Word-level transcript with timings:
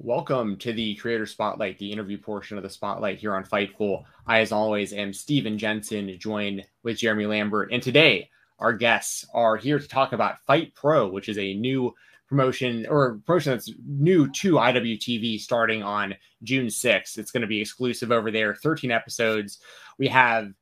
Welcome 0.00 0.56
to 0.56 0.72
the 0.72 0.96
Creator 0.96 1.26
Spotlight, 1.26 1.78
the 1.78 1.92
interview 1.92 2.18
portion 2.18 2.56
of 2.56 2.64
the 2.64 2.68
Spotlight 2.68 3.20
here 3.20 3.34
on 3.34 3.44
Fightful. 3.44 4.02
I, 4.26 4.40
as 4.40 4.50
always, 4.50 4.92
am 4.92 5.12
Steven 5.12 5.56
Jensen, 5.56 6.18
joined 6.18 6.66
with 6.82 6.98
Jeremy 6.98 7.26
Lambert. 7.26 7.72
And 7.72 7.80
today, 7.80 8.28
our 8.58 8.72
guests 8.72 9.24
are 9.32 9.56
here 9.56 9.78
to 9.78 9.86
talk 9.86 10.12
about 10.12 10.44
FIGHTT 10.48 10.74
Pro, 10.74 11.08
which 11.08 11.28
is 11.28 11.38
a 11.38 11.54
new 11.54 11.94
promotion 12.28 12.86
or 12.90 13.20
promotion 13.24 13.52
that's 13.52 13.70
new 13.86 14.28
to 14.32 14.54
IWTV 14.54 15.40
starting 15.40 15.84
on 15.84 16.16
June 16.42 16.66
6th. 16.66 17.16
It's 17.16 17.30
going 17.30 17.42
to 17.42 17.46
be 17.46 17.60
exclusive 17.60 18.10
over 18.10 18.32
there, 18.32 18.56
13 18.56 18.90
episodes. 18.90 19.60
We 19.96 20.08
have 20.08 20.52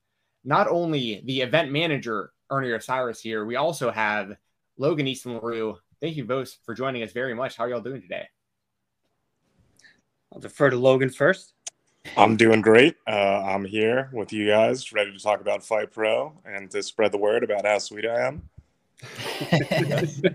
not 0.44 0.68
only 0.68 1.22
the 1.24 1.40
event 1.40 1.72
manager, 1.72 2.32
Ernie 2.50 2.70
Osiris, 2.70 3.22
here, 3.22 3.46
we 3.46 3.56
also 3.56 3.90
have 3.90 4.36
Logan 4.76 5.08
Easton 5.08 5.40
LaRoux. 5.40 5.78
Thank 6.02 6.16
you 6.16 6.26
both 6.26 6.58
for 6.66 6.74
joining 6.74 7.02
us 7.02 7.12
very 7.12 7.34
much. 7.34 7.56
How 7.56 7.64
are 7.64 7.70
y'all 7.70 7.80
doing 7.80 8.02
today? 8.02 8.28
I'll 10.32 10.40
defer 10.40 10.70
to 10.70 10.76
Logan 10.76 11.10
first. 11.10 11.54
I'm 12.16 12.36
doing 12.36 12.62
great. 12.62 12.96
Uh, 13.06 13.44
I'm 13.44 13.64
here 13.64 14.10
with 14.12 14.32
you 14.32 14.48
guys, 14.48 14.92
ready 14.92 15.12
to 15.12 15.18
talk 15.18 15.40
about 15.40 15.60
FIGHTT 15.60 15.92
Pro 15.92 16.32
and 16.44 16.68
to 16.70 16.82
spread 16.82 17.12
the 17.12 17.18
word 17.18 17.44
about 17.44 17.64
how 17.64 17.78
sweet 17.78 18.06
I 18.06 18.26
am. 18.26 18.42
and 19.52 20.34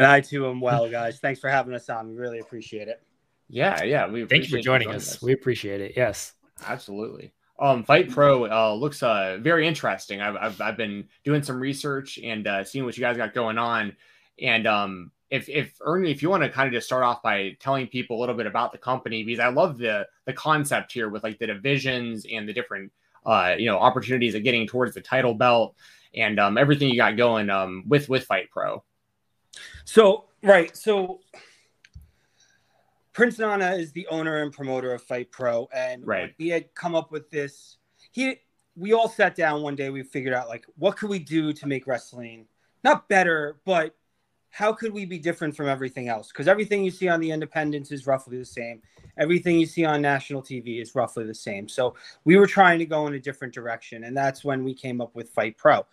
I 0.00 0.20
too 0.20 0.48
am 0.48 0.60
well, 0.60 0.90
guys. 0.90 1.18
Thanks 1.18 1.40
for 1.40 1.48
having 1.48 1.74
us 1.74 1.88
on. 1.88 2.10
We 2.10 2.16
really 2.16 2.40
appreciate 2.40 2.88
it. 2.88 3.02
Yeah, 3.48 3.82
yeah. 3.84 4.06
We 4.06 4.26
thank 4.26 4.44
you 4.44 4.50
for 4.50 4.62
joining, 4.62 4.90
us. 4.90 5.14
us. 5.14 5.22
We 5.22 5.32
appreciate 5.32 5.80
it. 5.80 5.94
Yes, 5.96 6.34
absolutely. 6.66 7.32
Um, 7.58 7.84
FIGHTT 7.84 8.10
Pro 8.10 8.50
uh, 8.50 8.74
looks 8.74 9.02
uh, 9.02 9.38
very 9.40 9.66
interesting. 9.66 10.20
I've, 10.20 10.36
I've, 10.36 10.60
I've 10.60 10.76
been 10.76 11.08
doing 11.24 11.42
some 11.42 11.58
research 11.58 12.18
and 12.18 12.46
uh, 12.46 12.64
seeing 12.64 12.84
what 12.84 12.96
you 12.96 13.00
guys 13.00 13.16
got 13.16 13.34
going 13.34 13.58
on. 13.58 13.96
And 14.40 14.66
um, 14.66 15.10
if 15.30 15.48
if 15.48 15.74
Ernie, 15.80 16.10
if 16.10 16.22
you 16.22 16.30
want 16.30 16.42
to 16.42 16.48
kind 16.48 16.66
of 16.66 16.72
just 16.72 16.86
start 16.86 17.02
off 17.02 17.22
by 17.22 17.56
telling 17.60 17.86
people 17.86 18.18
a 18.18 18.20
little 18.20 18.34
bit 18.34 18.46
about 18.46 18.72
the 18.72 18.78
company, 18.78 19.22
because 19.22 19.40
I 19.40 19.48
love 19.48 19.78
the 19.78 20.06
the 20.24 20.32
concept 20.32 20.92
here 20.92 21.08
with 21.08 21.22
like 21.22 21.38
the 21.38 21.46
divisions 21.46 22.26
and 22.30 22.48
the 22.48 22.52
different 22.52 22.92
uh, 23.26 23.54
you 23.58 23.66
know 23.66 23.78
opportunities 23.78 24.34
of 24.34 24.42
getting 24.42 24.66
towards 24.66 24.94
the 24.94 25.00
title 25.00 25.34
belt 25.34 25.74
and 26.14 26.40
um, 26.40 26.56
everything 26.56 26.88
you 26.88 26.96
got 26.96 27.16
going 27.16 27.50
um, 27.50 27.84
with 27.86 28.08
with 28.08 28.26
FIGHTT 28.26 28.50
Pro. 28.50 28.82
So 29.84 30.24
right, 30.42 30.74
so 30.76 31.20
Prince 33.12 33.38
Nana 33.38 33.72
is 33.72 33.92
the 33.92 34.06
owner 34.08 34.42
and 34.42 34.52
promoter 34.52 34.92
of 34.94 35.02
FIGHTT 35.02 35.30
Pro, 35.30 35.68
and 35.74 36.06
right. 36.06 36.34
he 36.38 36.48
had 36.48 36.74
come 36.74 36.94
up 36.94 37.12
with 37.12 37.30
this. 37.30 37.76
He 38.12 38.36
we 38.76 38.94
all 38.94 39.08
sat 39.08 39.34
down 39.34 39.60
one 39.60 39.74
day. 39.74 39.90
We 39.90 40.02
figured 40.02 40.32
out 40.32 40.48
like 40.48 40.64
what 40.76 40.96
could 40.96 41.10
we 41.10 41.18
do 41.18 41.52
to 41.52 41.66
make 41.66 41.86
wrestling 41.86 42.46
not 42.84 43.08
better, 43.08 43.58
but 43.64 43.94
how 44.50 44.72
could 44.72 44.92
we 44.92 45.04
be 45.04 45.18
different 45.18 45.54
from 45.54 45.68
everything 45.68 46.08
else? 46.08 46.28
Because 46.28 46.48
everything 46.48 46.84
you 46.84 46.90
see 46.90 47.08
on 47.08 47.20
the 47.20 47.30
independents 47.30 47.92
is 47.92 48.06
roughly 48.06 48.38
the 48.38 48.44
same. 48.44 48.82
Everything 49.18 49.58
you 49.58 49.66
see 49.66 49.84
on 49.84 50.00
national 50.00 50.42
TV 50.42 50.80
is 50.80 50.94
roughly 50.94 51.24
the 51.24 51.34
same. 51.34 51.68
So 51.68 51.94
we 52.24 52.36
were 52.36 52.46
trying 52.46 52.78
to 52.78 52.86
go 52.86 53.06
in 53.06 53.14
a 53.14 53.20
different 53.20 53.52
direction, 53.52 54.04
and 54.04 54.16
that's 54.16 54.44
when 54.44 54.64
we 54.64 54.74
came 54.74 55.00
up 55.00 55.14
with 55.14 55.34
FIGHTT 55.34 55.56
Pro. 55.56 55.86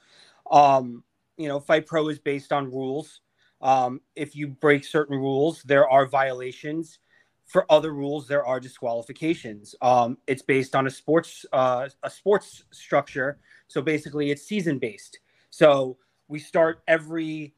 Um, 0.51 1.03
you 1.37 1.47
know, 1.47 1.59
FIGHTT 1.59 1.85
Pro 1.85 2.07
is 2.07 2.19
based 2.19 2.53
on 2.53 2.71
rules. 2.71 3.21
Um, 3.61 4.01
if 4.15 4.35
you 4.35 4.47
break 4.47 4.85
certain 4.85 5.17
rules, 5.17 5.63
there 5.63 5.89
are 5.89 6.05
violations. 6.05 6.99
For 7.45 7.71
other 7.71 7.93
rules, 7.93 8.27
there 8.27 8.45
are 8.45 8.59
disqualifications. 8.59 9.75
Um, 9.81 10.17
it's 10.27 10.41
based 10.41 10.75
on 10.75 10.87
a 10.87 10.89
sports 10.89 11.45
uh, 11.51 11.89
a 12.03 12.09
sports 12.09 12.63
structure. 12.71 13.39
So 13.67 13.81
basically, 13.81 14.31
it's 14.31 14.43
season 14.43 14.79
based. 14.79 15.19
So 15.49 15.97
we 16.27 16.39
start 16.39 16.81
every 16.87 17.54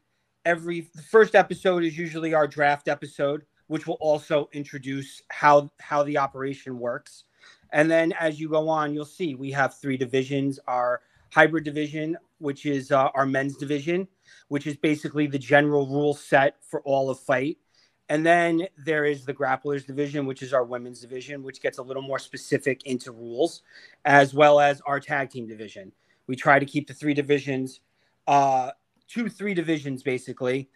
every 0.48 0.88
first 1.10 1.34
episode 1.34 1.84
is 1.84 1.98
usually 1.98 2.32
our 2.32 2.46
draft 2.46 2.88
episode, 2.88 3.44
which 3.66 3.86
will 3.86 3.98
also 4.00 4.48
introduce 4.52 5.22
how 5.28 5.70
how 5.78 6.02
the 6.02 6.16
operation 6.16 6.78
works. 6.78 7.24
And 7.70 7.90
then 7.90 8.14
as 8.18 8.40
you 8.40 8.48
go 8.48 8.66
on, 8.70 8.94
you'll 8.94 9.04
see 9.04 9.34
we 9.34 9.50
have 9.52 9.74
three 9.74 9.98
divisions: 9.98 10.58
our 10.66 11.02
hybrid 11.30 11.64
division, 11.64 12.16
which 12.38 12.64
is 12.64 12.90
uh, 12.90 13.10
our 13.14 13.26
men's 13.26 13.58
division, 13.58 14.08
which 14.48 14.66
is 14.66 14.76
basically 14.76 15.26
the 15.26 15.38
general 15.38 15.86
rule 15.86 16.14
set 16.14 16.56
for 16.62 16.80
all 16.80 17.10
of 17.10 17.20
fight. 17.20 17.58
And 18.08 18.24
then 18.24 18.68
there 18.86 19.04
is 19.04 19.26
the 19.26 19.34
grapplers 19.34 19.86
division, 19.86 20.24
which 20.24 20.42
is 20.42 20.54
our 20.54 20.64
women's 20.64 21.02
division, 21.02 21.42
which 21.42 21.60
gets 21.60 21.76
a 21.76 21.82
little 21.82 22.00
more 22.00 22.18
specific 22.18 22.86
into 22.86 23.12
rules, 23.12 23.60
as 24.06 24.32
well 24.32 24.60
as 24.60 24.80
our 24.86 24.98
tag 24.98 25.28
team 25.28 25.46
division. 25.46 25.92
We 26.26 26.36
try 26.36 26.58
to 26.58 26.64
keep 26.64 26.86
the 26.88 26.94
three 26.94 27.12
divisions 27.12 27.80
uh, 28.26 28.70
two, 29.08 29.28
three 29.28 29.54
divisions 29.54 30.02
basically. 30.02 30.68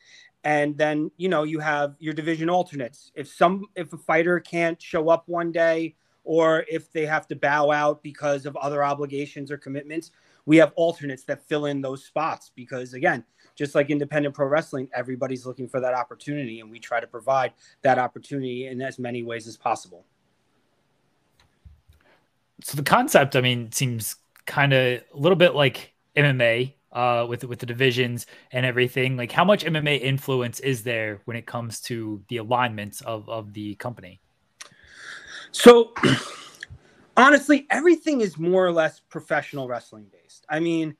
And 0.44 0.76
then, 0.76 1.10
you 1.16 1.28
know, 1.28 1.44
you 1.44 1.60
have 1.60 1.94
your 2.00 2.15
division 2.15 2.50
alternates. 2.50 3.12
If 3.15 3.28
some, 3.28 3.66
if 3.76 3.93
a 3.93 3.98
fighter 3.98 4.41
can't 4.41 4.81
show 4.82 5.09
up 5.09 5.28
one 5.28 5.53
day 5.53 5.94
or 6.25 6.65
if 6.69 6.91
they 6.93 7.06
have 7.06 7.28
to 7.28 7.37
bow 7.37 7.70
out 7.70 8.03
because 8.03 8.47
of 8.47 8.56
other 8.56 8.82
obligations 8.82 9.50
or 9.50 9.56
commitments, 9.56 10.10
we 10.47 10.56
have 10.56 10.72
alternates 10.75 11.25
that 11.25 11.47
fill 11.47 11.66
in 11.66 11.81
those 11.81 12.04
spots 12.04 12.50
because 12.54 12.94
again, 12.94 13.25
just 13.54 13.75
like 13.75 13.91
independent 13.91 14.34
pro 14.34 14.47
wrestling, 14.47 14.88
everybody's 14.94 15.47
looking 15.47 15.69
for 15.69 15.81
that 15.81 15.94
opportunity, 15.94 16.60
and 16.60 16.70
we 16.70 16.78
try 16.78 17.00
to 17.00 17.06
provide 17.06 17.53
that 17.82 17.99
opportunity 17.99 18.66
in 18.66 18.81
as 18.81 18.99
many 18.99 19.22
ways 19.22 19.47
as 19.47 19.56
possible. 19.56 20.04
So 22.62 22.76
the 22.76 22.82
concept, 22.82 23.37
I 23.37 23.41
mean, 23.41 23.70
seems 23.72 24.16
kind 24.47 24.72
of 24.72 24.78
a 24.78 25.03
little 25.12 25.37
bit 25.37 25.54
like 25.54 25.93
MMA 26.16 26.75
uh, 26.92 27.26
with 27.28 27.44
with 27.44 27.58
the 27.58 27.66
divisions 27.66 28.26
and 28.53 28.66
everything. 28.66 29.16
Like, 29.16 29.32
how 29.32 29.44
much 29.44 29.64
MMA 29.64 30.00
influence 30.00 30.60
is 30.60 30.82
there 30.82 31.20
when 31.25 31.36
it 31.36 31.47
comes 31.47 31.80
to 31.82 32.22
the 32.28 32.38
alignments 32.38 33.00
of 33.03 33.28
of 33.28 33.53
the 33.53 33.75
company? 33.76 34.20
So, 35.50 35.92
honestly, 37.16 37.66
everything 37.70 38.20
is 38.20 38.38
more 38.38 38.66
or 38.66 38.72
less 38.72 39.00
professional 39.00 39.69
wrestling 39.69 40.06
based. 40.12 40.44
I 40.48 40.60
mean, 40.60 40.97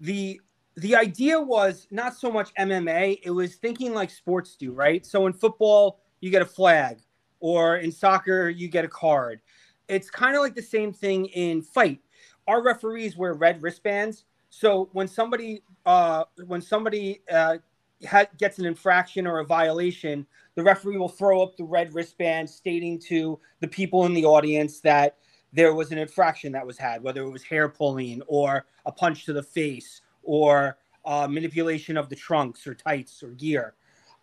the 0.00 0.40
the 0.76 0.94
idea 0.94 1.40
was 1.40 1.86
not 1.90 2.16
so 2.16 2.30
much 2.30 2.54
MMA; 2.54 3.20
it 3.22 3.30
was 3.30 3.56
thinking 3.56 3.94
like 3.94 4.10
sports 4.10 4.56
do, 4.56 4.72
right? 4.72 5.04
So 5.04 5.26
in 5.26 5.32
football, 5.32 6.00
you 6.20 6.30
get 6.30 6.42
a 6.42 6.46
flag, 6.46 6.98
or 7.40 7.78
in 7.78 7.92
soccer, 7.92 8.48
you 8.48 8.68
get 8.68 8.84
a 8.84 8.88
card. 8.88 9.40
It's 9.88 10.10
kind 10.10 10.36
of 10.36 10.42
like 10.42 10.54
the 10.54 10.62
same 10.62 10.92
thing 10.92 11.26
in 11.26 11.62
fight. 11.62 12.00
Our 12.46 12.62
referees 12.62 13.16
wear 13.16 13.34
red 13.34 13.62
wristbands 13.62 14.24
so 14.50 14.88
when 14.92 15.08
somebody 15.08 15.62
uh, 15.86 16.24
when 16.46 16.60
somebody 16.60 17.22
uh, 17.30 17.58
ha- 18.06 18.26
gets 18.38 18.58
an 18.58 18.66
infraction 18.66 19.26
or 19.26 19.40
a 19.40 19.44
violation, 19.44 20.26
the 20.54 20.62
referee 20.62 20.98
will 20.98 21.08
throw 21.08 21.42
up 21.42 21.56
the 21.56 21.64
red 21.64 21.94
wristband, 21.94 22.48
stating 22.48 22.98
to 22.98 23.38
the 23.60 23.68
people 23.68 24.06
in 24.06 24.14
the 24.14 24.24
audience 24.24 24.80
that 24.80 25.16
there 25.52 25.74
was 25.74 25.92
an 25.92 25.98
infraction 25.98 26.52
that 26.52 26.66
was 26.66 26.76
had, 26.76 27.02
whether 27.02 27.22
it 27.22 27.30
was 27.30 27.42
hair 27.42 27.68
pulling 27.68 28.22
or 28.26 28.66
a 28.86 28.92
punch 28.92 29.24
to 29.24 29.32
the 29.32 29.42
face 29.42 30.02
or 30.22 30.76
uh, 31.04 31.26
manipulation 31.26 31.96
of 31.96 32.08
the 32.08 32.16
trunks 32.16 32.66
or 32.66 32.74
tights 32.74 33.22
or 33.22 33.30
gear. 33.30 33.74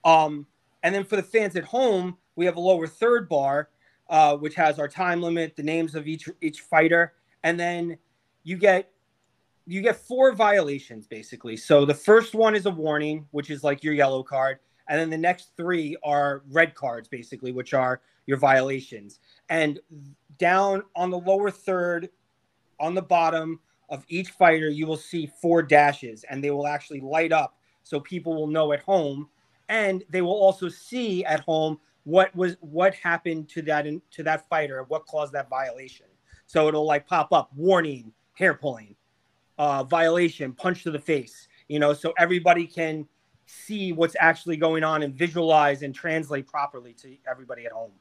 Um, 0.03 0.45
and 0.83 0.93
then 0.93 1.03
for 1.03 1.15
the 1.15 1.23
fans 1.23 1.55
at 1.55 1.63
home, 1.63 2.17
we 2.35 2.45
have 2.45 2.57
a 2.57 2.59
lower 2.59 2.85
third 2.85 3.27
bar, 3.27 3.69
uh, 4.09 4.37
which 4.37 4.53
has 4.53 4.77
our 4.77 4.87
time 4.87 5.21
limit, 5.21 5.55
the 5.55 5.63
names 5.63 5.95
of 5.95 6.07
each 6.07 6.29
each 6.41 6.61
fighter, 6.61 7.13
and 7.43 7.59
then 7.59 7.97
you 8.43 8.57
get 8.57 8.91
you 9.65 9.81
get 9.81 9.95
four 9.95 10.31
violations 10.31 11.07
basically. 11.07 11.57
So 11.57 11.85
the 11.85 11.93
first 11.93 12.35
one 12.35 12.55
is 12.55 12.65
a 12.65 12.71
warning, 12.71 13.25
which 13.31 13.49
is 13.49 13.63
like 13.63 13.83
your 13.83 13.93
yellow 13.93 14.23
card, 14.23 14.59
and 14.87 14.99
then 14.99 15.09
the 15.09 15.17
next 15.17 15.51
three 15.57 15.97
are 16.03 16.43
red 16.51 16.75
cards 16.75 17.07
basically, 17.07 17.51
which 17.51 17.73
are 17.73 18.01
your 18.27 18.37
violations. 18.37 19.19
And 19.49 19.79
down 20.37 20.83
on 20.95 21.09
the 21.09 21.19
lower 21.19 21.51
third, 21.51 22.09
on 22.79 22.93
the 22.93 23.01
bottom 23.01 23.59
of 23.89 24.03
each 24.07 24.31
fighter, 24.31 24.69
you 24.69 24.87
will 24.87 24.97
see 24.97 25.31
four 25.41 25.61
dashes, 25.61 26.25
and 26.29 26.43
they 26.43 26.51
will 26.51 26.67
actually 26.67 27.01
light 27.01 27.31
up 27.31 27.57
so 27.83 27.99
people 27.99 28.35
will 28.35 28.47
know 28.47 28.73
at 28.73 28.81
home, 28.81 29.29
and 29.69 30.03
they 30.09 30.21
will 30.21 30.33
also 30.33 30.69
see 30.69 31.23
at 31.25 31.39
home 31.41 31.79
what 32.03 32.35
was 32.35 32.57
what 32.59 32.93
happened 32.95 33.49
to 33.49 33.61
that 33.63 33.85
to 34.11 34.23
that 34.23 34.47
fighter, 34.49 34.83
what 34.87 35.05
caused 35.07 35.33
that 35.33 35.49
violation. 35.49 36.05
So 36.47 36.67
it'll 36.67 36.85
like 36.85 37.07
pop 37.07 37.31
up 37.31 37.51
warning, 37.55 38.11
hair 38.33 38.53
pulling, 38.53 38.95
uh, 39.57 39.83
violation, 39.83 40.53
punch 40.53 40.83
to 40.83 40.91
the 40.91 40.99
face, 40.99 41.47
you 41.67 41.79
know, 41.79 41.93
so 41.93 42.13
everybody 42.17 42.67
can 42.67 43.07
see 43.45 43.93
what's 43.93 44.15
actually 44.19 44.57
going 44.57 44.83
on 44.83 45.03
and 45.03 45.13
visualize 45.13 45.83
and 45.83 45.93
translate 45.93 46.47
properly 46.47 46.93
to 46.93 47.15
everybody 47.29 47.65
at 47.65 47.71
home. 47.71 47.91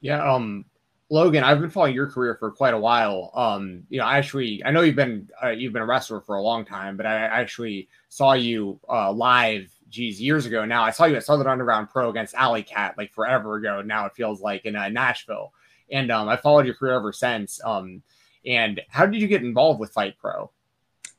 Yeah, 0.00 0.22
um, 0.22 0.64
Logan, 1.10 1.42
I've 1.42 1.60
been 1.60 1.70
following 1.70 1.94
your 1.94 2.06
career 2.06 2.36
for 2.38 2.50
quite 2.50 2.74
a 2.74 2.78
while. 2.78 3.30
Um, 3.34 3.84
you 3.88 3.98
know, 3.98 4.04
I 4.04 4.18
actually, 4.18 4.62
I 4.64 4.70
know 4.70 4.82
you've 4.82 4.96
been 4.96 5.28
uh, 5.42 5.48
you've 5.48 5.72
been 5.72 5.82
a 5.82 5.86
wrestler 5.86 6.20
for 6.20 6.36
a 6.36 6.42
long 6.42 6.64
time, 6.64 6.96
but 6.96 7.06
I 7.06 7.14
actually 7.14 7.88
saw 8.08 8.34
you 8.34 8.78
uh, 8.88 9.10
live, 9.12 9.70
geez, 9.88 10.20
years 10.20 10.44
ago. 10.44 10.64
Now 10.64 10.82
I 10.84 10.90
saw 10.90 11.06
you 11.06 11.16
at 11.16 11.24
Southern 11.24 11.46
Underground 11.46 11.88
Pro 11.88 12.10
against 12.10 12.34
Alley 12.34 12.62
Cat 12.62 12.96
like 12.98 13.12
forever 13.12 13.56
ago. 13.56 13.80
Now 13.82 14.06
it 14.06 14.12
feels 14.14 14.40
like 14.40 14.66
in 14.66 14.76
uh, 14.76 14.88
Nashville, 14.90 15.52
and 15.90 16.12
um, 16.12 16.28
I 16.28 16.36
followed 16.36 16.66
your 16.66 16.74
career 16.74 16.94
ever 16.94 17.12
since. 17.12 17.60
Um, 17.64 18.02
and 18.46 18.80
how 18.88 19.06
did 19.06 19.20
you 19.20 19.28
get 19.28 19.42
involved 19.42 19.80
with 19.80 19.92
FIGHTT 19.92 20.18
Pro? 20.18 20.50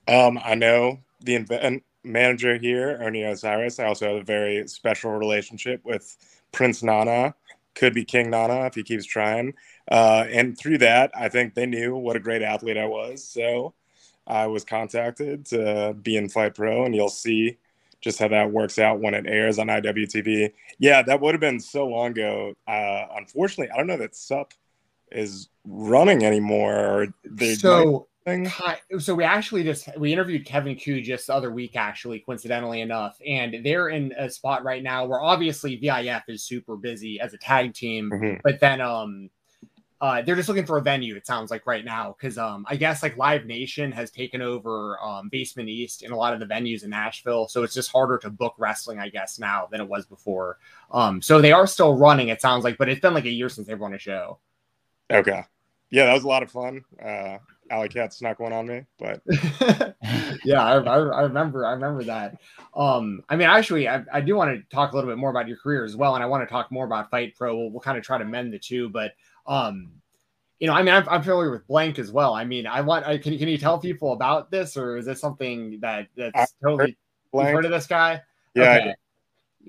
Um, 0.08 0.40
I 0.44 0.56
know 0.56 1.00
the 1.22 1.82
manager 2.04 2.58
here, 2.58 2.98
Ernie 3.00 3.24
Osiris. 3.24 3.80
I 3.80 3.86
also 3.86 4.08
have 4.08 4.22
a 4.22 4.24
very 4.24 4.68
special 4.68 5.12
relationship 5.12 5.82
with 5.84 6.16
Prince 6.52 6.84
Nana. 6.84 7.36
Could 7.76 7.94
be 7.94 8.04
King 8.04 8.30
Nana 8.30 8.66
if 8.66 8.76
he 8.76 8.84
keeps 8.84 9.06
trying. 9.06 9.54
Uh, 9.90 10.26
and 10.30 10.58
through 10.58 10.80
that, 10.80 11.12
I 11.16 11.30
think 11.30 11.54
they 11.54 11.66
knew 11.66 11.96
what 11.96 12.16
a 12.16 12.20
great 12.20 12.42
athlete 12.42 12.78
I 12.78 12.86
was. 12.86 13.24
So 13.24 13.74
I 14.28 14.48
was 14.48 14.64
contacted 14.64 15.46
to 15.48 15.96
be 16.02 16.18
in 16.18 16.30
FIGHTT 16.30 16.56
Pro, 16.56 16.86
and 16.86 16.96
you'll 16.96 17.10
see 17.10 17.58
just 18.02 18.20
how 18.20 18.28
that 18.30 18.52
works 18.52 18.80
out 18.80 19.00
when 19.00 19.14
it 19.14 19.26
airs 19.28 19.60
on 19.60 19.68
IWTV. 19.68 20.52
Yeah, 20.78 21.02
that 21.02 21.20
would 21.20 21.34
have 21.34 21.42
been 21.42 21.60
so 21.60 21.88
long 21.88 22.12
ago. 22.12 22.54
Uh, 22.68 23.06
unfortunately, 23.16 23.72
I 23.72 23.78
don't 23.78 23.88
know 23.88 23.98
that 23.98 24.16
SUP 24.16 24.54
is 25.12 25.50
running 25.66 26.24
anymore. 26.24 27.08
so, 27.56 28.08
so 29.00 29.16
we 29.16 29.24
actually 29.24 29.64
just 29.64 29.90
we 29.98 30.14
interviewed 30.14 30.46
Kevin 30.46 30.76
Ku 30.78 31.02
just 31.02 31.28
the 31.28 31.34
other 31.34 31.52
week, 31.52 31.76
actually, 31.76 32.20
coincidentally 32.20 32.82
enough, 32.82 33.18
and 33.26 33.64
they're 33.64 33.90
in 33.90 34.14
a 34.18 34.30
spot 34.30 34.64
right 34.64 34.84
now 34.84 35.06
where 35.06 35.22
obviously 35.22 35.76
VIF 35.76 36.24
is 36.28 36.44
super 36.44 36.76
busy 36.76 37.20
as 37.20 37.34
a 37.34 37.38
tag 37.38 37.74
team, 37.74 38.10
mm-hmm. 38.12 38.40
but 38.44 38.60
then 38.60 38.82
um 38.82 39.30
uh, 40.02 40.22
they're 40.22 40.36
just 40.36 40.48
looking 40.48 40.66
for 40.66 40.78
a 40.78 40.82
venue. 40.82 41.16
It 41.16 41.28
sounds 41.28 41.52
like 41.52 41.68
right 41.68 41.84
now 41.84 42.16
because 42.18 42.38
um, 42.38 42.66
I 42.70 42.78
guess 42.78 43.04
like 43.04 43.18
Live 43.18 43.46
Nation 43.46 43.92
has 43.92 44.10
taken 44.10 44.42
over 44.42 44.98
um, 45.04 45.28
Basement 45.30 45.68
East 45.68 46.04
and 46.04 46.14
a 46.14 46.16
lot 46.16 46.34
of 46.34 46.40
the 46.40 46.46
venues 46.46 46.84
in 46.84 46.90
Nashville, 46.90 47.50
so 47.50 47.64
it's 47.64 47.74
just 47.74 47.92
harder 47.92 48.18
to 48.20 48.30
book 48.30 48.56
wrestling, 48.58 49.00
I 49.00 49.10
guess, 49.10 49.40
now 49.40 49.68
than 49.70 49.82
it 49.82 49.88
was 49.88 50.06
before. 50.06 50.58
Um, 50.92 51.22
so 51.22 51.42
they 51.42 51.52
are 51.52 51.68
still 51.68 51.98
running. 51.98 52.30
It 52.30 52.42
sounds 52.42 52.64
like, 52.64 52.78
but 52.78 52.88
it's 52.88 53.02
been 53.02 53.14
like 53.14 53.26
a 53.26 53.30
year 53.30 53.50
since 53.50 53.68
they've 53.68 53.80
run 53.80 53.94
a 53.94 53.98
show. 53.98 54.40
Okay, 55.12 55.44
yeah, 55.90 56.06
that 56.06 56.14
was 56.14 56.24
a 56.24 56.28
lot 56.28 56.44
of 56.44 56.52
fun. 56.52 56.84
Uh, 57.04 57.38
Alley 57.72 57.90
Cat 57.90 58.14
snuck 58.14 58.40
one 58.40 58.54
on 58.54 58.68
me, 58.68 58.84
but 58.98 59.22
yeah, 60.44 60.64
I, 60.64 60.78
I, 60.78 60.98
I, 60.98 61.22
remember, 61.22 61.66
I 61.66 61.72
remember 61.72 62.04
that. 62.06 62.40
Um, 62.76 63.24
I 63.30 63.36
mean, 63.36 63.48
actually, 63.48 63.88
I, 63.88 64.04
I 64.12 64.22
do 64.22 64.36
want 64.36 64.56
to 64.56 64.76
talk 64.76 64.92
a 64.92 64.96
little 64.96 65.10
bit 65.10 65.18
more 65.18 65.30
about 65.30 65.48
your 65.48 65.58
career 65.58 65.86
as 65.86 65.96
well, 65.96 66.16
and 66.16 66.24
I 66.24 66.28
want 66.28 66.48
to 66.48 66.52
talk 66.52 66.72
more 66.72 66.86
about 66.86 67.12
FIGHTT 67.12 67.36
Pro. 67.36 67.56
We'll, 67.56 67.70
we'll 67.72 67.82
kind 67.82 67.98
of 67.98 68.04
try 68.04 68.18
to 68.18 68.26
mend 68.26 68.54
the 68.54 68.60
two, 68.60 68.90
but 68.90 69.14
um, 69.46 69.92
you 70.60 70.68
know, 70.68 70.74
I 70.74 70.84
mean, 70.84 70.94
I'm, 70.94 71.08
I'm, 71.10 71.22
familiar 71.22 71.52
with 71.52 71.66
Blank 71.68 72.00
as 72.00 72.12
well. 72.12 72.34
I 72.34 72.44
mean, 72.44 72.68
I 72.68 72.82
want, 72.82 73.06
I, 73.06 73.18
can, 73.18 73.38
can 73.38 73.48
you 73.48 73.58
tell 73.58 73.80
people 73.80 74.14
about 74.14 74.52
this, 74.52 74.76
or 74.76 74.98
is 74.98 75.06
this 75.06 75.22
something 75.22 75.80
that 75.82 76.08
that's 76.16 76.54
totally? 76.62 76.98
Heard 77.34 77.44
you've 77.46 77.54
heard 77.54 77.66
of 77.66 77.72
this 77.72 77.88
guy? 77.88 78.22
Yeah, 78.56 78.78
okay. 78.78 78.96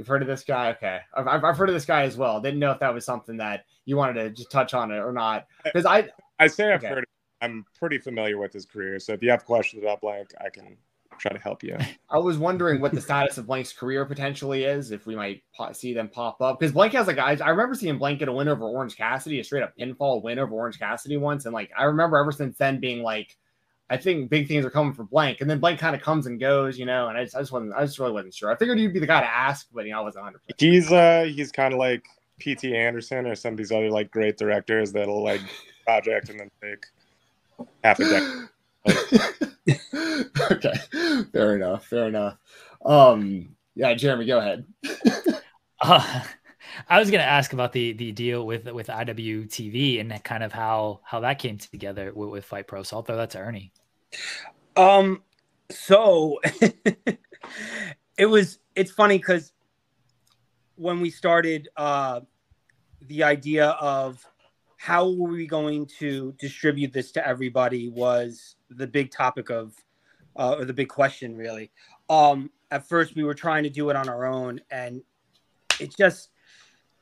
You've 0.00 0.08
heard 0.08 0.23
of 0.23 0.29
this 0.29 0.44
guy. 0.44 0.70
Okay, 0.70 1.00
I've, 1.14 1.44
I've 1.44 1.56
heard 1.58 1.69
of 1.69 1.75
this 1.75 1.85
guy 1.85 2.05
as 2.05 2.17
well. 2.17 2.41
Didn't 2.41 2.58
know 2.58 2.70
if 2.70 2.81
that 2.81 2.94
was 2.94 3.05
something 3.05 3.37
that 3.37 3.67
you 3.85 3.99
wanted 3.99 4.14
to 4.14 4.31
just 4.31 4.50
touch 4.50 4.73
on 4.73 4.91
it 4.91 4.97
or 4.97 5.12
not. 5.12 5.47
Because 5.62 5.85
I, 5.85 6.08
I 6.38 6.47
say 6.47 6.73
I've 6.73 6.82
okay. 6.82 6.88
heard. 6.88 7.05
I'm 7.43 7.67
pretty 7.79 7.99
familiar 7.99 8.38
with 8.38 8.55
his 8.55 8.64
career, 8.64 8.99
so 8.99 9.12
if 9.12 9.23
you 9.23 9.29
have 9.29 9.44
questions 9.44 9.82
about 9.82 10.00
Blank, 10.00 10.32
I 10.43 10.49
can 10.49 10.79
try 11.19 11.32
to 11.32 11.38
help 11.38 11.62
you. 11.62 11.76
I 12.08 12.17
was 12.17 12.38
wondering 12.38 12.81
what 12.81 12.93
the 12.93 13.00
status 13.00 13.37
of 13.37 13.47
Blank's 13.47 13.75
career 13.75 14.06
potentially 14.06 14.64
is, 14.64 14.91
if 14.91 15.05
we 15.05 15.14
might 15.14 15.43
po- 15.55 15.73
see 15.73 15.93
them 15.93 16.08
pop 16.08 16.41
up. 16.41 16.58
Because 16.58 16.73
Blank 16.73 16.94
has 16.94 17.06
like, 17.06 17.19
I, 17.19 17.37
I 17.44 17.50
remember 17.50 17.75
seeing 17.75 17.99
Blank 17.99 18.20
get 18.20 18.29
a 18.29 18.32
win 18.32 18.49
over 18.49 18.64
Orange 18.64 18.97
Cassidy, 18.97 19.38
a 19.38 19.44
straight 19.44 19.62
up 19.62 19.76
pinfall 19.79 20.23
win 20.23 20.38
over 20.38 20.55
Orange 20.55 20.79
Cassidy 20.79 21.19
once. 21.19 21.44
And 21.44 21.52
like, 21.52 21.70
I 21.76 21.85
remember 21.85 22.17
ever 22.17 22.32
since 22.32 22.56
then 22.56 22.81
being 22.81 23.02
like, 23.02 23.37
I 23.91 23.97
think 23.97 24.31
big 24.31 24.47
things 24.47 24.65
are 24.65 24.71
coming 24.71 24.93
for 24.95 25.03
Blank. 25.03 25.41
And 25.41 25.51
then 25.51 25.59
Blank 25.59 25.81
kind 25.81 25.97
of 25.97 26.01
comes 26.01 26.27
and 26.27 26.39
goes, 26.39 26.79
you 26.79 26.87
know, 26.87 27.09
and 27.09 27.19
I 27.19 27.25
just, 27.25 27.35
I 27.37 27.41
just 27.41 27.51
wasn't, 27.51 27.75
I 27.75 27.85
just 27.85 27.99
really 27.99 28.13
wasn't 28.13 28.33
sure. 28.33 28.51
I 28.53 28.57
figured 28.57 28.79
you'd 28.79 28.93
be 28.93 29.01
the 29.01 29.07
guy 29.07 29.21
to 29.21 29.27
ask, 29.27 29.67
but 29.75 29.85
you 29.85 29.91
know, 29.91 29.99
I 29.99 30.03
wasn't 30.03 30.25
100 30.25 30.41
He's, 30.59 30.93
uh, 30.93 31.29
he's 31.29 31.51
kind 31.51 31.75
of 31.75 31.81
like 31.81 32.05
PT 32.41 32.67
Anderson 32.67 33.27
or 33.27 33.35
some 33.35 33.55
of 33.55 33.59
these 33.59 33.73
other 33.73 33.91
like 33.91 34.13
great 34.13 34.37
directors 34.37 34.93
that'll 34.93 35.25
like 35.25 35.41
project 35.85 36.31
and 36.31 36.39
then 36.39 36.51
take 36.63 36.87
half 37.83 37.99
a 37.99 38.05
decade. 38.05 38.49
okay, 40.53 40.75
fair 41.33 41.57
enough. 41.57 41.87
Fair 41.87 42.07
enough. 42.07 42.39
Um, 42.85 43.57
yeah, 43.75 43.93
Jeremy, 43.95 44.25
go 44.25 44.39
ahead. 44.39 44.65
uh, 45.81 46.23
I 46.89 46.99
was 46.99 47.11
going 47.11 47.23
to 47.23 47.29
ask 47.29 47.53
about 47.53 47.73
the 47.73 47.93
the 47.93 48.13
deal 48.13 48.47
with 48.47 48.71
with 48.71 48.87
IWTV 48.87 50.01
and 50.01 50.25
kind 50.25 50.43
of 50.43 50.53
how 50.53 51.01
how 51.03 51.21
that 51.21 51.39
came 51.39 51.59
together 51.59 52.13
with, 52.15 52.31
with 52.31 52.49
FIGHTT 52.49 52.67
Pro. 52.67 52.83
So 52.83 52.97
I'll 52.97 53.03
throw 53.03 53.17
that 53.17 53.31
to 53.31 53.39
Ernie. 53.39 53.73
Um, 54.77 55.23
so 55.71 56.41
it 58.19 58.27
was 58.27 58.59
it's 58.75 58.91
funny 58.91 59.19
because 59.19 59.53
when 60.77 61.01
we 61.01 61.11
started 61.11 61.69
uh 61.77 62.21
the 63.03 63.23
idea 63.23 63.69
of 63.81 64.25
how 64.77 65.11
were 65.11 65.31
we 65.31 65.47
going 65.47 65.87
to 65.99 66.35
distribute 66.39 66.93
this 66.93 67.12
to 67.12 67.27
everybody 67.27 67.89
was 67.89 68.57
the 68.71 68.87
big 68.87 69.11
topic 69.11 69.51
of 69.51 69.75
uh, 70.37 70.57
or 70.59 70.65
the 70.65 70.73
big 70.73 70.89
question 70.89 71.37
really. 71.37 71.71
Um 72.09 72.51
at 72.71 72.89
first 72.89 73.15
we 73.15 73.25
were 73.25 73.35
trying 73.35 73.65
to 73.65 73.71
do 73.71 73.91
it 73.91 73.97
on 73.97 74.09
our 74.09 74.27
own 74.27 74.61
and 74.71 75.03
it's 75.81 75.97
just 75.97 76.31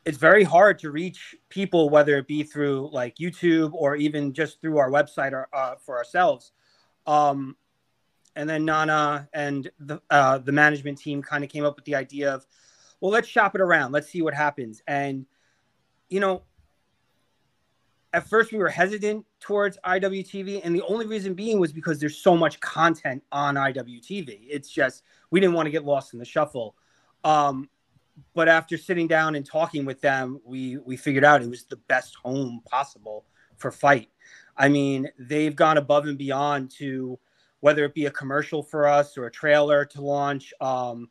it's 0.04 0.18
very 0.18 0.44
hard 0.44 0.78
to 0.78 0.90
reach 0.90 1.34
people 1.48 1.90
whether 1.90 2.16
it 2.16 2.26
be 2.26 2.42
through 2.42 2.88
like 2.92 3.16
youtube 3.16 3.72
or 3.74 3.96
even 3.96 4.32
just 4.32 4.60
through 4.60 4.78
our 4.78 4.90
website 4.90 5.32
or, 5.32 5.48
uh, 5.52 5.74
for 5.84 5.98
ourselves 5.98 6.52
um 7.08 7.56
and 8.36 8.48
then 8.48 8.64
nana 8.64 9.28
and 9.32 9.68
the 9.80 10.00
uh, 10.10 10.38
the 10.38 10.52
management 10.52 10.98
team 10.98 11.20
kind 11.20 11.42
of 11.42 11.50
came 11.50 11.64
up 11.64 11.74
with 11.74 11.84
the 11.84 11.96
idea 11.96 12.32
of 12.32 12.46
well 13.00 13.10
let's 13.10 13.26
shop 13.26 13.56
it 13.56 13.60
around 13.60 13.90
let's 13.90 14.08
see 14.08 14.22
what 14.22 14.34
happens 14.34 14.80
and 14.86 15.26
you 16.08 16.20
know 16.20 16.42
at 18.12 18.28
first 18.28 18.52
we 18.52 18.58
were 18.58 18.68
hesitant 18.68 19.24
towards 19.40 19.78
IWTV, 19.84 20.62
and 20.64 20.74
the 20.74 20.82
only 20.88 21.06
reason 21.06 21.34
being 21.34 21.60
was 21.60 21.72
because 21.72 22.00
there's 22.00 22.16
so 22.16 22.36
much 22.36 22.58
content 22.60 23.22
on 23.32 23.56
IWTV. 23.56 24.46
It's 24.48 24.70
just 24.70 25.02
we 25.30 25.40
didn't 25.40 25.54
want 25.54 25.66
to 25.66 25.70
get 25.70 25.84
lost 25.84 26.14
in 26.14 26.18
the 26.18 26.24
shuffle. 26.24 26.74
Um, 27.24 27.68
but 28.34 28.48
after 28.48 28.76
sitting 28.76 29.06
down 29.06 29.34
and 29.34 29.44
talking 29.44 29.84
with 29.84 30.00
them, 30.00 30.40
we 30.44 30.78
we 30.78 30.96
figured 30.96 31.24
out 31.24 31.42
it 31.42 31.50
was 31.50 31.64
the 31.64 31.76
best 31.76 32.16
home 32.16 32.60
possible 32.64 33.26
for 33.56 33.70
Fight. 33.70 34.08
I 34.58 34.68
mean, 34.68 35.08
they've 35.18 35.54
gone 35.54 35.78
above 35.78 36.06
and 36.06 36.18
beyond 36.18 36.70
to 36.72 37.18
whether 37.60 37.84
it 37.84 37.94
be 37.94 38.06
a 38.06 38.10
commercial 38.10 38.62
for 38.62 38.86
us 38.86 39.16
or 39.16 39.26
a 39.26 39.30
trailer 39.30 39.84
to 39.86 40.00
launch. 40.00 40.52
Um, 40.60 41.08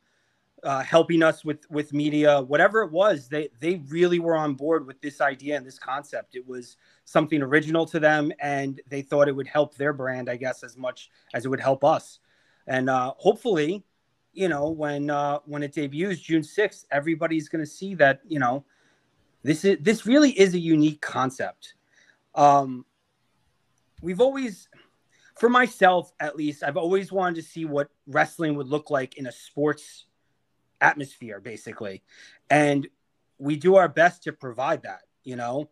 uh, 0.64 0.82
helping 0.82 1.22
us 1.22 1.44
with 1.44 1.68
with 1.70 1.92
media, 1.92 2.42
whatever 2.42 2.82
it 2.82 2.90
was, 2.90 3.28
they 3.28 3.48
they 3.60 3.76
really 3.88 4.18
were 4.18 4.34
on 4.34 4.54
board 4.54 4.86
with 4.86 5.00
this 5.00 5.20
idea 5.20 5.56
and 5.56 5.64
this 5.64 5.78
concept. 5.78 6.34
It 6.34 6.46
was 6.46 6.76
something 7.04 7.42
original 7.42 7.86
to 7.86 8.00
them, 8.00 8.32
and 8.40 8.80
they 8.88 9.02
thought 9.02 9.28
it 9.28 9.36
would 9.36 9.46
help 9.46 9.76
their 9.76 9.92
brand, 9.92 10.28
I 10.28 10.36
guess, 10.36 10.62
as 10.62 10.76
much 10.76 11.10
as 11.32 11.44
it 11.44 11.48
would 11.48 11.60
help 11.60 11.84
us. 11.84 12.18
And 12.66 12.90
uh, 12.90 13.14
hopefully, 13.16 13.84
you 14.32 14.48
know, 14.48 14.68
when 14.70 15.10
uh, 15.10 15.38
when 15.44 15.62
it 15.62 15.72
debuts 15.72 16.20
June 16.20 16.42
sixth, 16.42 16.86
everybody's 16.90 17.48
going 17.48 17.64
to 17.64 17.70
see 17.70 17.94
that 17.94 18.20
you 18.26 18.40
know 18.40 18.64
this 19.42 19.64
is 19.64 19.78
this 19.80 20.06
really 20.06 20.30
is 20.32 20.54
a 20.54 20.58
unique 20.58 21.00
concept. 21.00 21.74
Um, 22.34 22.84
we've 24.02 24.20
always 24.20 24.68
for 25.36 25.48
myself 25.48 26.12
at 26.20 26.36
least 26.36 26.62
i've 26.62 26.76
always 26.76 27.12
wanted 27.12 27.36
to 27.36 27.42
see 27.42 27.64
what 27.64 27.88
wrestling 28.06 28.54
would 28.56 28.68
look 28.68 28.90
like 28.90 29.16
in 29.16 29.26
a 29.26 29.32
sports 29.32 30.06
atmosphere 30.80 31.40
basically. 31.40 32.02
And 32.50 32.88
we 33.38 33.56
do 33.56 33.76
our 33.76 33.88
best 33.88 34.24
to 34.24 34.32
provide 34.32 34.82
that 34.82 35.02
you 35.24 35.36
know? 35.36 35.68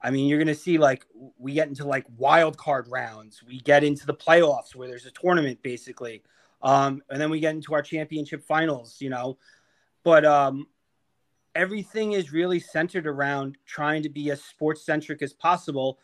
I 0.00 0.10
mean 0.10 0.28
you're 0.28 0.38
going 0.38 0.48
to 0.48 0.54
see 0.54 0.78
like 0.78 1.04
we 1.38 1.52
get 1.54 1.68
into 1.68 1.86
like 1.86 2.06
wild 2.16 2.56
card 2.56 2.86
rounds. 2.88 3.42
We 3.42 3.60
get 3.60 3.84
into 3.84 4.06
the 4.06 4.14
playoffs 4.14 4.74
where 4.74 4.88
there's 4.88 5.06
a 5.06 5.10
tournament 5.10 5.62
basically. 5.62 6.22
Um, 6.62 7.02
and 7.08 7.20
then 7.20 7.30
we 7.30 7.40
get 7.40 7.54
into 7.54 7.74
our 7.74 7.82
championship 7.82 8.44
finals 8.44 8.96
you 9.00 9.10
know? 9.10 9.38
But 10.04 10.24
um, 10.24 10.66
everything 11.54 12.12
is 12.12 12.32
really 12.32 12.60
centered 12.60 13.06
around 13.06 13.58
trying 13.66 14.02
to 14.04 14.08
be 14.08 14.30
as 14.30 14.42
sports 14.42 14.84
centric 14.84 15.22
as 15.22 15.32
possible 15.32 15.98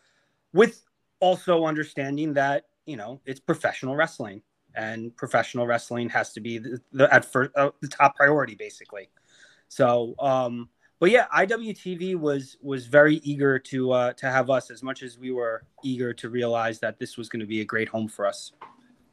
with 0.53 0.84
also 1.19 1.65
understanding 1.65 2.33
that 2.33 2.65
you 2.85 2.97
know 2.97 3.21
it's 3.25 3.39
professional 3.39 3.95
wrestling 3.95 4.41
and 4.75 5.15
professional 5.15 5.65
wrestling 5.65 6.09
has 6.09 6.33
to 6.33 6.41
be 6.41 6.57
the, 6.57 6.79
the 6.91 7.13
at 7.13 7.25
first 7.25 7.51
uh, 7.55 7.69
the 7.81 7.87
top 7.87 8.15
priority 8.15 8.55
basically. 8.55 9.09
So, 9.67 10.15
um, 10.19 10.69
but 10.99 11.11
yeah, 11.11 11.27
IWTV 11.35 12.15
was 12.15 12.57
was 12.61 12.85
very 12.85 13.15
eager 13.17 13.59
to 13.59 13.91
uh, 13.91 14.13
to 14.13 14.29
have 14.29 14.49
us 14.49 14.69
as 14.71 14.83
much 14.83 15.03
as 15.03 15.17
we 15.17 15.31
were 15.31 15.63
eager 15.83 16.13
to 16.13 16.29
realize 16.29 16.79
that 16.79 16.99
this 16.99 17.17
was 17.17 17.29
going 17.29 17.39
to 17.39 17.45
be 17.45 17.61
a 17.61 17.65
great 17.65 17.89
home 17.89 18.07
for 18.07 18.25
us 18.25 18.51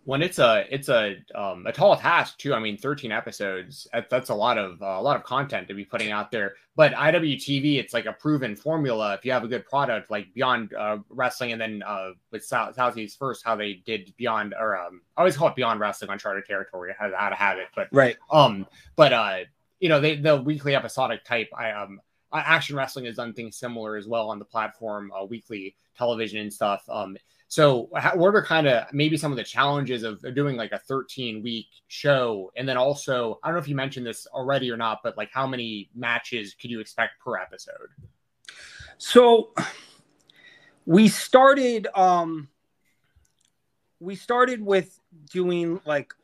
when 0.05 0.21
it's 0.21 0.39
a 0.39 0.65
it's 0.69 0.89
a 0.89 1.17
um, 1.35 1.67
a 1.67 1.73
tall 1.73 1.97
task 1.97 2.39
too. 2.39 2.55
I 2.55 2.59
mean, 2.59 2.77
13 2.77 3.13
episodes 3.13 3.87
that's 4.11 4.31
a 4.31 4.35
lot 4.35 4.59
of 4.59 4.83
uh, 4.83 4.99
a 4.99 5.03
lot 5.03 5.17
of 5.17 5.23
content 5.23 5.69
to 5.69 5.75
be 5.75 5.85
putting 5.85 6.11
out 6.11 6.31
there. 6.31 6.55
But 6.75 6.93
IWTV, 6.93 7.79
it's 7.79 7.95
like 7.95 8.07
a 8.07 8.13
proven 8.13 8.57
formula. 8.57 9.15
If 9.15 9.25
you 9.25 9.33
have 9.33 9.45
a 9.45 9.49
good 9.49 9.67
product 9.67 10.11
like 10.11 10.33
Beyond 10.35 10.75
uh, 10.75 10.99
Wrestling, 11.09 11.53
and 11.53 11.61
then 11.61 11.83
uh, 11.87 12.13
with 12.31 12.45
South, 12.45 12.75
Southeast 12.75 13.19
First, 13.19 13.45
how 13.45 13.55
they 13.55 13.75
did 13.87 14.13
Beyond 14.17 14.55
or 14.59 14.77
um, 14.77 15.03
I 15.17 15.21
always 15.21 15.37
call 15.37 15.49
it 15.49 15.57
Beyond 15.57 15.79
Wrestling 15.79 16.11
Uncharted 16.11 16.47
Territory, 16.47 16.95
how, 16.99 17.11
how 17.17 17.29
to 17.29 17.37
have 17.37 17.59
it. 17.59 17.69
But 17.77 17.89
right, 17.93 18.17
um, 18.31 18.67
but 18.97 19.13
uh, 19.13 19.39
you 19.79 19.89
know, 19.89 20.01
they 20.01 20.17
the 20.17 20.41
weekly 20.41 20.75
episodic 20.75 21.25
type. 21.25 21.49
I 21.57 21.71
um, 21.73 22.01
Action 22.33 22.77
Wrestling 22.77 23.05
has 23.05 23.17
done 23.17 23.35
things 23.35 23.57
similar 23.57 23.97
as 23.97 24.07
well 24.07 24.31
on 24.31 24.39
the 24.39 24.45
platform, 24.45 25.13
uh, 25.13 25.25
weekly 25.25 25.77
television 25.97 26.41
and 26.41 26.53
stuff. 26.53 26.83
Um, 26.89 27.17
So, 27.53 27.91
how, 27.95 28.17
what 28.17 28.35
are 28.35 28.43
kind 28.43 28.67
of 28.67 28.91
maybe 28.95 29.19
some 29.19 29.31
of 29.31 29.37
the 29.37 29.45
challenges 29.45 30.05
of 30.05 30.23
doing 30.35 30.57
like 30.57 30.73
a 30.73 30.79
13 30.79 31.43
week 31.43 31.67
show? 31.87 32.51
And 32.57 32.67
then 32.67 32.79
also, 32.79 33.41
I 33.43 33.49
don't 33.49 33.57
know 33.57 33.61
if 33.61 33.69
you 33.69 33.75
mentioned 33.75 34.07
this 34.07 34.27
already 34.29 34.71
or 34.71 34.79
not, 34.79 35.01
but 35.05 35.19
like 35.19 35.29
how 35.31 35.47
many 35.47 35.91
matches 35.95 36.55
could 36.59 36.71
you 36.71 36.81
expect 36.81 37.21
per 37.23 37.37
episode? 37.37 37.91
So, 38.97 39.53
we 40.87 41.09
started, 41.09 41.89
um, 41.95 42.49
we 44.01 44.17
started 44.17 44.63
with 44.65 44.99
doing 45.31 45.79
like 45.85 46.15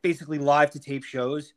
basically 0.00 0.38
live 0.38 0.70
to 0.70 0.80
tape 0.80 1.04
shows. 1.04 1.52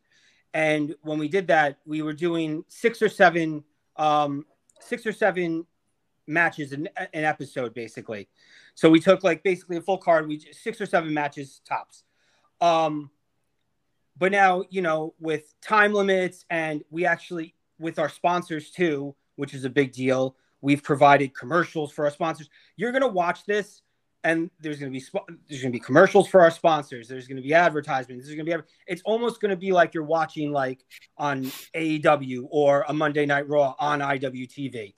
And 0.54 0.96
when 1.02 1.18
we 1.18 1.30
did 1.30 1.48
that, 1.48 1.78
we 1.86 2.02
were 2.02 2.12
doing 2.12 2.66
six 2.68 3.02
or 3.02 3.08
seven, 3.08 3.64
um, 3.96 4.46
six 4.82 5.06
or 5.06 5.14
seven 5.14 5.66
matches 6.28 6.74
an, 6.74 6.90
an 6.98 7.24
episode, 7.24 7.74
basically. 7.74 8.28
So 8.76 8.90
we 8.90 9.00
took 9.00 9.24
like 9.24 9.44
basically 9.44 9.78
a 9.78 9.82
full 9.82 9.98
card, 9.98 10.28
we 10.28 10.40
six 10.52 10.80
or 10.82 10.86
seven 10.86 11.14
matches 11.14 11.62
tops. 11.68 12.04
Um, 12.60 13.10
but 14.18 14.32
now, 14.32 14.64
you 14.70 14.82
know, 14.82 15.14
with 15.20 15.54
time 15.62 15.94
limits 15.94 16.46
and 16.50 16.84
we 16.90 17.06
actually 17.06 17.56
with 17.80 18.00
our 18.00 18.10
sponsors 18.10 18.70
too, 18.70 19.16
which 19.36 19.54
is 19.54 19.66
a 19.66 19.70
big 19.70 19.92
deal. 19.92 20.36
We've 20.62 20.84
provided 20.84 21.34
commercials 21.36 21.92
for 21.92 22.06
our 22.06 22.12
sponsors. 22.12 22.50
You're 22.78 22.92
gonna 22.92 23.08
watch 23.08 23.46
this, 23.46 23.82
and 24.24 24.52
there's 24.60 24.80
gonna 24.80 24.92
be 24.92 25.04
there's 25.50 25.62
gonna 25.62 25.72
be 25.72 25.80
commercials 25.80 26.28
for 26.28 26.42
our 26.42 26.52
sponsors. 26.52 27.08
There's 27.08 27.28
gonna 27.28 27.42
be 27.42 27.56
advertisements. 27.56 28.26
There's 28.26 28.38
gonna 28.38 28.58
be 28.58 28.64
it's 28.86 29.02
almost 29.04 29.42
gonna 29.42 29.56
be 29.56 29.72
like 29.72 29.96
you're 29.96 30.04
watching 30.04 30.52
like 30.52 30.86
on 31.18 31.46
AEW 31.76 32.48
or 32.52 32.86
a 32.88 32.94
Monday 32.94 33.26
Night 33.26 33.50
Raw 33.50 33.74
on 33.80 34.00
IWTV. 34.00 34.94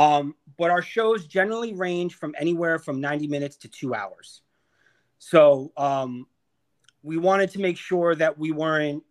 Um, 0.00 0.34
but 0.56 0.70
our 0.70 0.80
shows 0.80 1.26
generally 1.26 1.74
range 1.74 2.14
from 2.14 2.34
anywhere 2.38 2.78
from 2.78 3.02
90 3.02 3.26
minutes 3.26 3.56
to 3.58 3.68
two 3.68 3.94
hours. 3.94 4.40
So 5.18 5.72
um, 5.76 6.26
we 7.02 7.18
wanted 7.18 7.50
to 7.50 7.60
make 7.60 7.76
sure 7.76 8.14
that 8.14 8.38
we 8.38 8.50
weren't 8.50 9.02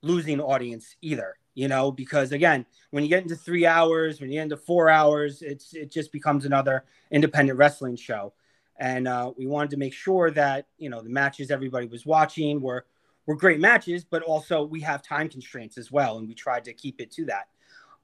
losing 0.00 0.40
audience 0.40 0.96
either, 1.02 1.36
you 1.52 1.68
know, 1.68 1.92
because 1.92 2.32
again, 2.32 2.64
when 2.90 3.04
you 3.04 3.10
get 3.10 3.22
into 3.22 3.36
three 3.36 3.66
hours, 3.66 4.18
when 4.18 4.30
you 4.30 4.38
get 4.38 4.44
into 4.44 4.56
four 4.56 4.88
hours, 4.88 5.42
it's 5.42 5.74
it 5.74 5.90
just 5.90 6.10
becomes 6.10 6.46
another 6.46 6.86
independent 7.10 7.58
wrestling 7.58 7.96
show. 7.96 8.32
And 8.78 9.06
uh, 9.06 9.32
we 9.36 9.46
wanted 9.46 9.68
to 9.72 9.76
make 9.76 9.92
sure 9.92 10.30
that 10.30 10.68
you 10.78 10.88
know 10.88 11.02
the 11.02 11.10
matches 11.10 11.50
everybody 11.50 11.86
was 11.86 12.06
watching 12.06 12.62
were 12.62 12.86
were 13.26 13.36
great 13.36 13.60
matches, 13.60 14.04
but 14.04 14.22
also 14.22 14.64
we 14.64 14.80
have 14.80 15.02
time 15.02 15.28
constraints 15.28 15.76
as 15.76 15.92
well, 15.92 16.16
and 16.16 16.26
we 16.26 16.34
tried 16.34 16.64
to 16.64 16.72
keep 16.72 16.98
it 16.98 17.10
to 17.10 17.26
that. 17.26 17.48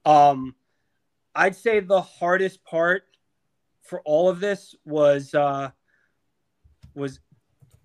Um, 0.04 0.54
I'd 1.36 1.54
say 1.54 1.80
the 1.80 2.00
hardest 2.00 2.64
part 2.64 3.04
for 3.82 4.00
all 4.04 4.28
of 4.28 4.40
this 4.40 4.74
was 4.84 5.34
uh, 5.34 5.70
was 6.94 7.20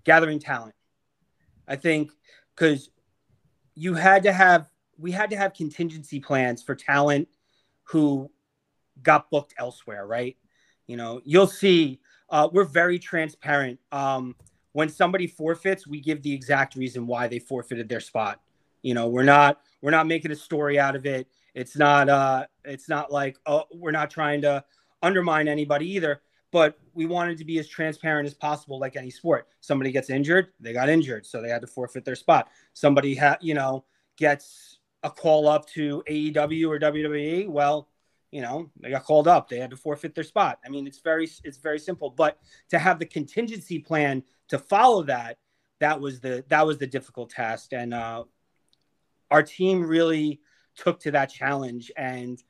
gathering 0.03 0.39
talent. 0.39 0.73
I 1.67 1.75
think 1.75 2.11
because 2.55 2.89
you 3.75 3.93
had 3.93 4.23
to 4.23 4.33
have 4.33 4.69
we 4.97 5.11
had 5.11 5.29
to 5.31 5.37
have 5.37 5.53
contingency 5.53 6.19
plans 6.19 6.63
for 6.63 6.75
talent 6.75 7.27
who 7.83 8.31
got 9.03 9.29
booked 9.29 9.53
elsewhere, 9.57 10.05
right? 10.07 10.37
You 10.87 10.97
know, 10.97 11.21
you'll 11.23 11.47
see 11.47 11.99
uh, 12.29 12.47
we're 12.51 12.63
very 12.63 12.97
transparent. 12.97 13.79
Um, 13.91 14.35
when 14.71 14.87
somebody 14.87 15.27
forfeits, 15.27 15.85
we 15.85 15.99
give 15.99 16.21
the 16.21 16.33
exact 16.33 16.75
reason 16.75 17.05
why 17.05 17.27
they 17.27 17.39
forfeited 17.39 17.89
their 17.89 17.99
spot. 17.99 18.39
You 18.81 18.93
know, 18.93 19.07
we're 19.09 19.23
not 19.23 19.61
we're 19.81 19.91
not 19.91 20.07
making 20.07 20.31
a 20.31 20.35
story 20.35 20.79
out 20.79 20.95
of 20.95 21.05
it. 21.05 21.27
It's 21.53 21.77
not 21.77 22.09
uh 22.09 22.45
it's 22.63 22.87
not 22.87 23.11
like 23.11 23.37
oh 23.45 23.63
we're 23.73 23.91
not 23.91 24.09
trying 24.09 24.41
to 24.41 24.63
undermine 25.01 25.47
anybody 25.47 25.89
either, 25.91 26.21
but 26.51 26.77
we 26.93 27.05
wanted 27.05 27.37
to 27.37 27.45
be 27.45 27.59
as 27.59 27.67
transparent 27.67 28.27
as 28.27 28.33
possible 28.33 28.79
like 28.79 28.95
any 28.95 29.09
sport. 29.09 29.47
Somebody 29.61 29.91
gets 29.91 30.09
injured, 30.09 30.49
they 30.59 30.73
got 30.73 30.89
injured, 30.89 31.25
so 31.25 31.41
they 31.41 31.49
had 31.49 31.61
to 31.61 31.67
forfeit 31.67 32.05
their 32.05 32.15
spot. 32.15 32.49
Somebody 32.73 33.15
had, 33.15 33.37
you 33.41 33.53
know, 33.53 33.85
gets 34.17 34.79
a 35.03 35.09
call 35.09 35.47
up 35.47 35.67
to 35.69 36.03
AEW 36.09 36.69
or 36.69 36.79
WWE, 36.79 37.47
well, 37.47 37.89
you 38.31 38.41
know, 38.41 38.69
they 38.79 38.91
got 38.91 39.03
called 39.03 39.27
up, 39.27 39.49
they 39.49 39.59
had 39.59 39.71
to 39.71 39.77
forfeit 39.77 40.15
their 40.15 40.23
spot. 40.23 40.59
I 40.65 40.69
mean, 40.69 40.87
it's 40.87 40.99
very 40.99 41.29
it's 41.43 41.57
very 41.57 41.79
simple, 41.79 42.09
but 42.09 42.37
to 42.69 42.79
have 42.79 42.99
the 42.99 43.05
contingency 43.05 43.79
plan 43.79 44.23
to 44.49 44.59
follow 44.59 45.03
that, 45.03 45.37
that 45.79 45.99
was 45.99 46.19
the 46.19 46.45
that 46.49 46.65
was 46.65 46.77
the 46.77 46.87
difficult 46.87 47.31
task 47.31 47.73
and 47.73 47.93
uh 47.93 48.23
our 49.31 49.41
team 49.41 49.81
really 49.81 50.41
took 50.81 50.99
to 51.01 51.11
that 51.11 51.27
challenge 51.27 51.91
and 51.97 52.41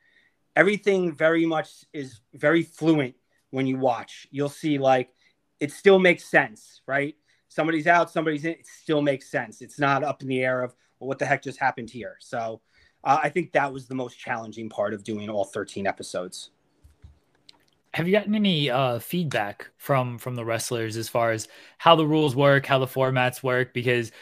everything 0.56 1.12
very 1.12 1.46
much 1.46 1.84
is 1.92 2.20
very 2.34 2.62
fluent 2.62 3.14
when 3.50 3.66
you 3.66 3.76
watch. 3.76 4.26
You'll 4.30 4.48
see 4.48 4.78
like 4.78 5.10
it 5.60 5.70
still 5.70 5.98
makes 5.98 6.24
sense 6.24 6.80
right? 6.86 7.14
Somebody's 7.48 7.86
out 7.86 8.10
somebody's 8.10 8.44
in 8.44 8.52
it 8.52 8.66
still 8.66 9.02
makes 9.02 9.30
sense. 9.30 9.60
It's 9.60 9.78
not 9.78 10.02
up 10.02 10.22
in 10.22 10.28
the 10.28 10.42
air 10.42 10.62
of 10.62 10.74
well, 10.98 11.08
what 11.08 11.18
the 11.18 11.26
heck 11.26 11.42
just 11.42 11.58
happened 11.58 11.90
here? 11.90 12.16
So 12.20 12.60
uh, 13.04 13.18
i 13.22 13.28
think 13.28 13.50
that 13.50 13.72
was 13.72 13.88
the 13.88 13.94
most 13.94 14.16
challenging 14.18 14.68
part 14.68 14.94
of 14.94 15.02
doing 15.04 15.28
all 15.28 15.44
13 15.44 15.86
episodes. 15.86 16.50
Have 17.94 18.06
you 18.06 18.12
gotten 18.12 18.34
any 18.34 18.70
uh, 18.70 19.00
feedback 19.00 19.68
from 19.76 20.16
from 20.16 20.34
the 20.34 20.44
wrestlers 20.44 20.96
as 20.96 21.10
far 21.10 21.32
as 21.32 21.48
how 21.76 21.94
the 21.94 22.06
rules 22.06 22.34
work 22.34 22.64
how 22.64 22.78
the 22.78 22.86
formats 22.86 23.42
work? 23.42 23.74
Because 23.74 24.12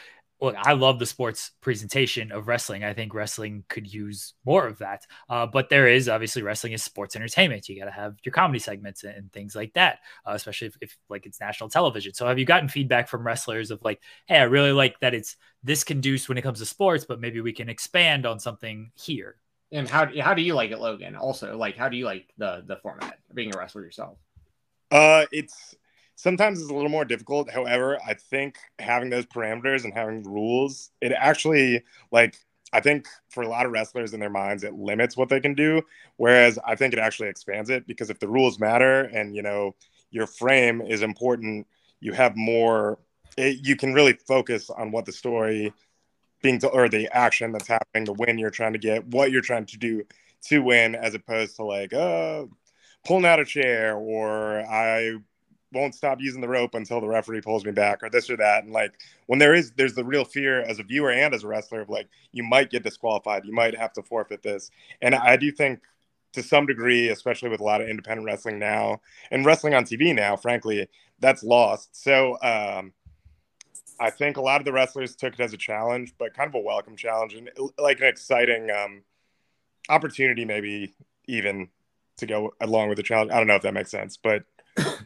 look, 0.41 0.55
I 0.57 0.73
love 0.73 0.97
the 0.97 1.05
sports 1.05 1.51
presentation 1.61 2.31
of 2.31 2.47
wrestling. 2.47 2.83
I 2.83 2.93
think 2.93 3.13
wrestling 3.13 3.63
could 3.69 3.91
use 3.91 4.33
more 4.43 4.65
of 4.65 4.79
that. 4.79 5.05
Uh, 5.29 5.45
but 5.45 5.69
there 5.69 5.87
is 5.87 6.09
obviously 6.09 6.41
wrestling 6.41 6.73
is 6.73 6.83
sports 6.83 7.15
entertainment. 7.15 7.69
You 7.69 7.79
got 7.79 7.85
to 7.85 7.91
have 7.91 8.15
your 8.23 8.33
comedy 8.33 8.59
segments 8.59 9.03
and, 9.03 9.31
things 9.31 9.55
like 9.55 9.73
that, 9.73 9.99
uh, 10.27 10.33
especially 10.33 10.67
if, 10.67 10.77
if, 10.81 10.97
like 11.07 11.25
it's 11.25 11.39
national 11.39 11.69
television. 11.69 12.13
So 12.13 12.27
have 12.27 12.39
you 12.39 12.45
gotten 12.45 12.67
feedback 12.67 13.07
from 13.07 13.25
wrestlers 13.25 13.71
of 13.71 13.81
like, 13.83 14.01
hey, 14.25 14.37
I 14.37 14.43
really 14.43 14.71
like 14.71 14.99
that 14.99 15.13
it's 15.13 15.37
this 15.63 15.83
conduce 15.83 16.27
when 16.27 16.37
it 16.37 16.41
comes 16.41 16.59
to 16.59 16.65
sports, 16.65 17.05
but 17.05 17.21
maybe 17.21 17.39
we 17.39 17.53
can 17.53 17.69
expand 17.69 18.25
on 18.25 18.39
something 18.39 18.91
here. 18.95 19.35
And 19.71 19.87
how 19.87 20.09
how 20.19 20.33
do 20.33 20.41
you 20.41 20.53
like 20.53 20.71
it, 20.71 20.79
Logan? 20.79 21.15
Also, 21.15 21.55
like 21.55 21.77
how 21.77 21.87
do 21.87 21.95
you 21.95 22.03
like 22.03 22.27
the 22.37 22.63
the 22.67 22.75
format 22.77 23.19
being 23.33 23.55
a 23.55 23.57
wrestler 23.57 23.83
yourself? 23.83 24.17
Uh, 24.91 25.25
it's 25.31 25.75
sometimes 26.21 26.61
it's 26.61 26.69
a 26.69 26.73
little 26.73 26.89
more 26.89 27.03
difficult. 27.03 27.49
However, 27.49 27.99
I 28.05 28.13
think 28.13 28.57
having 28.77 29.09
those 29.09 29.25
parameters 29.25 29.83
and 29.83 29.93
having 29.93 30.21
rules, 30.21 30.91
it 31.01 31.11
actually 31.11 31.83
like 32.11 32.37
I 32.73 32.79
think 32.79 33.07
for 33.29 33.41
a 33.41 33.49
lot 33.49 33.65
of 33.65 33.71
wrestlers 33.71 34.13
in 34.13 34.19
their 34.19 34.29
minds, 34.29 34.63
it 34.63 34.75
limits 34.75 35.17
what 35.17 35.29
they 35.29 35.39
can 35.39 35.55
do. 35.55 35.81
Whereas 36.17 36.59
I 36.65 36.75
think 36.75 36.93
it 36.93 36.99
actually 36.99 37.29
expands 37.29 37.71
it 37.71 37.87
because 37.87 38.11
if 38.11 38.19
the 38.19 38.27
rules 38.27 38.59
matter 38.59 39.01
and 39.01 39.35
you 39.35 39.41
know 39.41 39.75
your 40.11 40.27
frame 40.27 40.81
is 40.81 41.01
important, 41.01 41.65
you 41.99 42.13
have 42.13 42.37
more. 42.37 42.99
It, 43.35 43.65
you 43.65 43.75
can 43.75 43.93
really 43.93 44.13
focus 44.13 44.69
on 44.69 44.91
what 44.91 45.05
the 45.05 45.11
story 45.11 45.73
being 46.43 46.59
to, 46.59 46.67
or 46.67 46.87
the 46.87 47.09
action 47.11 47.51
that's 47.51 47.67
happening, 47.67 48.05
the 48.05 48.13
win 48.13 48.37
you're 48.37 48.49
trying 48.51 48.73
to 48.73 48.79
get, 48.79 49.05
what 49.07 49.31
you're 49.31 49.41
trying 49.41 49.65
to 49.67 49.77
do 49.77 50.03
to 50.49 50.59
win, 50.59 50.95
as 50.95 51.15
opposed 51.15 51.55
to 51.55 51.63
like, 51.63 51.93
uh, 51.93 52.43
pulling 53.05 53.25
out 53.25 53.39
a 53.39 53.45
chair 53.45 53.95
or 53.95 54.61
I 54.61 55.15
won't 55.73 55.95
stop 55.95 56.19
using 56.19 56.41
the 56.41 56.47
rope 56.47 56.75
until 56.75 56.99
the 56.99 57.07
referee 57.07 57.41
pulls 57.41 57.65
me 57.65 57.71
back 57.71 58.03
or 58.03 58.09
this 58.09 58.29
or 58.29 58.37
that. 58.37 58.63
And 58.63 58.73
like 58.73 58.93
when 59.27 59.39
there 59.39 59.53
is 59.53 59.71
there's 59.71 59.93
the 59.93 60.03
real 60.03 60.25
fear 60.25 60.61
as 60.61 60.79
a 60.79 60.83
viewer 60.83 61.11
and 61.11 61.33
as 61.33 61.43
a 61.43 61.47
wrestler 61.47 61.81
of 61.81 61.89
like 61.89 62.07
you 62.31 62.43
might 62.43 62.69
get 62.69 62.83
disqualified 62.83 63.45
you 63.45 63.53
might 63.53 63.77
have 63.77 63.93
to 63.93 64.03
forfeit 64.03 64.43
this. 64.43 64.69
And 65.01 65.15
i 65.15 65.37
do 65.37 65.51
think 65.51 65.79
to 66.33 66.43
some 66.43 66.65
degree 66.65 67.09
especially 67.09 67.49
with 67.49 67.59
a 67.59 67.63
lot 67.63 67.81
of 67.81 67.87
independent 67.89 68.25
wrestling 68.25 68.59
now 68.59 69.01
and 69.31 69.45
wrestling 69.45 69.73
on 69.73 69.83
tv 69.83 70.13
now 70.13 70.35
frankly 70.35 70.87
that's 71.19 71.43
lost. 71.43 71.95
So 71.95 72.37
um 72.41 72.93
i 73.99 74.09
think 74.09 74.37
a 74.37 74.41
lot 74.41 74.59
of 74.59 74.65
the 74.65 74.73
wrestlers 74.73 75.15
took 75.15 75.33
it 75.33 75.39
as 75.39 75.53
a 75.53 75.57
challenge 75.57 76.13
but 76.17 76.33
kind 76.33 76.47
of 76.47 76.55
a 76.55 76.59
welcome 76.59 76.95
challenge 76.95 77.33
and 77.33 77.49
like 77.77 77.99
an 77.99 78.07
exciting 78.07 78.69
um 78.71 79.03
opportunity 79.89 80.45
maybe 80.45 80.93
even 81.27 81.69
to 82.17 82.27
go 82.27 82.53
along 82.61 82.87
with 82.87 82.97
the 82.97 83.03
challenge. 83.03 83.31
I 83.31 83.37
don't 83.37 83.47
know 83.47 83.55
if 83.55 83.61
that 83.63 83.73
makes 83.73 83.91
sense 83.91 84.17
but 84.17 84.43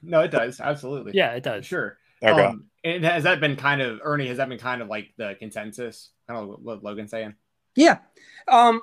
no, 0.05 0.21
it 0.21 0.31
does 0.31 0.59
absolutely. 0.59 1.13
Yeah, 1.15 1.31
it 1.31 1.43
does. 1.43 1.65
Sure. 1.65 1.97
Okay. 2.23 2.43
Um, 2.45 2.65
and 2.83 3.03
has 3.03 3.23
that 3.23 3.39
been 3.39 3.55
kind 3.55 3.81
of 3.81 3.99
Ernie? 4.03 4.27
Has 4.27 4.37
that 4.37 4.49
been 4.49 4.59
kind 4.59 4.81
of 4.81 4.87
like 4.87 5.09
the 5.17 5.35
consensus? 5.39 6.11
Kind 6.27 6.39
of 6.39 6.59
what 6.61 6.83
Logan's 6.83 7.11
saying. 7.11 7.35
Yeah. 7.75 7.99
Um, 8.47 8.81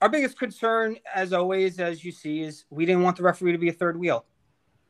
our 0.00 0.08
biggest 0.08 0.38
concern, 0.38 0.96
as 1.14 1.32
always, 1.32 1.78
as 1.78 2.04
you 2.04 2.10
see, 2.10 2.40
is 2.40 2.64
we 2.70 2.86
didn't 2.86 3.02
want 3.02 3.16
the 3.16 3.22
referee 3.22 3.52
to 3.52 3.58
be 3.58 3.68
a 3.68 3.72
third 3.72 3.98
wheel. 3.98 4.24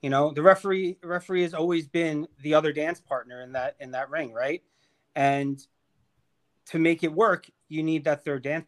You 0.02 0.08
know, 0.08 0.32
the 0.32 0.42
referee 0.42 0.98
referee 1.02 1.42
has 1.42 1.52
always 1.52 1.86
been 1.86 2.26
the 2.42 2.54
other 2.54 2.72
dance 2.72 3.00
partner 3.00 3.42
in 3.42 3.52
that 3.52 3.76
in 3.80 3.90
that 3.90 4.08
ring, 4.08 4.32
right? 4.32 4.62
And 5.14 5.60
to 6.66 6.78
make 6.78 7.02
it 7.02 7.12
work, 7.12 7.50
you 7.68 7.82
need 7.82 8.04
that 8.04 8.24
third 8.24 8.42
dance 8.42 8.66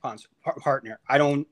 partner. 0.59 1.01
I 1.09 1.17
don't 1.17 1.47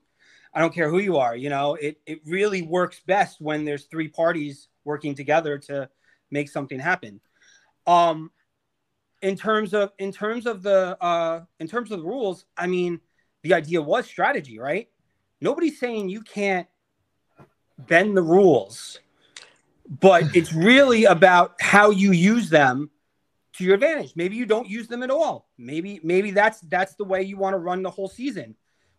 I 0.53 0.59
don't 0.59 0.73
care 0.73 0.89
who 0.89 0.99
you 0.99 1.17
are. 1.17 1.35
You 1.35 1.49
know, 1.49 1.75
it 1.75 1.99
it 2.05 2.19
really 2.25 2.61
works 2.61 3.01
best 3.07 3.41
when 3.41 3.65
there's 3.65 3.85
three 3.85 4.09
parties 4.09 4.67
working 4.83 5.15
together 5.15 5.57
to 5.57 5.89
make 6.29 6.49
something 6.49 6.79
happen. 6.79 7.19
Um, 7.87 8.31
in 9.21 9.35
terms 9.35 9.73
of 9.73 9.91
in 9.99 10.11
terms 10.11 10.45
of 10.45 10.63
the 10.63 10.97
uh, 11.01 11.41
in 11.59 11.67
terms 11.67 11.91
of 11.91 11.99
the 11.99 12.05
rules, 12.05 12.45
I 12.57 12.67
mean, 12.67 12.99
the 13.43 13.53
idea 13.53 13.81
was 13.81 14.05
strategy, 14.05 14.59
right? 14.59 14.89
Nobody's 15.39 15.79
saying 15.79 16.09
you 16.09 16.21
can't 16.21 16.67
bend 17.77 18.15
the 18.15 18.21
rules, 18.21 18.99
but 19.99 20.35
it's 20.35 20.53
really 20.53 21.05
about 21.05 21.55
how 21.59 21.91
you 21.91 22.11
use 22.11 22.49
them 22.49 22.89
to 23.53 23.63
your 23.63 23.75
advantage. 23.75 24.13
Maybe 24.15 24.35
you 24.35 24.45
don't 24.45 24.67
use 24.67 24.87
them 24.87 25.03
at 25.03 25.11
all. 25.11 25.49
Maybe 25.57 25.99
maybe 26.03 26.31
that's 26.31 26.61
that's 26.61 26.95
the 26.95 27.03
way 27.03 27.23
you 27.23 27.37
want 27.37 27.53
to 27.53 27.59
run 27.59 27.83
the 27.83 27.91
whole 27.91 28.09
season. 28.09 28.55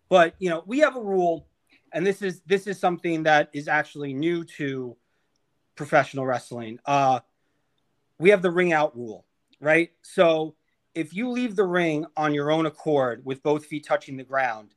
But 0.09 0.35
you 0.39 0.51
know, 0.51 0.63
we 0.67 0.81
have 0.81 0.97
a 0.97 1.01
rule, 1.01 1.49
and 1.93 2.07
this 2.07 2.23
is 2.23 2.43
this 2.47 2.67
is 2.67 2.79
something 2.79 3.25
that 3.25 3.51
is 3.53 3.67
actually 3.67 4.15
new 4.15 4.45
to 4.57 4.97
professional 5.75 6.27
wrestling. 6.27 6.79
Uh, 6.85 7.21
we 8.19 8.31
have 8.31 8.43
the 8.43 8.51
ring 8.51 8.73
out 8.73 8.97
rule, 8.97 9.27
right? 9.61 9.91
So 10.03 10.55
if 10.95 11.15
you 11.15 11.31
leave 11.31 11.57
the 11.57 11.65
ring 11.65 12.07
on 12.17 12.35
your 12.35 12.51
own 12.51 12.67
accord 12.67 13.25
with 13.25 13.43
both 13.43 13.67
feet 13.67 13.85
touching 13.87 14.17
the 14.17 14.25
ground, 14.25 14.75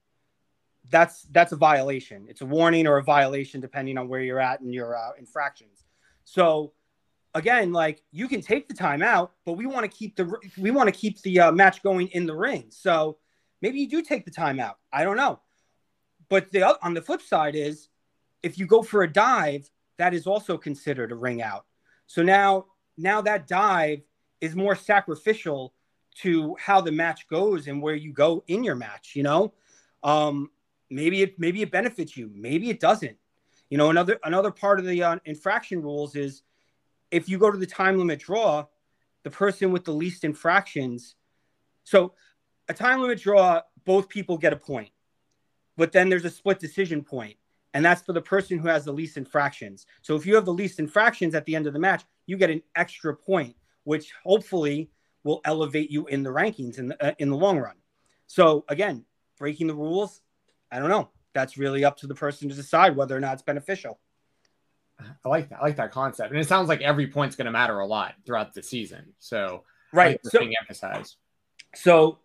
that's 0.89 1.23
that's 1.31 1.51
a 1.51 1.55
violation. 1.55 2.25
It's 2.29 2.41
a 2.41 2.45
warning 2.45 2.87
or 2.87 2.97
a 2.97 3.03
violation 3.03 3.59
depending 3.59 3.97
on 3.97 4.07
where 4.07 4.21
you're 4.21 4.39
at 4.39 4.61
in 4.61 4.71
your 4.71 4.95
uh, 4.95 5.11
infractions. 5.17 5.85
So 6.23 6.73
again, 7.33 7.71
like 7.71 8.01
you 8.11 8.27
can 8.27 8.41
take 8.41 8.67
the 8.67 8.73
time 8.73 9.01
out, 9.01 9.33
but 9.45 9.53
we 9.53 9.65
want 9.65 9.89
to 9.89 9.97
keep 9.97 10.15
the 10.15 10.37
we 10.57 10.71
want 10.71 10.87
to 10.87 10.91
keep 10.93 11.21
the 11.21 11.39
uh, 11.41 11.51
match 11.51 11.83
going 11.83 12.07
in 12.09 12.25
the 12.25 12.35
ring. 12.35 12.65
So 12.69 13.17
maybe 13.61 13.79
you 13.79 13.89
do 13.89 14.01
take 14.01 14.25
the 14.25 14.31
time 14.31 14.59
out. 14.59 14.77
I 14.91 15.03
don't 15.03 15.17
know. 15.17 15.39
But 16.29 16.51
the 16.51 16.77
on 16.83 16.93
the 16.93 17.01
flip 17.01 17.21
side 17.21 17.55
is 17.55 17.89
if 18.41 18.57
you 18.57 18.65
go 18.65 18.81
for 18.81 19.03
a 19.03 19.11
dive, 19.11 19.69
that 19.97 20.13
is 20.13 20.27
also 20.27 20.57
considered 20.57 21.11
a 21.11 21.15
ring 21.15 21.41
out. 21.41 21.65
So 22.07 22.23
now 22.23 22.65
now 22.97 23.21
that 23.21 23.47
dive 23.47 24.01
is 24.41 24.55
more 24.55 24.75
sacrificial 24.75 25.73
to 26.15 26.55
how 26.59 26.81
the 26.81 26.91
match 26.91 27.27
goes 27.27 27.67
and 27.67 27.81
where 27.81 27.95
you 27.95 28.13
go 28.13 28.43
in 28.47 28.63
your 28.63 28.75
match, 28.75 29.13
you 29.15 29.23
know? 29.23 29.53
Um 30.03 30.49
maybe 30.89 31.21
it 31.21 31.39
maybe 31.39 31.61
it 31.61 31.71
benefits 31.71 32.15
you, 32.15 32.31
maybe 32.33 32.69
it 32.69 32.79
doesn't. 32.79 33.17
You 33.69 33.77
know, 33.77 33.89
another 33.89 34.19
another 34.23 34.51
part 34.51 34.79
of 34.79 34.85
the 34.85 35.03
uh, 35.03 35.17
infraction 35.25 35.81
rules 35.81 36.15
is 36.15 36.43
if 37.11 37.27
you 37.27 37.37
go 37.37 37.51
to 37.51 37.57
the 37.57 37.65
time 37.65 37.97
limit 37.97 38.19
draw, 38.19 38.65
the 39.23 39.31
person 39.31 39.71
with 39.71 39.85
the 39.85 39.93
least 39.93 40.23
infractions. 40.23 41.15
So 41.83 42.13
a 42.69 42.73
time 42.73 43.01
limit 43.01 43.21
draw, 43.21 43.61
both 43.85 44.07
people 44.07 44.37
get 44.37 44.53
a 44.53 44.57
point, 44.57 44.89
but 45.77 45.91
then 45.91 46.09
there's 46.09 46.25
a 46.25 46.29
split 46.29 46.59
decision 46.59 47.03
point, 47.03 47.37
and 47.75 47.83
that's 47.83 48.01
for 48.01 48.13
the 48.13 48.21
person 48.21 48.57
who 48.57 48.69
has 48.69 48.85
the 48.85 48.93
least 48.93 49.17
infractions. 49.17 49.85
So 50.01 50.15
if 50.15 50.25
you 50.25 50.33
have 50.35 50.45
the 50.45 50.53
least 50.53 50.79
infractions 50.79 51.35
at 51.35 51.45
the 51.45 51.57
end 51.57 51.67
of 51.67 51.73
the 51.73 51.79
match, 51.79 52.05
you 52.25 52.37
get 52.37 52.49
an 52.49 52.63
extra 52.73 53.13
point, 53.13 53.53
which 53.83 54.13
hopefully 54.23 54.89
will 55.25 55.41
elevate 55.43 55.91
you 55.91 56.07
in 56.07 56.23
the 56.23 56.29
rankings 56.29 56.79
in 56.79 56.87
the, 56.87 57.05
uh, 57.05 57.13
in 57.19 57.29
the 57.29 57.35
long 57.35 57.59
run. 57.59 57.75
So 58.27 58.63
again, 58.69 59.03
breaking 59.37 59.67
the 59.67 59.75
rules, 59.75 60.21
I 60.71 60.79
don't 60.79 60.87
know. 60.87 61.09
That's 61.33 61.57
really 61.57 61.83
up 61.83 61.97
to 61.97 62.07
the 62.07 62.15
person 62.15 62.47
to 62.47 62.55
decide 62.55 62.95
whether 62.95 63.15
or 63.15 63.19
not 63.19 63.33
it's 63.33 63.41
beneficial. 63.41 63.99
I 65.25 65.27
like 65.27 65.49
that. 65.49 65.59
I 65.59 65.63
like 65.63 65.75
that 65.75 65.91
concept, 65.91 66.31
and 66.31 66.39
it 66.39 66.47
sounds 66.47 66.69
like 66.69 66.79
every 66.79 67.07
point's 67.07 67.35
going 67.35 67.47
to 67.47 67.51
matter 67.51 67.77
a 67.79 67.85
lot 67.85 68.13
throughout 68.25 68.53
the 68.53 68.63
season. 68.63 69.13
So, 69.19 69.63
right, 69.91 70.17
like 70.23 70.31
so 70.31 70.39
emphasize. 70.61 71.17
So, 71.75 72.19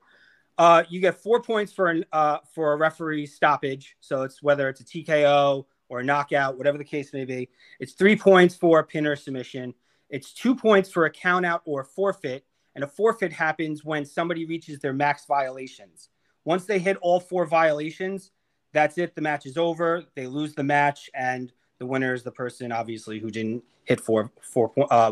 uh, 0.61 0.85
you 0.90 1.00
get 1.00 1.14
four 1.14 1.40
points 1.40 1.73
for 1.73 1.88
an 1.88 2.05
uh, 2.12 2.37
for 2.55 2.75
a 2.75 2.76
referee 2.76 3.25
stoppage. 3.25 3.97
So 4.00 4.25
it's 4.25 4.43
whether 4.43 4.69
it's 4.69 4.83
a 4.83 4.85
TKO 4.85 5.64
or 5.88 6.00
a 6.00 6.05
knockout, 6.05 6.59
whatever 6.59 6.76
the 6.76 6.85
case 6.85 7.14
may 7.14 7.25
be. 7.25 7.49
It's 7.79 7.95
three 7.95 8.14
points 8.14 8.55
for 8.55 8.81
a 8.81 8.85
pin 8.85 9.07
or 9.07 9.17
submission. 9.17 9.73
It's 10.11 10.35
two 10.35 10.55
points 10.55 10.90
for 10.90 11.07
a 11.07 11.11
count 11.11 11.47
out 11.47 11.62
or 11.64 11.83
forfeit, 11.83 12.45
and 12.75 12.85
a 12.85 12.87
forfeit 12.87 13.33
happens 13.33 13.87
when 13.87 14.05
somebody 14.05 14.45
reaches 14.45 14.79
their 14.81 14.93
max 14.93 15.25
violations. 15.25 16.11
Once 16.45 16.67
they 16.67 16.79
hit 16.79 16.99
all 17.00 17.21
four 17.21 17.47
violations, 17.47 18.31
that's 18.75 18.99
it. 18.99 19.14
The 19.14 19.23
match 19.23 19.47
is 19.47 19.57
over. 19.57 20.05
They 20.14 20.26
lose 20.26 20.55
the 20.55 20.62
match, 20.62 21.09
and 21.14 21.50
the 21.79 21.87
winner 21.87 22.12
is 22.12 22.23
the 22.23 22.33
person, 22.33 22.71
obviously, 22.71 23.19
who 23.19 23.31
didn't 23.31 23.64
hit 23.85 23.99
four 23.99 24.31
four 24.43 24.73
uh, 24.90 25.11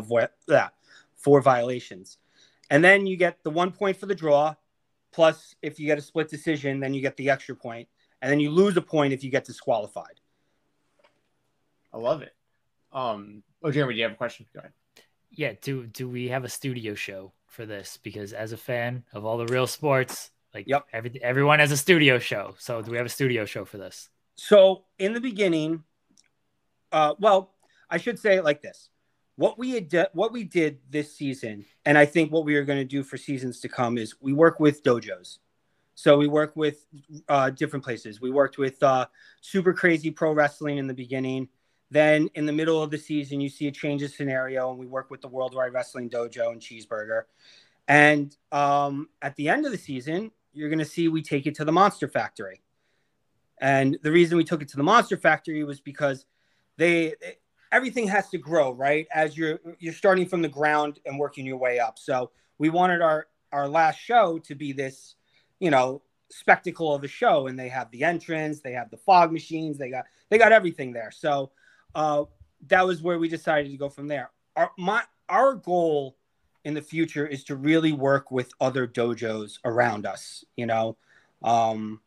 four 1.15 1.41
violations. 1.41 2.19
And 2.69 2.83
then 2.83 3.07
you 3.07 3.17
get 3.17 3.41
the 3.41 3.49
one 3.49 3.71
point 3.71 3.97
for 3.97 4.05
the 4.05 4.13
draw. 4.13 4.53
Plus, 5.11 5.55
if 5.61 5.79
you 5.79 5.87
get 5.87 5.97
a 5.97 6.01
split 6.01 6.29
decision, 6.29 6.79
then 6.79 6.93
you 6.93 7.01
get 7.01 7.17
the 7.17 7.29
extra 7.29 7.55
point, 7.55 7.87
and 8.21 8.31
then 8.31 8.39
you 8.39 8.51
lose 8.51 8.77
a 8.77 8.81
point 8.81 9.13
if 9.13 9.23
you 9.23 9.31
get 9.31 9.45
disqualified. 9.45 10.19
I 11.93 11.97
love 11.97 12.21
it. 12.21 12.33
Um, 12.91 13.43
oh, 13.63 13.71
Jeremy, 13.71 13.93
do 13.93 13.97
you 13.97 14.03
have 14.03 14.13
a 14.13 14.15
question? 14.15 14.45
Go 14.53 14.59
ahead. 14.59 14.73
Yeah. 15.31 15.53
Do 15.61 15.87
do 15.87 16.07
we 16.07 16.29
have 16.29 16.43
a 16.43 16.49
studio 16.49 16.93
show 16.93 17.33
for 17.47 17.65
this? 17.65 17.97
Because 18.01 18.33
as 18.33 18.51
a 18.51 18.57
fan 18.57 19.03
of 19.13 19.25
all 19.25 19.37
the 19.37 19.45
real 19.47 19.67
sports, 19.67 20.31
like 20.53 20.65
yep, 20.67 20.85
every, 20.93 21.19
everyone 21.21 21.59
has 21.59 21.71
a 21.71 21.77
studio 21.77 22.19
show. 22.19 22.55
So 22.57 22.81
do 22.81 22.91
we 22.91 22.97
have 22.97 23.05
a 23.05 23.09
studio 23.09 23.45
show 23.45 23.65
for 23.65 23.77
this? 23.77 24.09
So 24.35 24.85
in 24.97 25.13
the 25.13 25.21
beginning, 25.21 25.83
uh, 26.91 27.15
well, 27.19 27.53
I 27.89 27.97
should 27.97 28.19
say 28.19 28.37
it 28.37 28.43
like 28.43 28.61
this: 28.61 28.89
what 29.39 29.57
we 29.57 29.71
had, 29.71 29.87
de- 29.87 30.09
what 30.11 30.33
we 30.33 30.43
did 30.43 30.79
this 30.89 31.15
season, 31.15 31.63
and 31.85 31.97
I 31.97 32.05
think 32.05 32.29
what 32.29 32.43
we 32.43 32.57
are 32.57 32.65
going 32.65 32.79
to 32.79 32.83
do 32.83 33.03
for 33.03 33.15
seasons 33.15 33.61
to 33.61 33.69
come 33.69 33.97
is 33.97 34.15
we 34.19 34.33
work 34.33 34.59
with 34.59 34.83
dojos. 34.83 35.37
So 35.95 36.17
we 36.17 36.27
work 36.27 36.57
with 36.57 36.85
uh, 37.29 37.49
different 37.51 37.85
places. 37.85 38.19
We 38.19 38.31
worked 38.31 38.57
with 38.57 38.83
uh, 38.83 39.05
Super 39.39 39.73
Crazy 39.73 40.11
Pro 40.11 40.33
Wrestling 40.33 40.77
in 40.77 40.87
the 40.87 40.93
beginning. 40.93 41.47
Then 41.89 42.29
in 42.35 42.45
the 42.45 42.51
middle 42.51 42.83
of 42.83 42.91
the 42.91 42.97
season, 42.97 43.39
you 43.39 43.47
see 43.47 43.67
a 43.67 43.71
change 43.71 44.03
of 44.03 44.11
scenario, 44.11 44.71
and 44.71 44.77
we 44.77 44.87
work 44.87 45.09
with 45.09 45.21
the 45.21 45.29
Worldwide 45.29 45.71
Wrestling 45.71 46.09
Dojo 46.09 46.51
and 46.51 46.59
Cheeseburger. 46.59 47.23
And 47.87 48.35
um, 48.51 49.07
at 49.21 49.37
the 49.37 49.47
end 49.47 49.65
of 49.65 49.71
the 49.71 49.77
season, 49.77 50.31
you're 50.51 50.69
going 50.69 50.79
to 50.79 50.85
see 50.85 51.07
we 51.07 51.21
take 51.21 51.47
it 51.47 51.55
to 51.55 51.63
the 51.63 51.71
Monster 51.71 52.09
Factory. 52.09 52.61
And 53.61 53.97
the 54.03 54.11
reason 54.11 54.37
we 54.37 54.43
took 54.43 54.61
it 54.61 54.67
to 54.69 54.77
the 54.77 54.83
Monster 54.83 55.15
Factory 55.15 55.63
was 55.63 55.79
because 55.79 56.25
they 56.75 57.15
everything 57.71 58.07
has 58.07 58.29
to 58.29 58.37
grow 58.37 58.71
right? 58.71 59.07
As 59.13 59.37
you're 59.37 59.59
you're 59.79 59.93
starting 59.93 60.27
from 60.27 60.41
the 60.41 60.49
ground 60.49 60.99
and 61.05 61.19
working 61.19 61.45
your 61.45 61.57
way 61.57 61.79
up. 61.79 61.99
So 61.99 62.31
we 62.57 62.69
wanted 62.69 63.01
our 63.01 63.27
our 63.51 63.67
last 63.67 63.97
show 63.99 64.39
to 64.39 64.55
be 64.55 64.73
this 64.73 65.15
you 65.59 65.71
know 65.71 66.01
spectacle 66.31 66.93
of 66.93 67.03
a 67.03 67.07
show 67.07 67.47
and 67.47 67.57
they 67.57 67.69
have 67.69 67.89
the 67.89 68.03
entrance 68.03 68.61
they 68.61 68.73
have 68.73 68.91
the 68.91 68.97
fog 68.97 69.31
machines 69.31 69.79
they 69.79 69.89
got 69.89 70.05
they 70.29 70.37
got 70.37 70.51
everything 70.51 70.93
there. 70.93 71.11
So 71.11 71.51
uh 71.95 72.25
that 72.67 72.85
was 72.85 73.01
where 73.01 73.17
we 73.17 73.29
decided 73.29 73.71
to 73.71 73.77
go 73.77 73.89
from 73.89 74.07
there. 74.07 74.31
Our 74.55 74.71
my 74.77 75.03
our 75.27 75.55
goal 75.55 76.17
in 76.65 76.73
the 76.73 76.81
future 76.81 77.25
is 77.25 77.43
to 77.45 77.55
really 77.55 77.93
work 77.93 78.31
with 78.31 78.51
other 78.59 78.85
dojos 78.87 79.59
around 79.65 80.05
us 80.05 80.43
you 80.55 80.65
know? 80.65 80.97
Um 81.41 82.01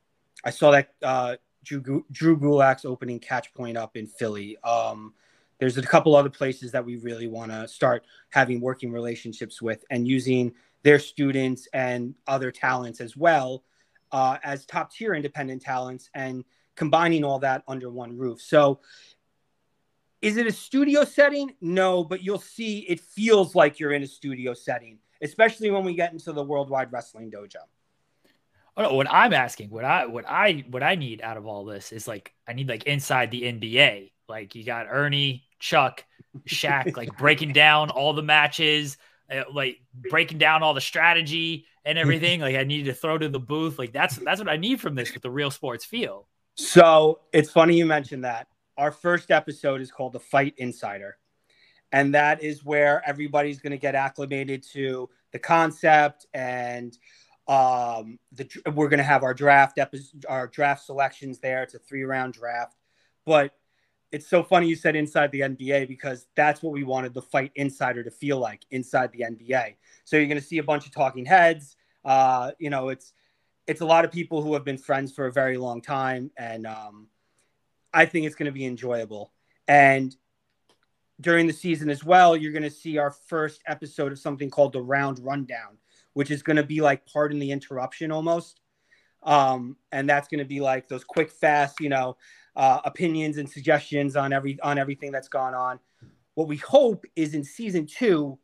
i 0.45 0.51
saw 0.51 0.73
that 0.73 0.95
uh 1.03 1.37
Drew, 1.65 2.05
Drew 2.11 2.39
Gulak's 2.39 2.85
opening 2.85 3.19
catch 3.19 3.55
point 3.55 3.77
up 3.77 3.97
in 3.97 4.07
Philly. 4.07 4.57
Um, 4.65 5.15
there's 5.63 5.79
a 5.79 5.83
couple 5.83 6.17
other 6.17 6.29
places 6.29 6.73
that 6.73 6.85
we 6.85 6.97
really 6.97 7.29
want 7.29 7.53
to 7.53 7.69
start 7.69 8.05
having 8.31 8.61
working 8.61 8.91
relationships 8.91 9.63
with 9.63 9.85
and 9.91 10.09
using 10.09 10.53
their 10.83 10.99
students 10.99 11.69
and 11.73 12.17
other 12.27 12.51
talents 12.51 13.01
as 13.01 13.17
well 13.17 13.63
uh, 14.11 14.39
as 14.43 14.67
top 14.67 14.93
tier 14.93 15.15
independent 15.15 15.63
talents 15.63 16.11
and 16.15 16.43
combining 16.75 17.23
all 17.23 17.39
that 17.39 17.63
under 17.69 17.91
one 17.91 18.19
roof. 18.19 18.41
So, 18.41 18.81
is 20.21 20.37
it 20.37 20.49
a 20.49 20.53
studio 20.53 21.05
setting? 21.05 21.55
No, 21.61 22.03
but 22.03 22.25
you'll 22.25 22.41
see 22.41 22.81
it 22.81 22.99
feels 22.99 23.55
like 23.55 23.79
you're 23.79 23.93
in 23.93 24.03
a 24.03 24.07
studio 24.09 24.55
setting, 24.55 24.99
especially 25.23 25.71
when 25.71 25.85
we 25.85 25.95
get 25.95 26.13
into 26.13 26.33
the 26.33 26.43
Worldwide 26.43 26.91
Wrestling 26.91 27.31
Dojo. 27.31 27.63
Oh 28.77 28.83
no, 28.83 28.95
what 28.95 29.09
I'm 29.09 29.33
asking, 29.33 29.71
what 29.71 29.85
I 29.85 30.07
what 30.07 30.29
I 30.29 30.65
what 30.71 30.83
I 30.83 30.97
need 30.97 31.23
out 31.23 31.37
of 31.37 31.47
all 31.47 31.65
this 31.65 31.93
is 31.93 32.09
like 32.09 32.35
I 32.49 32.53
need 32.53 32.69
like 32.69 32.83
inside 32.83 33.31
the 33.31 33.43
NBA. 33.43 34.11
Like 34.29 34.55
you 34.55 34.65
got 34.65 34.87
Ernie, 34.89 35.45
Chuck, 35.63 36.05
Shaq, 36.49 36.97
like 36.97 37.17
breaking 37.17 37.53
down 37.53 37.89
all 37.89 38.13
the 38.13 38.23
matches, 38.23 38.99
uh, 39.31 39.45
like 39.53 39.79
breaking 40.11 40.39
down 40.39 40.63
all 40.63 40.75
the 40.75 40.81
strategy 40.81 41.67
and 41.85 41.97
everything. 41.97 42.41
Like 42.41 42.57
I 42.57 42.65
need 42.65 42.85
to 42.87 42.93
throw 42.93 43.17
to 43.17 43.29
the 43.29 43.41
booth. 43.41 43.79
Like 43.79 43.93
that's 43.93 44.17
that's 44.17 44.41
what 44.41 44.49
I 44.49 44.57
need 44.57 44.81
from 44.81 44.97
this 44.97 45.15
with 45.15 45.23
the 45.23 45.31
real 45.31 45.51
sports 45.51 45.85
feel. 45.85 46.27
So 46.57 47.21
it's 47.33 47.51
funny 47.51 47.77
you 47.77 47.87
mentioned 47.87 48.25
that. 48.25 48.49
Our 48.77 48.91
first 48.91 49.31
episode 49.31 49.81
is 49.81 49.93
called 49.93 50.13
the 50.13 50.21
Fight 50.21 50.55
Insider. 50.59 51.17
And 51.93 52.15
that 52.15 52.43
is 52.43 52.65
where 52.65 53.03
everybody's 53.07 53.61
going 53.61 53.73
to 53.73 53.79
get 53.79 53.95
acclimated 53.95 54.65
to 54.73 55.11
the 55.31 55.39
concept 55.39 56.27
and 56.33 56.97
um, 57.49 58.19
the, 58.33 58.49
we're 58.75 58.89
going 58.89 58.99
to 58.99 59.05
have 59.05 59.25
our 59.25 59.35
draft 59.35 59.79
episode, 59.79 60.25
our 60.29 60.47
draft 60.47 60.87
selections 60.87 61.39
there. 61.39 61.63
It's 61.63 61.75
a 61.75 61.79
three 61.79 62.05
round 62.05 62.33
draft, 62.33 62.77
but 63.27 63.53
it's 64.13 64.29
so 64.29 64.43
funny 64.43 64.69
you 64.69 64.77
said 64.77 64.95
inside 64.95 65.33
the 65.33 65.41
NBA 65.41 65.89
because 65.89 66.27
that's 66.37 66.63
what 66.63 66.73
we 66.73 66.85
wanted 66.85 67.15
the 67.15 67.23
fight 67.23 67.51
insider 67.55 68.05
to 68.05 68.11
feel 68.11 68.39
like 68.39 68.61
inside 68.71 69.11
the 69.13 69.21
NBA. 69.21 69.77
So 70.05 70.17
you're 70.17 70.27
going 70.27 70.41
to 70.41 70.47
see 70.47 70.59
a 70.59 70.63
bunch 70.63 70.85
of 70.85 70.93
talking 70.93 71.25
heads. 71.25 71.77
Uh, 72.05 72.53
you 72.59 72.69
know, 72.69 72.91
it's 72.91 73.15
it's 73.67 73.81
a 73.81 73.87
lot 73.87 74.05
of 74.05 74.13
people 74.13 74.43
who 74.43 74.53
have 74.55 74.65
been 74.65 74.77
friends 74.77 75.13
for 75.13 75.27
a 75.27 75.33
very 75.33 75.57
long 75.57 75.81
time, 75.81 76.31
and 76.37 76.67
um, 76.67 77.07
I 77.95 78.05
think 78.05 78.27
it's 78.27 78.35
going 78.35 78.47
to 78.47 78.53
be 78.53 78.67
enjoyable. 78.67 79.33
And 79.67 80.15
during 81.21 81.47
the 81.47 81.53
season 81.53 81.89
as 81.89 82.05
well, 82.05 82.37
you're 82.37 82.53
going 82.53 82.65
to 82.65 82.71
see 82.71 82.99
our 82.99 83.11
first 83.11 83.63
episode 83.67 84.13
of 84.13 84.19
something 84.19 84.51
called 84.51 84.73
the 84.73 84.83
Round 84.83 85.21
Rundown, 85.21 85.79
which 86.13 86.31
is 86.31 86.43
going 86.43 86.57
to 86.57 86.65
be 86.65 86.81
like 86.81 87.07
pardon 87.07 87.39
the 87.39 87.53
interruption 87.53 88.11
almost. 88.11 88.61
Um, 89.23 89.77
and 89.93 90.09
that's 90.09 90.27
going 90.27 90.41
to 90.41 90.45
be 90.45 90.61
like 90.61 90.89
those 90.89 91.05
quick, 91.05 91.31
fast, 91.31 91.81
you 91.81 91.89
know, 91.89 92.17
uh, 92.57 92.81
opinions 92.85 93.39
and 93.39 93.49
suggestions 93.49 94.17
on 94.17 94.33
every 94.33 94.61
on 94.61 94.79
everything 94.79 95.13
that's 95.13 95.29
gone 95.29 95.55
on. 95.55 95.79
what 96.35 96.49
we 96.49 96.57
hope 96.57 97.05
is 97.17 97.35
in 97.35 97.45
season 97.45 97.87
two 97.87 98.39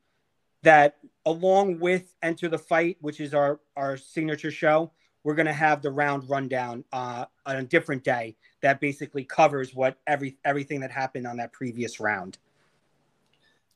that 0.63 0.97
along 1.27 1.79
with 1.79 2.15
Enter 2.23 2.49
the 2.49 2.59
Fight, 2.59 2.97
which 3.01 3.21
is 3.21 3.35
our 3.35 3.61
our 3.77 3.97
signature 3.97 4.51
show, 4.51 4.93
we're 5.25 5.35
going 5.35 5.47
to 5.47 5.53
have 5.53 5.83
the 5.83 5.91
round 5.91 6.29
rundown 6.29 6.85
uh, 6.93 7.27
on 7.47 7.57
a 7.57 7.63
different 7.63 8.05
day 8.05 8.37
that 8.63 8.81
basically 8.81 9.25
covers 9.25 9.75
what 9.75 9.99
every 10.07 10.39
everything 10.45 10.81
that 10.81 10.91
happened 10.91 11.27
on 11.27 11.37
that 11.37 11.53
previous 11.53 12.01
round. 12.01 12.39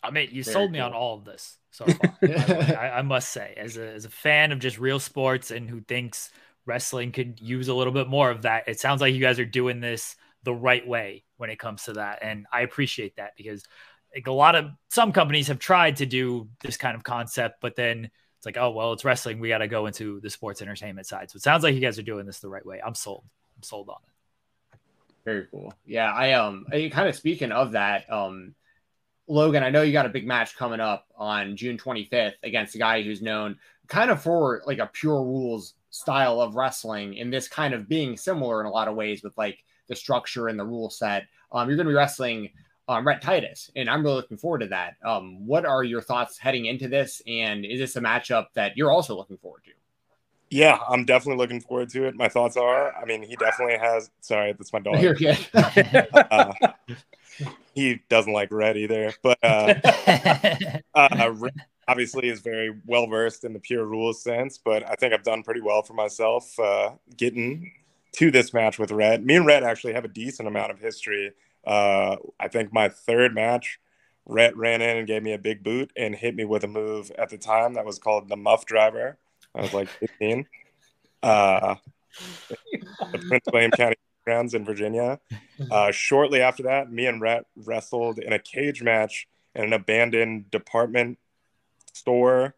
I 0.03 0.11
mean, 0.11 0.29
you 0.33 0.43
Very 0.43 0.55
sold 0.55 0.73
me 0.73 0.79
cool. 0.79 0.89
on 0.89 0.95
all 0.95 1.17
of 1.17 1.25
this 1.25 1.59
so 1.71 1.87
far. 1.87 2.19
I, 2.23 2.93
I, 2.97 3.03
must 3.03 3.29
say, 3.31 3.55
as 3.57 3.77
a 3.77 3.87
as 3.87 4.05
a 4.05 4.11
fan 4.11 4.51
of 4.51 4.59
just 4.59 4.79
real 4.79 4.99
sports 4.99 5.51
and 5.51 5.71
who 5.71 5.81
thinks 5.81 6.31
wrestling 6.67 7.13
could 7.13 7.41
use 7.41 7.69
a 7.69 7.75
little 7.75 7.93
bit 7.93 8.09
more 8.09 8.31
of 8.31 8.43
that, 8.43 8.69
it 8.69 8.81
sounds 8.81 9.01
like 9.01 9.15
you 9.15 9.21
guys 9.21 9.39
are 9.39 9.45
doing 9.45 9.81
this 9.81 10.17
the 10.45 10.55
right 10.55 10.87
way 10.87 11.25
when 11.37 11.51
it 11.51 11.59
comes 11.59 11.85
to 11.85 11.95
that, 11.95 12.21
and 12.23 12.47
I 12.53 12.63
appreciate 12.63 13.17
that 13.17 13.33
because 13.37 13.65
like 14.15 14.27
a 14.27 14.33
lot 14.33 14.55
of 14.55 14.71
some 14.91 15.13
companies 15.13 15.49
have 15.49 15.59
tried 15.59 15.97
to 15.97 16.07
do 16.07 16.49
this 16.61 16.77
kind 16.77 16.95
of 16.95 17.03
concept, 17.03 17.61
but 17.61 17.77
then 17.77 18.11
it's 18.37 18.47
like, 18.47 18.57
oh 18.59 18.71
well, 18.71 18.93
it's 18.93 19.05
wrestling. 19.05 19.41
We 19.41 19.49
got 19.49 19.59
to 19.59 19.69
go 19.69 19.87
into 19.87 20.21
the 20.21 20.31
sports 20.31 20.63
entertainment 20.63 21.07
side. 21.07 21.31
So 21.31 21.37
it 21.37 21.43
sounds 21.43 21.63
like 21.63 21.75
you 21.75 21.81
guys 21.81 21.99
are 21.99 22.03
doing 22.03 22.27
this 22.27 22.41
the 22.41 22.49
right 22.49 22.65
way. 22.65 22.81
I'm 22.85 22.95
sold. 22.95 23.25
I'm 23.57 23.63
sold 23.63 23.89
on 23.89 23.97
it. 24.05 24.79
Very 25.25 25.47
cool. 25.51 25.73
Yeah, 25.87 26.13
I 26.13 26.33
um, 26.33 26.67
kind 26.71 27.09
of 27.09 27.15
speaking 27.15 27.53
of 27.53 27.73
that, 27.73 28.13
um, 28.13 28.55
Logan, 29.29 29.63
I 29.63 29.71
know 29.71 29.83
you 29.83 29.93
got 29.93 30.07
a 30.07 30.11
big 30.11 30.27
match 30.27 30.57
coming 30.57 30.81
up 30.81 31.07
on 31.17 31.57
June 31.57 31.79
25th 31.79 32.35
against 32.43 32.75
a 32.75 32.79
guy 32.79 33.03
who's 33.03 33.23
known 33.23 33.57
kind 33.87 34.11
of 34.11 34.23
for 34.23 34.63
like 34.67 34.79
a 34.79 34.87
pure 34.87 35.23
rules 35.23 35.75
style 35.93 36.41
of 36.41 36.57
wrestling, 36.57 37.21
and 37.21 37.33
this 37.33 37.47
kind 37.47 37.75
of 37.75 37.89
being 37.89 38.17
similar 38.17 38.61
in 38.61 38.67
a 38.67 38.71
lot 38.71 38.89
of 38.89 38.97
ways 38.97 39.23
with 39.23 39.37
like 39.39 39.63
the 39.89 39.95
structure 39.95 40.49
and 40.49 40.59
the 40.59 40.65
rule 40.65 40.91
set. 40.91 41.27
Um, 41.53 41.69
you're 41.69 41.77
going 41.77 41.87
to 41.87 41.91
be 41.91 41.97
wrestling 41.97 42.49
um, 42.89 43.07
Rhett 43.07 43.23
Titus, 43.23 43.71
and 43.77 43.89
I'm 43.89 44.03
really 44.03 44.17
looking 44.17 44.39
forward 44.39 44.61
to 44.61 44.69
that. 44.69 44.97
Um, 45.05 45.47
what 45.47 45.67
are 45.67 45.85
your 45.85 46.01
thoughts 46.01 46.39
heading 46.39 46.67
into 46.67 46.89
this, 46.89 47.23
and 47.27 47.65
is 47.65 47.79
this 47.79 47.97
a 47.97 48.01
matchup 48.01 48.47
that 48.55 48.77
you're 48.77 48.91
also 48.91 49.15
looking 49.15 49.37
forward 49.37 49.63
to? 49.65 49.71
Yeah, 50.51 50.79
I'm 50.89 51.05
definitely 51.05 51.39
looking 51.39 51.61
forward 51.61 51.91
to 51.91 52.05
it. 52.05 52.15
My 52.15 52.29
thoughts 52.29 52.57
are, 52.57 52.95
I 52.95 53.05
mean, 53.05 53.23
he 53.23 53.37
definitely 53.37 53.79
has. 53.79 54.11
Sorry, 54.21 54.53
that's 54.53 54.73
my 54.73 54.81
dog. 54.81 55.01
You're 55.01 55.15
good. 55.15 55.39
uh, 55.55 56.53
he 57.75 58.01
doesn't 58.09 58.33
like 58.33 58.51
red 58.51 58.77
either, 58.77 59.13
but 59.23 59.39
uh, 59.43 59.75
uh, 60.95 61.35
obviously 61.93 62.29
is 62.29 62.41
very 62.41 62.75
well 62.87 63.07
versed 63.07 63.45
in 63.45 63.53
the 63.53 63.61
pure 63.61 63.85
rules 63.85 64.23
sense. 64.23 64.59
But 64.59 64.89
I 64.89 64.95
think 64.95 65.15
I've 65.15 65.23
done 65.23 65.43
pretty 65.43 65.61
well 65.61 65.83
for 65.83 65.95
myself 65.95 66.59
uh, 66.59 66.93
getting 67.17 67.73
to 68.13 68.31
this 68.31 68.53
match 68.53 68.79
with 68.79 68.91
Rhett. 68.91 69.25
Me 69.25 69.37
and 69.37 69.47
Rhett 69.47 69.63
actually 69.63 69.93
have 69.95 70.05
a 70.05 70.09
decent 70.09 70.49
amount 70.49 70.71
of 70.71 70.79
history 70.79 71.33
uh, 71.65 72.17
I 72.41 72.49
think 72.49 72.73
my 72.73 72.89
third 72.89 73.35
match, 73.35 73.79
Rhett 74.27 74.57
ran 74.57 74.83
in 74.83 74.99
and 74.99 75.07
gave 75.07 75.23
me 75.23 75.33
a 75.33 75.39
big 75.39 75.63
boot 75.63 75.93
and 75.97 76.15
hit 76.15 76.35
me 76.35 76.45
with 76.45 76.65
a 76.65 76.69
move 76.69 77.11
at 77.19 77.31
the 77.31 77.39
time 77.39 77.75
that 77.75 77.85
was 77.85 77.99
called 77.99 78.29
the 78.29 78.37
Muff 78.37 78.67
Driver. 78.67 79.19
I 79.55 79.61
was 79.61 79.75
like 79.75 79.89
15. 79.89 80.47
Uh, 81.23 81.77
the 83.13 83.19
Prince 83.29 83.45
William 83.53 83.71
County 83.77 83.97
grounds 84.25 84.55
in 84.55 84.65
Virginia. 84.65 85.19
Uh, 85.71 85.91
shortly 85.91 86.41
after 86.41 86.63
that, 86.65 86.91
me 86.91 87.07
and 87.07 87.21
Rhett 87.21 87.45
wrestled 87.57 88.19
in 88.19 88.33
a 88.33 88.39
cage 88.39 88.83
match 88.83 89.29
in 89.55 89.65
an 89.65 89.73
abandoned 89.73 90.51
department 90.51 91.19
store 91.93 92.55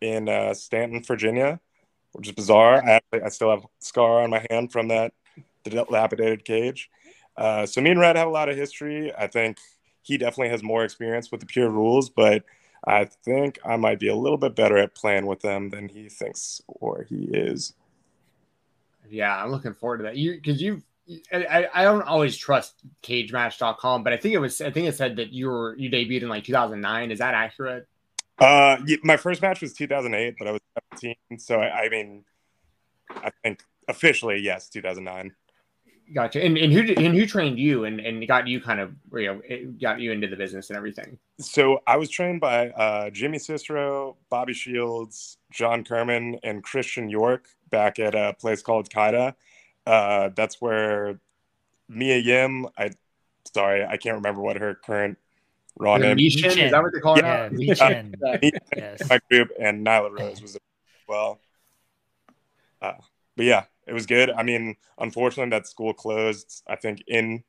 in 0.00 0.28
uh, 0.28 0.54
Staunton, 0.54 1.02
Virginia, 1.02 1.60
which 2.12 2.28
is 2.28 2.34
bizarre. 2.34 2.82
I, 2.84 2.92
actually, 2.92 3.22
I 3.22 3.28
still 3.28 3.50
have 3.50 3.66
scar 3.80 4.22
on 4.22 4.30
my 4.30 4.46
hand 4.50 4.72
from 4.72 4.88
that 4.88 5.12
dilapidated 5.64 6.44
cage. 6.44 6.90
Uh, 7.36 7.66
so 7.66 7.80
me 7.80 7.90
and 7.90 8.00
Rhett 8.00 8.16
have 8.16 8.28
a 8.28 8.32
lot 8.32 8.48
of 8.48 8.56
history. 8.56 9.12
I 9.16 9.26
think 9.26 9.58
he 10.02 10.18
definitely 10.18 10.50
has 10.50 10.62
more 10.62 10.84
experience 10.84 11.30
with 11.30 11.40
the 11.40 11.46
pure 11.46 11.70
rules, 11.70 12.08
but 12.08 12.44
I 12.86 13.04
think 13.04 13.58
I 13.64 13.76
might 13.76 14.00
be 14.00 14.08
a 14.08 14.16
little 14.16 14.38
bit 14.38 14.54
better 14.54 14.76
at 14.78 14.94
playing 14.94 15.26
with 15.26 15.40
them 15.40 15.70
than 15.70 15.88
he 15.88 16.08
thinks 16.08 16.62
or 16.66 17.04
he 17.08 17.24
is. 17.24 17.74
Yeah, 19.10 19.42
I'm 19.42 19.50
looking 19.50 19.74
forward 19.74 19.98
to 19.98 20.02
that. 20.04 20.16
You 20.16 20.34
because 20.34 20.60
you 20.60 20.82
I, 21.32 21.66
I 21.72 21.84
don't 21.84 22.02
always 22.02 22.36
trust 22.36 22.74
cagematch.com, 23.02 24.02
but 24.02 24.12
I 24.12 24.16
think 24.18 24.34
it 24.34 24.38
was 24.38 24.60
I 24.60 24.70
think 24.70 24.88
it 24.88 24.94
said 24.94 25.16
that 25.16 25.32
you 25.32 25.48
were 25.48 25.74
you 25.76 25.90
debuted 25.90 26.22
in 26.22 26.28
like 26.28 26.44
2009. 26.44 27.10
Is 27.10 27.18
that 27.20 27.34
accurate? 27.34 27.88
Uh, 28.38 28.78
my 29.02 29.16
first 29.16 29.42
match 29.42 29.60
was 29.60 29.72
2008, 29.72 30.36
but 30.38 30.48
I 30.48 30.52
was 30.52 30.60
17. 30.92 31.16
So 31.38 31.60
I, 31.60 31.84
I 31.84 31.88
mean, 31.88 32.24
I 33.10 33.30
think 33.42 33.62
officially 33.88 34.38
yes, 34.38 34.68
2009. 34.68 35.34
Gotcha. 36.14 36.42
And, 36.42 36.56
and 36.56 36.72
who 36.72 36.80
and 36.80 37.14
who 37.14 37.26
trained 37.26 37.58
you 37.58 37.84
and, 37.84 38.00
and 38.00 38.26
got 38.26 38.46
you 38.46 38.60
kind 38.62 38.80
of 38.80 38.94
you 39.12 39.26
know 39.26 39.42
got 39.80 40.00
you 40.00 40.10
into 40.12 40.26
the 40.26 40.36
business 40.36 40.70
and 40.70 40.76
everything? 40.76 41.18
So 41.38 41.80
I 41.86 41.98
was 41.98 42.08
trained 42.08 42.40
by 42.40 42.70
uh, 42.70 43.10
Jimmy 43.10 43.38
Cicero, 43.38 44.16
Bobby 44.30 44.54
Shields, 44.54 45.36
John 45.50 45.84
Kerman, 45.84 46.38
and 46.42 46.62
Christian 46.62 47.10
York 47.10 47.48
back 47.68 47.98
at 47.98 48.14
a 48.14 48.34
place 48.40 48.62
called 48.62 48.88
Kaida. 48.88 49.34
Uh, 49.86 50.30
that's 50.34 50.62
where 50.62 51.20
Mia 51.90 52.16
Yim. 52.16 52.68
I 52.78 52.92
sorry, 53.54 53.84
I 53.84 53.98
can't 53.98 54.16
remember 54.16 54.40
what 54.40 54.56
her 54.56 54.74
current 54.74 55.18
raw 55.78 55.96
name 55.96 56.18
is. 56.18 56.36
Is 56.36 56.70
that 56.70 56.82
what 56.82 56.92
they 56.92 57.00
call 57.00 57.18
yeah, 57.18 57.48
her? 57.48 58.26
Uh, 58.26 58.38
yes. 58.76 59.08
My 59.08 59.20
group 59.30 59.50
and 59.60 59.86
Nyla 59.86 60.18
Rose 60.18 60.42
was 60.42 60.58
well. 61.08 61.40
Uh, 62.80 62.92
but 63.36 63.46
yeah, 63.46 63.64
it 63.86 63.92
was 63.92 64.06
good. 64.06 64.30
I 64.30 64.42
mean, 64.42 64.76
unfortunately, 64.98 65.50
that 65.50 65.66
school 65.66 65.94
closed. 65.94 66.62
I 66.68 66.76
think 66.76 67.02
in 67.06 67.42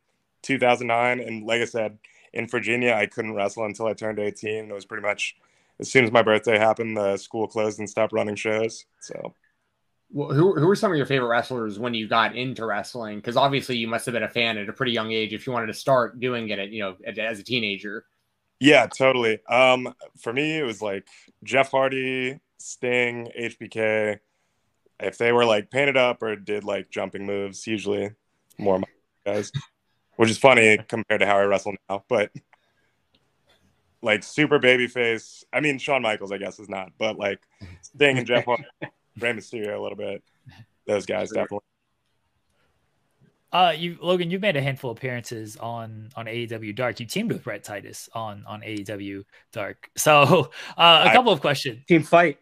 2009, 0.43 1.19
and 1.19 1.45
like 1.45 1.61
I 1.61 1.65
said, 1.65 1.97
in 2.33 2.47
Virginia, 2.47 2.93
I 2.93 3.05
couldn't 3.05 3.33
wrestle 3.33 3.65
until 3.65 3.87
I 3.87 3.93
turned 3.93 4.19
18. 4.19 4.69
It 4.69 4.73
was 4.73 4.85
pretty 4.85 5.05
much 5.05 5.35
as 5.79 5.91
soon 5.91 6.05
as 6.05 6.11
my 6.11 6.21
birthday 6.21 6.57
happened, 6.57 6.97
the 6.97 7.17
school 7.17 7.47
closed 7.47 7.79
and 7.79 7.89
stopped 7.89 8.13
running 8.13 8.35
shows. 8.35 8.85
So. 8.99 9.33
Well, 10.11 10.33
who, 10.33 10.55
who 10.55 10.67
were 10.67 10.75
some 10.75 10.91
of 10.91 10.97
your 10.97 11.05
favorite 11.05 11.29
wrestlers 11.29 11.79
when 11.79 11.93
you 11.93 12.07
got 12.07 12.35
into 12.35 12.65
wrestling? 12.65 13.17
Because 13.17 13.37
obviously 13.37 13.77
you 13.77 13.87
must 13.87 14.05
have 14.05 14.13
been 14.13 14.23
a 14.23 14.29
fan 14.29 14.57
at 14.57 14.67
a 14.67 14.73
pretty 14.73 14.91
young 14.91 15.11
age 15.11 15.33
if 15.33 15.45
you 15.45 15.53
wanted 15.53 15.67
to 15.67 15.73
start 15.73 16.19
doing 16.19 16.49
it, 16.49 16.59
at, 16.59 16.69
you 16.69 16.81
know, 16.81 16.95
as 17.17 17.39
a 17.39 17.43
teenager. 17.43 18.05
Yeah, 18.59 18.87
totally. 18.87 19.39
Um, 19.47 19.93
for 20.17 20.33
me, 20.33 20.57
it 20.57 20.63
was 20.63 20.81
like 20.81 21.07
Jeff 21.43 21.71
Hardy, 21.71 22.39
Sting, 22.57 23.29
HBK, 23.39 24.19
if 24.99 25.17
they 25.17 25.31
were 25.31 25.45
like 25.45 25.71
painted 25.71 25.97
up 25.97 26.21
or 26.21 26.35
did 26.35 26.63
like 26.63 26.89
jumping 26.89 27.25
moves, 27.25 27.65
usually 27.65 28.11
more 28.57 28.81
guys, 29.25 29.51
which 30.17 30.29
is 30.29 30.37
funny 30.37 30.77
compared 30.87 31.21
to 31.21 31.25
how 31.25 31.37
I 31.37 31.43
wrestle 31.43 31.75
now. 31.89 32.03
But 32.09 32.31
like 34.01 34.23
super 34.23 34.59
baby 34.59 34.87
face, 34.87 35.43
I 35.53 35.61
mean 35.61 35.77
Shawn 35.77 36.01
Michaels, 36.01 36.31
I 36.31 36.37
guess 36.37 36.59
is 36.59 36.69
not, 36.69 36.91
but 36.97 37.17
like 37.17 37.39
Sting 37.81 38.17
and 38.17 38.27
Jeff, 38.27 38.45
Hardy, 38.45 38.65
Rey 39.19 39.33
Mysterio 39.33 39.77
a 39.77 39.81
little 39.81 39.97
bit. 39.97 40.23
Those 40.85 41.05
guys 41.05 41.29
definitely. 41.29 41.59
Uh, 43.51 43.73
you 43.75 43.97
Logan, 43.99 44.29
you've 44.29 44.41
made 44.41 44.55
a 44.55 44.61
handful 44.61 44.91
of 44.91 44.97
appearances 44.97 45.57
on 45.57 46.09
on 46.15 46.25
AEW 46.27 46.75
Dark. 46.75 46.99
You 46.99 47.05
teamed 47.05 47.31
with 47.31 47.45
Rhett 47.47 47.63
Titus 47.63 48.07
on 48.13 48.43
on 48.47 48.61
AEW 48.61 49.23
Dark. 49.51 49.89
So, 49.99 50.51
uh, 50.77 51.05
a 51.09 51.13
couple 51.13 51.31
I, 51.31 51.33
of 51.33 51.41
questions. 51.41 51.83
Team 51.87 52.03
fight. 52.03 52.39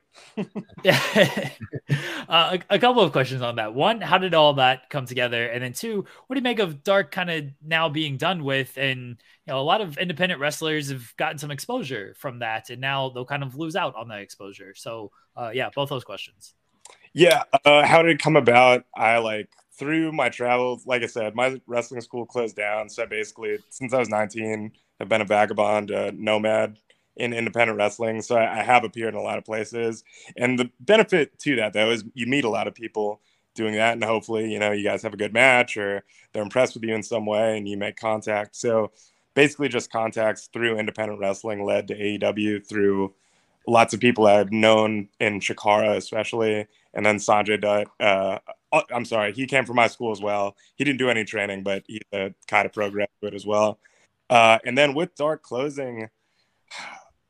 yeah, 0.83 0.99
uh, 2.29 2.57
a, 2.57 2.59
a, 2.69 2.79
couple 2.79 3.01
of 3.01 3.11
questions 3.11 3.41
on 3.41 3.55
that. 3.55 3.73
One, 3.73 4.01
how 4.01 4.17
did 4.17 4.33
all 4.33 4.53
that 4.55 4.89
come 4.89 5.05
together? 5.05 5.47
And 5.47 5.63
then 5.63 5.73
two, 5.73 6.05
what 6.25 6.35
do 6.35 6.39
you 6.39 6.43
make 6.43 6.59
of 6.59 6.83
Dark 6.83 7.11
kind 7.11 7.29
of 7.29 7.45
now 7.65 7.89
being 7.89 8.17
done 8.17 8.43
with? 8.43 8.77
And 8.77 9.17
you 9.45 9.53
know, 9.53 9.59
a 9.59 9.61
lot 9.61 9.81
of 9.81 9.97
independent 9.97 10.39
wrestlers 10.39 10.89
have 10.89 11.15
gotten 11.17 11.37
some 11.37 11.51
exposure 11.51 12.15
from 12.17 12.39
that, 12.39 12.69
and 12.69 12.81
now 12.81 13.09
they'll 13.09 13.25
kind 13.25 13.43
of 13.43 13.55
lose 13.55 13.75
out 13.75 13.95
on 13.95 14.07
that 14.09 14.19
exposure. 14.19 14.73
So, 14.75 15.11
uh, 15.35 15.51
yeah, 15.53 15.69
both 15.73 15.89
those 15.89 16.03
questions. 16.03 16.53
Yeah, 17.13 17.43
uh, 17.65 17.85
how 17.85 18.01
did 18.03 18.11
it 18.11 18.19
come 18.19 18.35
about? 18.35 18.85
I 18.95 19.17
like 19.17 19.49
through 19.77 20.11
my 20.11 20.29
travels, 20.29 20.85
like 20.87 21.03
I 21.03 21.07
said, 21.07 21.35
my 21.35 21.61
wrestling 21.67 22.01
school 22.01 22.25
closed 22.25 22.55
down. 22.55 22.89
So 22.89 23.05
basically, 23.05 23.59
since 23.69 23.93
I 23.93 23.99
was 23.99 24.09
19, 24.09 24.71
I've 24.99 25.09
been 25.09 25.21
a 25.21 25.25
vagabond, 25.25 25.91
a 25.91 26.11
nomad 26.11 26.77
in 27.15 27.33
independent 27.33 27.77
wrestling. 27.77 28.21
So 28.21 28.35
I, 28.35 28.59
I 28.59 28.63
have 28.63 28.83
appeared 28.83 29.13
in 29.13 29.19
a 29.19 29.23
lot 29.23 29.37
of 29.37 29.45
places. 29.45 30.03
And 30.35 30.57
the 30.57 30.69
benefit 30.79 31.37
to 31.39 31.55
that, 31.57 31.73
though, 31.73 31.91
is 31.91 32.03
you 32.13 32.25
meet 32.27 32.45
a 32.45 32.49
lot 32.49 32.67
of 32.67 32.75
people 32.75 33.21
doing 33.55 33.75
that. 33.75 33.93
And 33.93 34.03
hopefully, 34.03 34.51
you 34.51 34.59
know, 34.59 34.71
you 34.71 34.83
guys 34.83 35.03
have 35.03 35.13
a 35.13 35.17
good 35.17 35.33
match 35.33 35.77
or 35.77 36.03
they're 36.33 36.43
impressed 36.43 36.73
with 36.73 36.83
you 36.83 36.95
in 36.95 37.03
some 37.03 37.25
way 37.25 37.57
and 37.57 37.67
you 37.67 37.77
make 37.77 37.97
contact. 37.97 38.55
So 38.55 38.91
basically, 39.33 39.69
just 39.69 39.91
contacts 39.91 40.49
through 40.51 40.79
independent 40.79 41.19
wrestling 41.19 41.63
led 41.63 41.87
to 41.89 41.95
AEW 41.95 42.67
through 42.67 43.13
lots 43.67 43.93
of 43.93 43.99
people 43.99 44.25
I've 44.25 44.51
known 44.51 45.09
in 45.19 45.39
Chikara, 45.39 45.97
especially. 45.97 46.67
And 46.93 47.05
then 47.05 47.17
Sanjay 47.17 47.59
Dutt, 47.61 47.87
uh, 47.99 48.39
oh, 48.71 48.83
I'm 48.91 49.05
sorry, 49.05 49.33
he 49.33 49.45
came 49.45 49.65
from 49.65 49.75
my 49.75 49.87
school 49.87 50.11
as 50.11 50.21
well. 50.21 50.55
He 50.75 50.83
didn't 50.83 50.99
do 50.99 51.09
any 51.09 51.23
training, 51.23 51.63
but 51.63 51.83
he's 51.87 52.01
a 52.13 52.33
kind 52.47 52.65
of 52.65 52.73
pro 52.73 52.89
graduate 52.89 53.33
as 53.33 53.45
well. 53.45 53.79
Uh, 54.29 54.59
and 54.65 54.77
then 54.77 54.93
with 54.93 55.15
Dark 55.15 55.41
closing, 55.41 56.09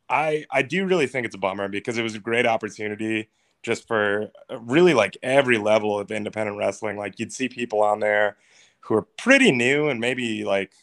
I 0.10 0.45
I 0.52 0.62
do 0.62 0.86
really 0.86 1.08
think 1.08 1.26
it's 1.26 1.36
a 1.36 1.39
bummer 1.39 1.67
because 1.67 1.97
it 1.97 2.04
was 2.04 2.15
a 2.15 2.19
great 2.19 2.45
opportunity 2.45 3.30
just 3.63 3.88
for 3.88 4.32
uh, 4.50 4.60
really 4.60 4.93
like 4.93 5.17
every 5.21 5.58
level 5.58 6.00
of 6.00 6.12
independent 6.12 6.58
wrestling. 6.58 6.97
Like 6.97 7.19
you'd 7.19 7.34
see 7.34 7.50
people 7.50 7.82
on 7.82 8.00
there 8.00 8.38
who 8.82 8.95
are 8.95 9.08
pretty 9.17 9.52
new 9.52 9.89
and 9.89 10.00
maybe 10.00 10.43
like 10.43 10.73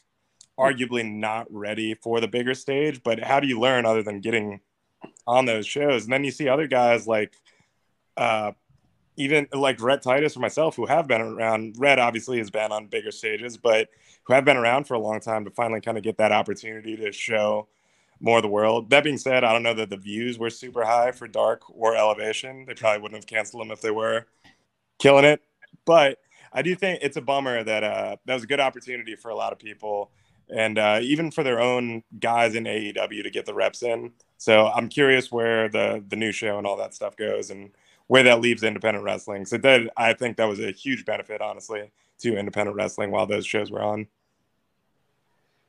arguably 0.58 1.10
not 1.10 1.46
ready 1.50 1.94
for 1.94 2.20
the 2.20 2.28
bigger 2.28 2.54
stage. 2.54 3.02
But 3.02 3.20
how 3.20 3.40
do 3.40 3.46
you 3.46 3.58
learn 3.58 3.86
other 3.86 4.02
than 4.02 4.20
getting 4.20 4.60
on 5.26 5.46
those 5.46 5.66
shows? 5.66 6.04
And 6.04 6.12
then 6.12 6.24
you 6.24 6.30
see 6.30 6.48
other 6.48 6.66
guys 6.66 7.06
like, 7.06 7.34
uh, 8.16 8.52
even 9.16 9.46
like 9.52 9.80
Rhett 9.80 10.02
Titus 10.02 10.36
or 10.36 10.40
myself, 10.40 10.76
who 10.76 10.86
have 10.86 11.06
been 11.06 11.20
around. 11.20 11.76
Rhett 11.78 11.98
obviously 11.98 12.38
has 12.38 12.50
been 12.50 12.72
on 12.72 12.86
bigger 12.86 13.10
stages, 13.10 13.56
but 13.56 13.88
who 14.24 14.34
have 14.34 14.44
been 14.44 14.56
around 14.56 14.84
for 14.84 14.94
a 14.94 14.98
long 14.98 15.20
time 15.20 15.44
to 15.44 15.50
finally 15.50 15.80
kind 15.80 15.96
of 15.96 16.04
get 16.04 16.18
that 16.18 16.32
opportunity 16.32 16.96
to 16.96 17.12
show 17.12 17.68
more 18.20 18.38
of 18.38 18.42
the 18.42 18.48
world. 18.48 18.90
That 18.90 19.04
being 19.04 19.18
said, 19.18 19.44
I 19.44 19.52
don't 19.52 19.62
know 19.62 19.74
that 19.74 19.90
the 19.90 19.96
views 19.96 20.38
were 20.38 20.50
super 20.50 20.84
high 20.84 21.12
for 21.12 21.28
Dark 21.28 21.62
or 21.68 21.94
Elevation. 21.94 22.64
They 22.66 22.74
probably 22.74 23.02
wouldn't 23.02 23.20
have 23.20 23.26
canceled 23.26 23.62
them 23.62 23.70
if 23.70 23.80
they 23.80 23.90
were 23.90 24.26
killing 24.98 25.24
it. 25.24 25.42
But 25.84 26.18
I 26.52 26.62
do 26.62 26.74
think 26.74 27.00
it's 27.02 27.16
a 27.16 27.20
bummer 27.20 27.62
that 27.64 27.84
uh, 27.84 28.16
that 28.24 28.34
was 28.34 28.44
a 28.44 28.48
good 28.48 28.60
opportunity 28.60 29.16
for 29.16 29.30
a 29.30 29.36
lot 29.36 29.52
of 29.52 29.58
people 29.58 30.10
and 30.48 30.78
uh, 30.78 30.98
even 31.02 31.30
for 31.30 31.42
their 31.42 31.60
own 31.60 32.02
guys 32.20 32.54
in 32.54 32.64
AEW 32.64 33.22
to 33.22 33.30
get 33.30 33.46
the 33.46 33.54
reps 33.54 33.82
in. 33.82 34.12
So 34.36 34.68
I'm 34.68 34.88
curious 34.88 35.32
where 35.32 35.68
the 35.68 36.04
the 36.06 36.16
new 36.16 36.32
show 36.32 36.58
and 36.58 36.66
all 36.66 36.76
that 36.76 36.94
stuff 36.94 37.16
goes 37.16 37.50
and 37.50 37.70
where 38.06 38.22
that 38.24 38.40
leaves 38.40 38.62
independent 38.62 39.04
wrestling. 39.04 39.46
So 39.46 39.56
that 39.58 39.90
I 39.96 40.12
think 40.12 40.36
that 40.36 40.48
was 40.48 40.60
a 40.60 40.70
huge 40.70 41.04
benefit, 41.04 41.40
honestly, 41.40 41.90
to 42.20 42.36
independent 42.36 42.76
wrestling 42.76 43.10
while 43.10 43.26
those 43.26 43.46
shows 43.46 43.70
were 43.70 43.82
on. 43.82 44.06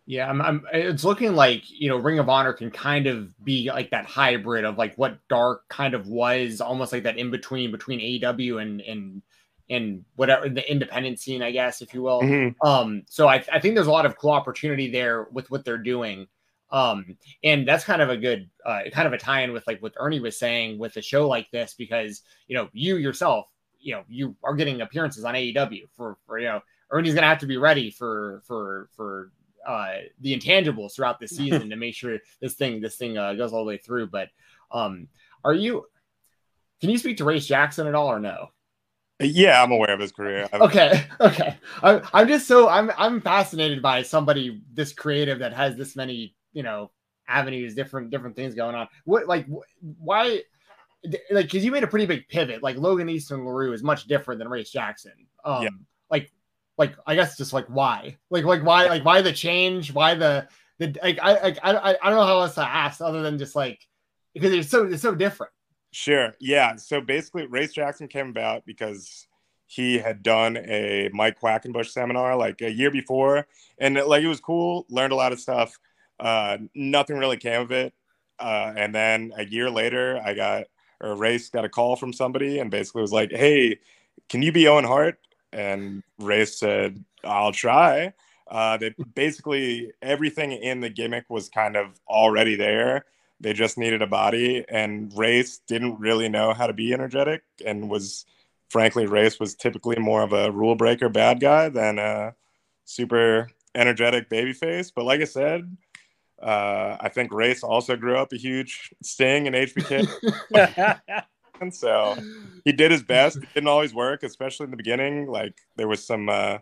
Yeah, 0.07 0.29
I'm, 0.29 0.41
I'm, 0.41 0.65
It's 0.71 1.03
looking 1.03 1.33
like 1.33 1.63
you 1.67 1.89
know, 1.89 1.97
Ring 1.97 2.19
of 2.19 2.29
Honor 2.29 2.53
can 2.53 2.69
kind 2.69 3.07
of 3.07 3.43
be 3.43 3.71
like 3.71 3.89
that 3.89 4.05
hybrid 4.05 4.63
of 4.63 4.77
like 4.77 4.95
what 4.95 5.17
Dark 5.29 5.67
kind 5.67 5.95
of 5.95 6.07
was, 6.07 6.61
almost 6.61 6.93
like 6.93 7.03
that 7.03 7.17
in 7.17 7.31
between 7.31 7.71
between 7.71 7.99
AEW 7.99 8.61
and 8.61 8.81
and 8.81 9.21
and 9.67 10.05
whatever 10.15 10.47
the 10.47 10.69
independent 10.69 11.19
scene, 11.19 11.41
I 11.41 11.51
guess, 11.51 11.81
if 11.81 11.91
you 11.93 12.03
will. 12.03 12.21
Mm-hmm. 12.21 12.67
Um, 12.67 13.03
so 13.07 13.27
I, 13.27 13.43
I 13.51 13.59
think 13.59 13.73
there's 13.73 13.87
a 13.87 13.91
lot 13.91 14.05
of 14.05 14.15
cool 14.17 14.29
opportunity 14.29 14.91
there 14.91 15.23
with 15.31 15.49
what 15.49 15.65
they're 15.65 15.79
doing. 15.79 16.27
Um, 16.75 17.15
and 17.41 17.65
that's 17.65 17.85
kind 17.85 18.01
of 18.01 18.09
a 18.09 18.17
good, 18.17 18.49
uh, 18.65 18.81
kind 18.91 19.07
of 19.07 19.13
a 19.13 19.17
tie-in 19.17 19.53
with 19.53 19.65
like 19.65 19.81
what 19.81 19.93
Ernie 19.97 20.19
was 20.19 20.37
saying 20.37 20.77
with 20.77 20.97
a 20.97 21.01
show 21.01 21.25
like 21.25 21.49
this, 21.49 21.73
because 21.73 22.21
you 22.47 22.57
know 22.57 22.67
you 22.73 22.97
yourself, 22.97 23.49
you 23.79 23.93
know, 23.93 24.03
you 24.09 24.35
are 24.43 24.53
getting 24.53 24.81
appearances 24.81 25.23
on 25.23 25.35
AEW 25.35 25.83
for 25.95 26.17
for 26.27 26.37
you 26.37 26.47
know 26.47 26.59
Ernie's 26.91 27.15
gonna 27.15 27.27
have 27.27 27.39
to 27.39 27.45
be 27.45 27.55
ready 27.55 27.89
for 27.89 28.41
for 28.45 28.89
for 28.93 29.31
uh, 29.65 29.93
the 30.19 30.37
intangibles 30.37 30.95
throughout 30.95 31.17
the 31.17 31.27
season 31.29 31.69
to 31.69 31.77
make 31.77 31.95
sure 31.95 32.19
this 32.41 32.55
thing 32.55 32.81
this 32.81 32.97
thing 32.97 33.17
uh, 33.17 33.33
goes 33.35 33.53
all 33.53 33.59
the 33.59 33.65
way 33.65 33.77
through. 33.77 34.07
But 34.07 34.27
um, 34.69 35.07
are 35.45 35.53
you? 35.53 35.85
Can 36.81 36.89
you 36.89 36.97
speak 36.97 37.15
to 37.17 37.23
Race 37.23 37.47
Jaxon 37.47 37.87
at 37.87 37.95
all 37.95 38.07
or 38.07 38.19
no? 38.19 38.49
Yeah, 39.21 39.63
I'm 39.63 39.71
aware 39.71 39.93
of 39.93 40.01
his 40.01 40.11
career. 40.11 40.49
I'm... 40.53 40.61
Okay, 40.63 41.05
okay. 41.21 41.55
I, 41.81 42.01
I'm 42.13 42.27
just 42.27 42.49
so 42.49 42.67
I'm 42.67 42.91
I'm 42.97 43.21
fascinated 43.21 43.81
by 43.81 44.01
somebody 44.01 44.61
this 44.73 44.91
creative 44.91 45.39
that 45.39 45.53
has 45.53 45.77
this 45.77 45.95
many 45.95 46.34
you 46.55 46.63
know 46.63 46.89
avenues, 47.27 47.75
different 47.75 48.09
different 48.09 48.35
things 48.35 48.55
going 48.55 48.73
on. 48.73 48.87
What 49.03 49.27
like 49.27 49.45
why? 49.99 50.41
Like, 51.29 51.45
because 51.45 51.63
you 51.63 51.69
made 51.71 51.83
a 51.83 51.87
pretty 51.87 52.07
big 52.07 52.27
pivot. 52.27 52.63
Like 52.63 52.77
Logan 52.77 53.09
Easton 53.09 53.41
Laroux 53.41 53.73
is 53.75 53.83
much 53.83 54.05
different 54.05 54.39
than 54.39 54.49
Race 54.49 54.73
Jaxon. 54.73 55.27
Um, 55.43 55.63
yeah. 55.63 55.69
like 56.09 56.31
like 56.79 56.95
I 57.05 57.13
guess 57.13 57.37
just 57.37 57.53
like 57.53 57.67
why, 57.67 58.17
like 58.31 58.45
like 58.45 58.63
why, 58.63 58.87
like 58.87 59.05
why 59.05 59.21
the 59.21 59.33
change, 59.33 59.93
why 59.93 60.15
the 60.15 60.47
the 60.79 60.97
like 61.03 61.19
I 61.21 61.41
like 61.41 61.59
I 61.61 61.95
I 62.01 62.09
don't 62.09 62.19
know 62.19 62.25
how 62.25 62.39
else 62.39 62.55
to 62.55 62.67
ask 62.67 63.01
other 63.01 63.21
than 63.21 63.37
just 63.37 63.55
like 63.55 63.79
because 64.33 64.51
it's 64.51 64.69
so 64.69 64.85
it's 64.85 65.03
so 65.03 65.13
different. 65.13 65.51
Sure. 65.91 66.33
Yeah. 66.39 66.75
So 66.77 67.01
basically, 67.01 67.45
Race 67.45 67.73
Jaxon 67.73 68.09
came 68.09 68.29
about 68.29 68.65
because 68.65 69.27
he 69.67 69.97
had 69.97 70.23
done 70.23 70.57
a 70.57 71.09
Mike 71.13 71.39
Quackenbush 71.39 71.87
seminar 71.87 72.35
like 72.35 72.61
a 72.61 72.71
year 72.71 72.91
before, 72.91 73.47
and 73.77 73.97
it, 73.97 74.07
like 74.07 74.23
it 74.23 74.27
was 74.27 74.39
cool. 74.39 74.85
Learned 74.89 75.13
a 75.13 75.15
lot 75.15 75.31
of 75.33 75.39
stuff. 75.39 75.77
Uh, 76.19 76.57
nothing 76.73 77.17
really 77.17 77.37
came 77.37 77.61
of 77.61 77.71
it. 77.71 77.93
Uh, 78.39 78.73
and 78.75 78.93
then 78.93 79.31
a 79.37 79.45
year 79.45 79.69
later, 79.69 80.19
I 80.23 80.33
got 80.33 80.65
or 81.01 81.15
Race 81.15 81.49
got 81.49 81.65
a 81.65 81.69
call 81.69 81.95
from 81.95 82.13
somebody 82.13 82.59
and 82.59 82.71
basically 82.71 83.01
was 83.01 83.11
like, 83.11 83.31
"Hey, 83.31 83.79
can 84.29 84.41
you 84.41 84.51
be 84.51 84.67
Owen 84.67 84.85
Hart?" 84.85 85.19
and 85.51 86.03
Race 86.19 86.57
said, 86.59 87.03
"I'll 87.23 87.51
try." 87.51 88.13
Uh, 88.47 88.77
they 88.77 88.93
basically 89.15 89.91
everything 90.01 90.51
in 90.51 90.81
the 90.81 90.89
gimmick 90.89 91.25
was 91.29 91.49
kind 91.49 91.75
of 91.75 91.99
already 92.07 92.55
there. 92.55 93.05
They 93.39 93.53
just 93.53 93.77
needed 93.77 94.01
a 94.01 94.07
body, 94.07 94.65
and 94.69 95.11
Race 95.17 95.59
didn't 95.67 95.99
really 95.99 96.29
know 96.29 96.53
how 96.53 96.67
to 96.67 96.73
be 96.73 96.93
energetic, 96.93 97.43
and 97.65 97.89
was 97.89 98.25
frankly, 98.69 99.05
Race 99.05 99.39
was 99.39 99.55
typically 99.55 99.97
more 99.97 100.21
of 100.21 100.33
a 100.33 100.51
rule 100.51 100.75
breaker 100.75 101.09
bad 101.09 101.39
guy 101.39 101.69
than 101.69 101.99
a 101.99 102.35
super 102.85 103.49
energetic 103.73 104.29
babyface. 104.29 104.91
But 104.93 105.05
like 105.05 105.21
I 105.21 105.25
said, 105.25 105.77
uh, 106.45 106.97
I 106.99 107.09
think 107.09 107.33
Race 107.33 107.63
also 107.63 107.95
grew 107.95 108.17
up 108.17 108.31
a 108.31 108.37
huge 108.37 108.93
Sting 109.01 109.47
and 109.47 109.55
HBK. 109.55 111.01
and 111.61 111.73
so 111.73 112.15
he 112.63 112.71
did 112.71 112.91
his 112.91 113.01
best. 113.01 113.37
It 113.37 113.53
didn't 113.55 113.67
always 113.67 113.95
work, 113.95 114.21
especially 114.21 114.65
in 114.65 114.71
the 114.71 114.77
beginning. 114.77 115.25
Like 115.25 115.57
there 115.75 115.87
was 115.87 116.05
some 116.05 116.29
uh, 116.29 116.59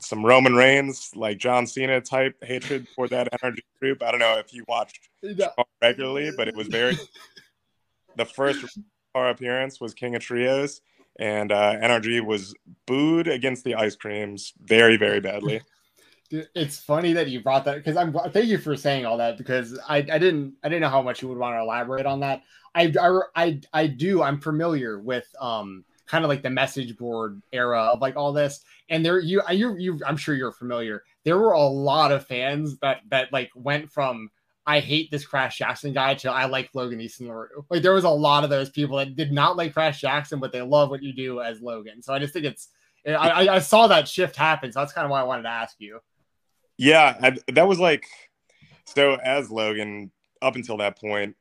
some 0.00 0.26
Roman 0.26 0.54
Reigns, 0.54 1.12
like 1.14 1.38
John 1.38 1.64
Cena 1.64 2.00
type 2.00 2.42
hatred 2.42 2.88
for 2.88 3.06
that 3.06 3.28
energy 3.40 3.62
group. 3.80 4.02
I 4.02 4.10
don't 4.10 4.20
know 4.20 4.38
if 4.38 4.52
you 4.52 4.64
watched 4.66 5.08
regularly, 5.80 6.32
but 6.36 6.48
it 6.48 6.56
was 6.56 6.66
very. 6.66 6.98
the 8.16 8.24
first 8.24 8.78
our 9.14 9.30
appearance 9.30 9.80
was 9.80 9.94
King 9.94 10.16
of 10.16 10.22
Trios, 10.22 10.80
and 11.20 11.52
uh, 11.52 11.74
NRG 11.76 12.24
was 12.24 12.52
booed 12.86 13.28
against 13.28 13.62
the 13.62 13.76
ice 13.76 13.94
creams 13.94 14.52
very, 14.60 14.96
very 14.96 15.20
badly. 15.20 15.60
It's 16.32 16.78
funny 16.78 17.12
that 17.12 17.28
you 17.28 17.42
brought 17.42 17.64
that 17.66 17.76
because 17.76 17.96
I'm 17.96 18.12
thank 18.30 18.46
you 18.46 18.58
for 18.58 18.76
saying 18.76 19.04
all 19.04 19.18
that 19.18 19.36
because 19.36 19.78
I, 19.88 19.98
I 19.98 20.18
didn't 20.18 20.54
I 20.62 20.68
didn't 20.68 20.82
know 20.82 20.88
how 20.88 21.02
much 21.02 21.22
you 21.22 21.28
would 21.28 21.38
want 21.38 21.56
to 21.56 21.60
elaborate 21.60 22.06
on 22.06 22.20
that. 22.20 22.42
I, 22.74 22.92
I 23.00 23.20
I 23.36 23.60
I 23.72 23.86
do 23.86 24.22
I'm 24.22 24.40
familiar 24.40 24.98
with 24.98 25.26
um 25.40 25.84
kind 26.06 26.24
of 26.24 26.28
like 26.28 26.42
the 26.42 26.50
message 26.50 26.96
board 26.96 27.40
era 27.52 27.80
of 27.82 28.00
like 28.00 28.16
all 28.16 28.32
this 28.32 28.64
and 28.88 29.04
there 29.04 29.18
you 29.18 29.42
you 29.50 29.76
you 29.76 30.00
I'm 30.06 30.16
sure 30.16 30.34
you're 30.34 30.52
familiar. 30.52 31.04
There 31.24 31.38
were 31.38 31.52
a 31.52 31.60
lot 31.62 32.12
of 32.12 32.26
fans 32.26 32.78
that 32.78 33.00
that 33.10 33.32
like 33.32 33.50
went 33.54 33.90
from 33.90 34.30
I 34.66 34.80
hate 34.80 35.10
this 35.10 35.26
Crash 35.26 35.58
Jackson 35.58 35.92
guy 35.92 36.14
to 36.14 36.30
I 36.30 36.46
like 36.46 36.70
Logan 36.72 37.00
Easton 37.00 37.28
LaRoux. 37.28 37.64
Like 37.68 37.82
there 37.82 37.94
was 37.94 38.04
a 38.04 38.10
lot 38.10 38.44
of 38.44 38.50
those 38.50 38.70
people 38.70 38.96
that 38.98 39.16
did 39.16 39.32
not 39.32 39.56
like 39.56 39.74
Crash 39.74 40.00
Jackson, 40.00 40.38
but 40.38 40.52
they 40.52 40.62
love 40.62 40.88
what 40.88 41.02
you 41.02 41.12
do 41.12 41.40
as 41.40 41.60
Logan. 41.60 42.02
So 42.02 42.14
I 42.14 42.18
just 42.18 42.32
think 42.32 42.46
it's 42.46 42.68
I, 43.06 43.48
I 43.48 43.58
saw 43.58 43.88
that 43.88 44.06
shift 44.06 44.36
happen. 44.36 44.70
So 44.70 44.80
that's 44.80 44.92
kind 44.92 45.04
of 45.04 45.10
why 45.10 45.20
I 45.20 45.24
wanted 45.24 45.42
to 45.42 45.48
ask 45.48 45.76
you. 45.78 45.98
Yeah, 46.78 47.16
I, 47.20 47.36
that 47.52 47.68
was 47.68 47.78
like 47.78 48.06
so 48.84 49.16
as 49.16 49.50
Logan 49.50 50.10
up 50.40 50.56
until 50.56 50.78
that 50.78 50.98
point. 50.98 51.36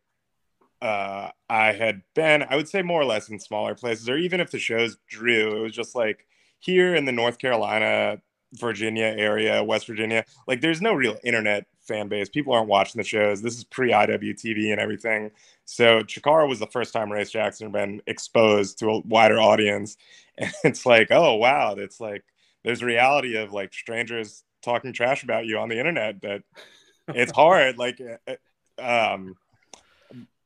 Uh, 0.82 1.30
I 1.48 1.74
had 1.74 2.02
been, 2.16 2.44
I 2.44 2.56
would 2.56 2.68
say, 2.68 2.82
more 2.82 3.02
or 3.02 3.06
less 3.06 3.30
in 3.30 3.40
smaller 3.40 3.76
places, 3.76 4.10
or 4.10 4.18
even 4.18 4.40
if 4.40 4.50
the 4.50 4.58
shows 4.60 4.98
drew, 5.08 5.58
it 5.58 5.62
was 5.62 5.74
just 5.74 5.96
like 5.96 6.26
here 6.60 6.96
in 6.96 7.06
the 7.06 7.12
North 7.12 7.38
Carolina, 7.38 8.20
Virginia 8.54 9.06
area, 9.06 9.64
West 9.64 9.86
Virginia. 9.86 10.26
Like, 10.48 10.62
there's 10.62 10.82
no 10.82 10.94
real 10.94 11.18
internet 11.24 11.68
fan 11.82 12.08
base. 12.08 12.30
People 12.30 12.54
aren't 12.54 12.68
watching 12.68 13.00
the 13.00 13.08
shows. 13.08 13.44
This 13.44 13.58
is 13.58 13.64
pre 13.64 13.92
IWTV 13.92 14.72
and 14.72 14.82
everything. 14.82 15.32
So 15.66 16.02
Chikara 16.02 16.50
was 16.50 16.60
the 16.60 16.68
first 16.68 16.94
time 16.94 17.12
Race 17.12 17.32
Jaxon 17.32 17.64
had 17.64 17.72
been 17.74 18.02
exposed 18.08 18.80
to 18.80 18.90
a 18.90 19.00
wider 19.02 19.40
audience, 19.40 19.98
and 20.38 20.52
it's 20.64 20.86
like, 20.86 21.12
oh 21.12 21.36
wow, 21.36 21.76
it's 21.78 22.00
like 22.00 22.24
there's 22.64 22.84
reality 22.84 23.38
of 23.38 23.54
like 23.54 23.74
strangers 23.74 24.44
talking 24.62 24.94
trash 24.94 25.24
about 25.24 25.46
you 25.46 25.58
on 25.58 25.70
the 25.70 25.78
internet 25.78 26.22
that 26.22 26.44
it's 27.10 27.32
hard. 27.32 27.78
like, 27.78 28.00
uh, 28.02 28.36
uh, 28.78 29.14
um, 29.14 29.36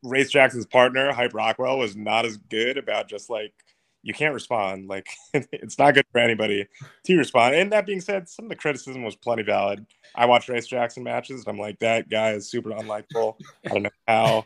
Race 0.03 0.31
Jaxon's 0.31 0.65
partner, 0.65 1.11
Hype 1.11 1.33
Rockwell, 1.33 1.79
was 1.79 1.95
not 1.95 2.25
as 2.25 2.37
good 2.37 2.77
about 2.77 3.09
just 3.09 3.29
like 3.29 3.53
you 4.05 4.13
can't 4.13 4.33
respond. 4.33 4.87
Like 4.87 5.07
it's 5.33 5.77
not 5.77 5.95
good 5.95 6.05
for 6.11 6.19
anybody 6.19 6.67
to 7.05 7.17
respond. 7.17 7.55
And 7.55 7.71
that 7.71 7.85
being 7.85 8.01
said, 8.01 8.29
some 8.29 8.45
of 8.45 8.49
the 8.49 8.55
criticism 8.55 9.03
was 9.03 9.15
plenty 9.15 9.43
valid. 9.43 9.85
I 10.13 10.27
watched 10.27 10.47
Race 10.47 10.69
Jaxon 10.69 11.03
matches, 11.03 11.41
and 11.41 11.47
I'm 11.47 11.59
like, 11.59 11.79
that 11.79 12.07
guy 12.07 12.31
is 12.31 12.49
super 12.49 12.69
unlikable. 12.69 13.35
I 13.65 13.69
don't 13.69 13.83
know 13.83 13.89
how 14.07 14.45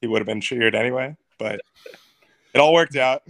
he 0.00 0.06
would 0.06 0.20
have 0.20 0.26
been 0.26 0.40
cheered 0.40 0.74
anyway, 0.74 1.16
but 1.38 1.60
it 2.54 2.58
all 2.58 2.72
worked 2.72 2.96
out. 2.96 3.22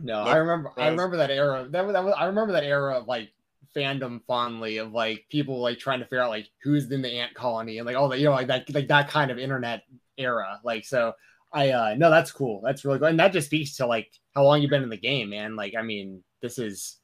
No, 0.00 0.22
I 0.22 0.36
remember. 0.36 0.72
I 0.76 0.88
remember 0.88 1.16
that 1.18 1.30
era. 1.30 1.66
That 1.68 1.84
was, 1.84 1.92
that 1.92 2.04
was. 2.04 2.14
I 2.16 2.26
remember 2.26 2.52
that 2.52 2.64
era 2.64 2.98
of 2.98 3.08
like 3.08 3.30
fandom 3.74 4.20
fondly 4.26 4.78
of 4.78 4.92
like 4.92 5.24
people 5.30 5.60
like 5.60 5.78
trying 5.78 5.98
to 6.00 6.04
figure 6.04 6.22
out 6.22 6.30
like 6.30 6.48
who's 6.62 6.90
in 6.90 7.02
the 7.02 7.08
ant 7.08 7.34
colony 7.34 7.78
and 7.78 7.86
like 7.86 7.96
all 7.96 8.08
that 8.08 8.18
you 8.18 8.24
know 8.24 8.32
like 8.32 8.46
that 8.46 8.72
like 8.74 8.88
that 8.88 9.08
kind 9.08 9.30
of 9.30 9.38
internet 9.38 9.82
era. 10.16 10.60
Like 10.64 10.84
so, 10.84 11.12
I 11.52 11.70
uh 11.70 11.94
no, 11.96 12.10
that's 12.10 12.32
cool. 12.32 12.60
That's 12.64 12.84
really 12.84 12.98
cool 12.98 13.08
and 13.08 13.18
that 13.20 13.32
just 13.32 13.46
speaks 13.46 13.76
to 13.76 13.86
like 13.86 14.10
how 14.34 14.44
long 14.44 14.62
you've 14.62 14.70
been 14.70 14.82
in 14.82 14.88
the 14.88 14.96
game, 14.96 15.30
man. 15.30 15.56
Like 15.56 15.74
I 15.78 15.82
mean, 15.82 16.22
this 16.40 16.58
is 16.58 16.98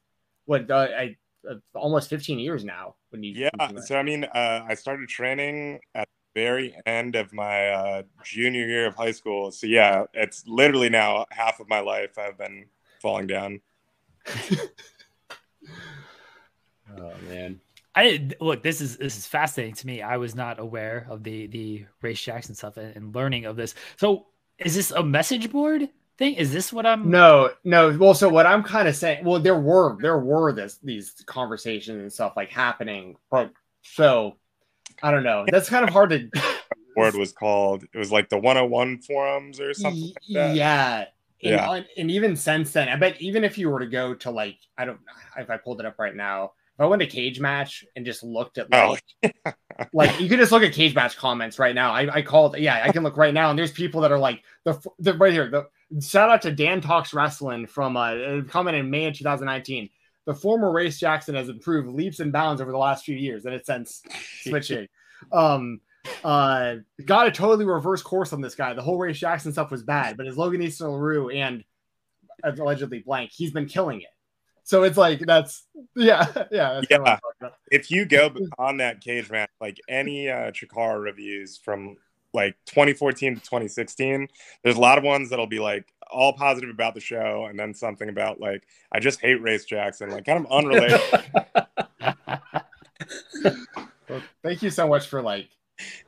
what 0.45 0.69
uh, 0.69 0.87
I 0.97 1.15
uh, 1.49 1.55
almost 1.73 2.09
15 2.09 2.39
years 2.39 2.63
now. 2.63 2.95
When 3.09 3.23
you 3.23 3.33
yeah, 3.33 3.79
so 3.81 3.97
I 3.97 4.03
mean, 4.03 4.23
uh, 4.23 4.65
I 4.67 4.73
started 4.75 5.09
training 5.09 5.79
at 5.95 6.07
the 6.33 6.41
very 6.41 6.75
end 6.85 7.15
of 7.15 7.33
my 7.33 7.69
uh, 7.69 8.03
junior 8.23 8.65
year 8.65 8.87
of 8.87 8.95
high 8.95 9.11
school. 9.11 9.51
So 9.51 9.67
yeah, 9.67 10.05
it's 10.13 10.47
literally 10.47 10.89
now 10.89 11.25
half 11.31 11.59
of 11.59 11.67
my 11.67 11.79
life 11.79 12.17
I've 12.17 12.37
been 12.37 12.67
falling 13.01 13.27
down. 13.27 13.61
oh 16.97 17.13
man. 17.29 17.59
I 17.95 18.29
look. 18.39 18.63
This 18.63 18.79
is 18.79 18.97
this 18.97 19.17
is 19.17 19.27
fascinating 19.27 19.75
to 19.75 19.87
me. 19.87 20.01
I 20.01 20.17
was 20.17 20.33
not 20.33 20.59
aware 20.59 21.05
of 21.09 21.23
the 21.23 21.47
the 21.47 21.85
Race 22.01 22.23
Jaxon 22.23 22.55
stuff 22.55 22.77
and, 22.77 22.95
and 22.95 23.15
learning 23.15 23.45
of 23.45 23.55
this. 23.57 23.75
So, 23.97 24.27
is 24.57 24.75
this 24.75 24.91
a 24.91 25.03
message 25.03 25.51
board 25.51 25.89
thing? 26.17 26.35
Is 26.35 26.53
this 26.53 26.71
what 26.71 26.85
I'm? 26.85 27.09
No, 27.09 27.51
no. 27.65 27.97
Well, 27.99 28.13
so 28.13 28.29
what 28.29 28.45
I'm 28.45 28.63
kind 28.63 28.87
of 28.87 28.95
saying. 28.95 29.25
Well, 29.25 29.39
there 29.39 29.59
were 29.59 29.97
there 30.01 30.19
were 30.19 30.53
this 30.53 30.79
these 30.81 31.21
conversations 31.25 32.01
and 32.01 32.11
stuff 32.13 32.33
like 32.37 32.49
happening, 32.49 33.17
but 33.29 33.51
so 33.81 34.37
I 35.03 35.11
don't 35.11 35.23
know. 35.23 35.45
That's 35.49 35.69
kind 35.69 35.83
of 35.83 35.93
hard 35.93 36.11
to. 36.11 36.29
board 36.95 37.15
was 37.15 37.31
called. 37.31 37.83
It 37.93 37.97
was 37.97 38.11
like 38.11 38.29
the 38.29 38.37
101 38.37 38.99
forums 38.99 39.59
or 39.59 39.73
something. 39.73 40.03
Like 40.03 40.13
that. 40.33 40.55
Yeah. 40.55 41.05
And, 41.43 41.51
Yeah. 41.51 41.81
and 41.97 42.11
even 42.11 42.35
since 42.35 42.71
then, 42.71 42.89
I 42.89 42.95
bet 42.95 43.21
even 43.21 43.43
if 43.43 43.57
you 43.57 43.69
were 43.69 43.79
to 43.79 43.87
go 43.87 44.13
to 44.13 44.31
like, 44.31 44.57
I 44.77 44.85
don't 44.85 44.99
if 45.37 45.49
I 45.49 45.57
pulled 45.57 45.79
it 45.79 45.85
up 45.85 45.97
right 45.99 46.15
now, 46.15 46.45
if 46.45 46.51
I 46.81 46.87
went 46.87 47.01
to 47.01 47.07
cage 47.07 47.39
match 47.39 47.85
and 47.95 48.05
just 48.05 48.23
looked 48.23 48.57
at 48.57 48.67
Oh. 48.71 48.97
like, 49.23 49.35
like 49.93 50.19
you 50.19 50.27
could 50.29 50.39
just 50.39 50.51
look 50.51 50.63
at 50.63 50.73
cage 50.73 50.95
match 50.95 51.17
comments 51.17 51.59
right 51.59 51.75
now. 51.75 51.91
I, 51.91 52.15
I 52.15 52.21
called, 52.21 52.57
yeah, 52.57 52.81
I 52.83 52.91
can 52.91 53.03
look 53.03 53.17
right 53.17 53.33
now, 53.33 53.49
and 53.49 53.57
there's 53.59 53.71
people 53.71 54.01
that 54.01 54.11
are 54.11 54.19
like 54.19 54.43
the, 54.63 54.79
the 54.99 55.13
right 55.15 55.33
here. 55.33 55.49
The 55.49 56.01
shout 56.01 56.29
out 56.29 56.41
to 56.43 56.51
Dan 56.51 56.81
Talks 56.81 57.13
Wrestling 57.13 57.67
from 57.67 57.97
uh, 57.97 58.13
a 58.13 58.43
comment 58.43 58.77
in 58.77 58.89
May 58.89 59.05
of 59.05 59.15
2019. 59.17 59.89
The 60.25 60.33
former 60.35 60.71
Race 60.71 60.99
Jaxon 60.99 61.33
has 61.35 61.49
improved 61.49 61.89
leaps 61.89 62.19
and 62.19 62.31
bounds 62.31 62.61
over 62.61 62.71
the 62.71 62.77
last 62.77 63.05
few 63.05 63.15
years, 63.15 63.45
and 63.45 63.53
it's 63.55 63.67
since 63.67 64.01
switching. 64.43 64.87
um, 65.31 65.81
uh, 66.23 66.75
got 67.05 67.27
a 67.27 67.31
totally 67.31 67.65
reverse 67.65 68.01
course 68.01 68.31
on 68.33 68.41
this 68.41 68.55
guy. 68.55 68.73
The 68.73 68.81
whole 68.81 68.97
Race 68.97 69.19
Jaxon 69.19 69.51
stuff 69.51 69.71
was 69.71 69.83
bad, 69.83 70.17
but 70.17 70.27
as 70.27 70.37
Logan 70.37 70.61
Easton 70.61 70.87
LaRoux 70.87 71.29
and 71.35 71.63
allegedly 72.43 72.99
blank, 72.99 73.31
he's 73.33 73.51
been 73.51 73.67
killing 73.67 74.01
it. 74.01 74.07
So 74.63 74.83
it's 74.83 74.97
like 74.97 75.19
that's 75.19 75.65
yeah, 75.95 76.25
yeah, 76.51 76.73
that's 76.73 76.87
kinda 76.87 77.03
what 77.03 77.09
I'm 77.09 77.17
talking 77.17 77.19
about. 77.39 77.53
if 77.71 77.91
you 77.91 78.05
go 78.05 78.31
on 78.57 78.77
that 78.77 79.01
cage 79.01 79.29
match, 79.29 79.49
like 79.59 79.79
any 79.89 80.29
uh, 80.29 80.51
Chikara 80.51 81.01
reviews 81.01 81.57
from 81.57 81.97
like 82.33 82.55
2014 82.65 83.35
to 83.35 83.41
2016, 83.41 84.27
there's 84.63 84.77
a 84.77 84.79
lot 84.79 84.97
of 84.97 85.03
ones 85.03 85.29
that'll 85.29 85.47
be 85.47 85.59
like 85.59 85.93
all 86.09 86.33
positive 86.33 86.69
about 86.69 86.93
the 86.93 86.99
show, 86.99 87.47
and 87.49 87.59
then 87.59 87.73
something 87.73 88.09
about 88.09 88.39
like 88.39 88.63
I 88.91 88.99
just 88.99 89.19
hate 89.21 89.41
Race 89.41 89.65
Jaxon, 89.65 90.11
like 90.11 90.25
kind 90.25 90.45
of 90.45 90.51
unrelated. 90.51 91.01
Well, 94.09 94.21
thank 94.43 94.61
you 94.61 94.69
so 94.69 94.89
much 94.89 95.07
for 95.07 95.21
like 95.21 95.49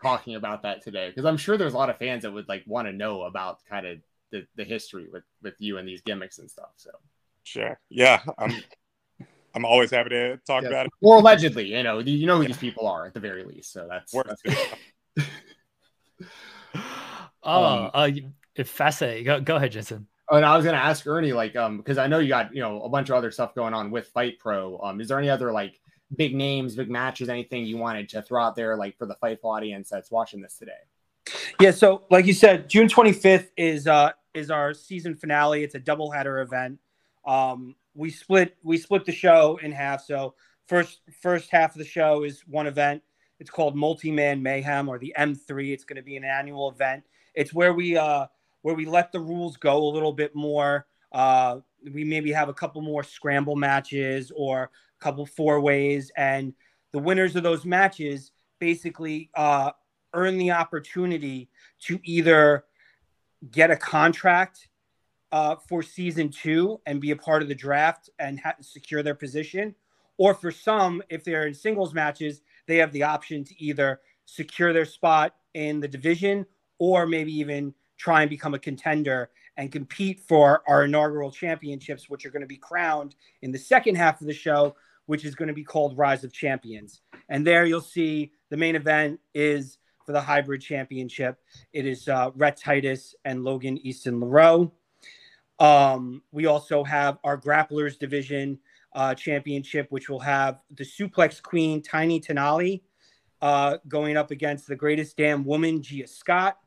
talking 0.01 0.35
about 0.35 0.63
that 0.63 0.81
today 0.81 1.07
because 1.07 1.23
I'm 1.25 1.37
sure 1.37 1.57
there's 1.57 1.73
a 1.73 1.77
lot 1.77 1.89
of 1.89 1.97
fans 1.97 2.23
that 2.23 2.33
would 2.33 2.49
like 2.49 2.63
want 2.67 2.87
to 2.87 2.91
know 2.91 3.21
about 3.21 3.59
kind 3.69 3.87
of 3.87 3.99
the, 4.29 4.45
the 4.57 4.65
history 4.65 5.07
with 5.11 5.23
with 5.41 5.53
you 5.59 5.77
and 5.77 5.87
these 5.87 6.01
gimmicks 6.01 6.37
and 6.37 6.51
stuff. 6.51 6.71
So 6.75 6.89
sure, 7.43 7.79
yeah, 7.89 8.21
I'm 8.37 8.51
I'm 9.55 9.65
always 9.65 9.91
happy 9.91 10.09
to 10.09 10.37
talk 10.47 10.63
Yes. 10.63 10.71
about 10.71 10.85
it. 10.87 10.91
or 11.01 11.17
allegedly, 11.17 11.65
you 11.67 11.83
know, 11.83 11.99
you 11.99 12.25
know 12.25 12.37
who 12.39 12.45
these 12.47 12.57
people 12.57 12.87
are 12.87 13.05
at 13.05 13.13
the 13.13 13.19
very 13.19 13.43
least. 13.43 13.71
So 13.71 13.87
that's, 13.89 14.11
Worth 14.13 14.27
that's 14.27 14.41
it. 15.15 15.25
Oh, 17.45 17.65
Um, 17.65 17.91
uh, 17.93 18.05
you- 18.05 18.31
fascinating. 18.63 19.25
Go, 19.25 19.41
go 19.41 19.55
ahead, 19.57 19.71
Jensen. 19.73 20.07
Oh, 20.29 20.37
and 20.37 20.45
I 20.45 20.55
was 20.55 20.65
gonna 20.65 20.77
ask 20.77 21.05
Ernie, 21.05 21.33
like, 21.33 21.55
um, 21.57 21.77
because 21.77 21.97
I 21.97 22.07
know 22.07 22.19
you 22.19 22.29
got 22.29 22.55
you 22.55 22.61
know 22.61 22.81
a 22.83 22.89
bunch 22.89 23.09
of 23.09 23.15
other 23.15 23.29
stuff 23.31 23.53
going 23.53 23.73
on 23.73 23.91
with 23.91 24.11
FIGHTT 24.13 24.39
Pro. 24.39 24.79
Um, 24.79 25.01
is 25.01 25.09
there 25.09 25.19
any 25.19 25.29
other 25.29 25.51
like 25.51 25.79
big 26.15 26.33
names, 26.33 26.75
big 26.75 26.89
matches, 26.89 27.27
anything 27.27 27.65
you 27.65 27.75
wanted 27.77 28.07
to 28.09 28.21
throw 28.21 28.41
out 28.41 28.55
there, 28.55 28.77
like 28.77 28.97
for 28.97 29.05
the 29.05 29.15
Fightful 29.21 29.45
audience 29.55 29.89
that's 29.89 30.09
watching 30.09 30.41
this 30.41 30.57
today? 30.57 30.71
Yeah, 31.59 31.71
so 31.71 32.03
like 32.09 32.25
you 32.25 32.33
said, 32.33 32.69
June 32.69 32.87
25th 32.87 33.49
is 33.57 33.85
uh 33.87 34.11
is 34.33 34.49
our 34.49 34.73
season 34.73 35.13
finale. 35.15 35.63
It's 35.63 35.75
a 35.75 35.79
doubleheader 35.79 36.41
event. 36.41 36.79
Um 37.25 37.75
we 37.95 38.09
split 38.09 38.55
we 38.63 38.77
split 38.77 39.05
the 39.05 39.11
show 39.11 39.59
in 39.61 39.71
half. 39.71 40.03
So 40.03 40.35
first 40.67 41.01
first 41.21 41.49
half 41.51 41.75
of 41.75 41.79
the 41.79 41.85
show 41.85 42.23
is 42.23 42.43
one 42.47 42.67
event. 42.67 43.01
It's 43.39 43.49
called 43.49 43.75
Multi-Man 43.75 44.41
Mayhem 44.41 44.87
or 44.87 44.97
the 44.97 45.13
M3. 45.17 45.73
It's 45.73 45.83
going 45.83 45.97
to 45.97 46.03
be 46.03 46.15
an 46.15 46.23
annual 46.23 46.69
event. 46.69 47.03
It's 47.35 47.53
where 47.53 47.73
we 47.73 47.97
uh 47.97 48.27
where 48.61 48.75
we 48.75 48.85
let 48.85 49.11
the 49.11 49.19
rules 49.19 49.57
go 49.57 49.77
a 49.77 49.91
little 49.93 50.13
bit 50.13 50.35
more. 50.35 50.87
Uh 51.11 51.59
we 51.91 52.03
maybe 52.03 52.31
have 52.31 52.49
a 52.49 52.53
couple 52.53 52.81
more 52.81 53.03
scramble 53.03 53.55
matches 53.55 54.31
or 54.35 54.63
a 54.63 55.03
couple 55.03 55.25
four 55.25 55.59
ways 55.59 56.11
and 56.15 56.53
the 56.93 56.99
winners 56.99 57.35
of 57.35 57.43
those 57.43 57.65
matches 57.65 58.31
basically 58.59 59.29
uh 59.35 59.71
earn 60.13 60.37
the 60.37 60.51
opportunity 60.51 61.49
to 61.79 61.99
either 62.03 62.63
get 63.51 63.71
a 63.71 63.75
contract 63.75 64.69
uh, 65.33 65.55
for 65.67 65.81
season 65.81 66.29
two 66.29 66.79
and 66.85 67.01
be 67.01 67.09
a 67.09 67.15
part 67.15 67.41
of 67.41 67.47
the 67.47 67.55
draft 67.55 68.07
and 68.19 68.39
ha- 68.39 68.53
secure 68.61 69.01
their 69.01 69.15
position, 69.15 69.73
or 70.17 70.35
for 70.35 70.51
some, 70.51 71.01
if 71.09 71.23
they're 71.23 71.47
in 71.47 71.55
singles 71.55 71.91
matches, 71.91 72.41
they 72.67 72.77
have 72.77 72.91
the 72.91 73.01
option 73.01 73.43
to 73.43 73.61
either 73.61 73.99
secure 74.25 74.71
their 74.71 74.85
spot 74.85 75.35
in 75.55 75.79
the 75.79 75.87
division 75.87 76.45
or 76.77 77.07
maybe 77.07 77.33
even 77.33 77.73
try 77.97 78.21
and 78.21 78.29
become 78.29 78.53
a 78.53 78.59
contender 78.59 79.31
and 79.57 79.71
compete 79.71 80.19
for 80.19 80.61
our 80.67 80.83
inaugural 80.83 81.31
championships, 81.31 82.09
which 82.09 82.27
are 82.27 82.29
going 82.29 82.41
to 82.41 82.47
be 82.47 82.57
crowned 82.57 83.15
in 83.41 83.51
the 83.51 83.57
second 83.57 83.95
half 83.95 84.21
of 84.21 84.27
the 84.27 84.33
show, 84.33 84.75
which 85.07 85.25
is 85.25 85.33
going 85.33 85.47
to 85.47 85.53
be 85.53 85.63
called 85.63 85.97
Rise 85.97 86.23
of 86.23 86.31
Champions. 86.31 87.01
And 87.29 87.45
there 87.45 87.65
you'll 87.65 87.81
see 87.81 88.33
the 88.51 88.57
main 88.57 88.75
event 88.75 89.19
is 89.33 89.79
for 90.05 90.11
the 90.11 90.21
hybrid 90.21 90.61
championship. 90.61 91.39
It 91.71 91.87
is 91.87 92.07
uh, 92.07 92.29
Rhett 92.35 92.57
Titus 92.57 93.15
and 93.25 93.43
Logan 93.43 93.79
Easton 93.79 94.19
LaRoux. 94.19 94.71
Um, 95.63 96.21
we 96.33 96.45
also 96.45 96.83
have 96.83 97.19
our 97.23 97.37
grapplers 97.37 97.97
division 97.97 98.59
uh, 98.91 99.15
championship, 99.15 99.87
which 99.91 100.09
will 100.09 100.19
have 100.19 100.59
the 100.75 100.83
suplex 100.83 101.41
queen 101.41 101.81
Tiny 101.81 102.19
Tenali 102.19 102.81
uh, 103.41 103.77
going 103.87 104.17
up 104.17 104.29
against 104.29 104.67
the 104.67 104.75
greatest 104.75 105.15
damn 105.15 105.45
woman 105.45 105.81
Gia 105.81 106.05
Scott. 106.05 106.57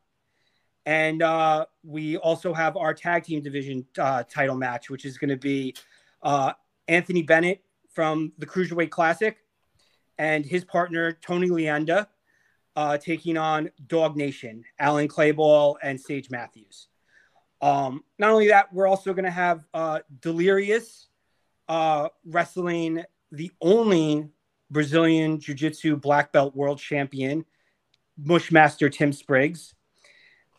And 0.87 1.21
uh, 1.21 1.67
we 1.83 2.17
also 2.17 2.55
have 2.55 2.75
our 2.75 2.95
tag 2.95 3.23
team 3.23 3.43
division 3.43 3.85
uh, 3.99 4.23
title 4.23 4.55
match, 4.55 4.89
which 4.89 5.05
is 5.05 5.19
going 5.19 5.29
to 5.29 5.37
be 5.37 5.75
uh, 6.23 6.53
Anthony 6.87 7.21
Bennett 7.21 7.61
from 7.91 8.33
the 8.39 8.47
Cruiserweight 8.47 8.89
Classic 8.89 9.37
and 10.17 10.43
his 10.43 10.65
partner 10.65 11.19
Tony 11.21 11.49
Leanda 11.49 12.07
uh, 12.75 12.97
taking 12.97 13.37
on 13.37 13.69
Dog 13.85 14.15
Nation, 14.17 14.63
Alan 14.79 15.07
Clayball 15.07 15.75
and 15.83 16.01
Sage 16.01 16.31
Matthews. 16.31 16.87
Um, 17.61 18.03
not 18.19 18.31
only 18.31 18.49
that, 18.49 18.71
we're 18.73 18.87
also 18.87 19.13
going 19.13 19.25
to 19.25 19.31
have 19.31 19.65
uh, 19.73 19.99
Delirious 20.21 21.07
uh, 21.67 22.09
wrestling 22.25 23.03
the 23.31 23.51
only 23.61 24.29
Brazilian 24.69 25.39
Jiu 25.39 25.55
Jitsu 25.55 25.97
black 25.97 26.31
belt 26.31 26.55
world 26.55 26.79
champion, 26.79 27.45
Mushmaster 28.21 28.91
Tim 28.91 29.11
Spriggs. 29.11 29.73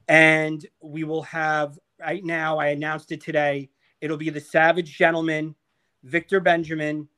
And 0.06 0.64
we 0.82 1.04
will 1.04 1.22
have, 1.24 1.78
right 2.00 2.24
now, 2.24 2.58
I 2.58 2.68
announced 2.68 3.12
it 3.12 3.20
today, 3.20 3.70
it'll 4.00 4.16
be 4.16 4.30
the 4.30 4.40
Savage 4.40 4.96
Gentleman, 4.96 5.54
Victor 6.02 6.40
Benjamin, 6.40 7.08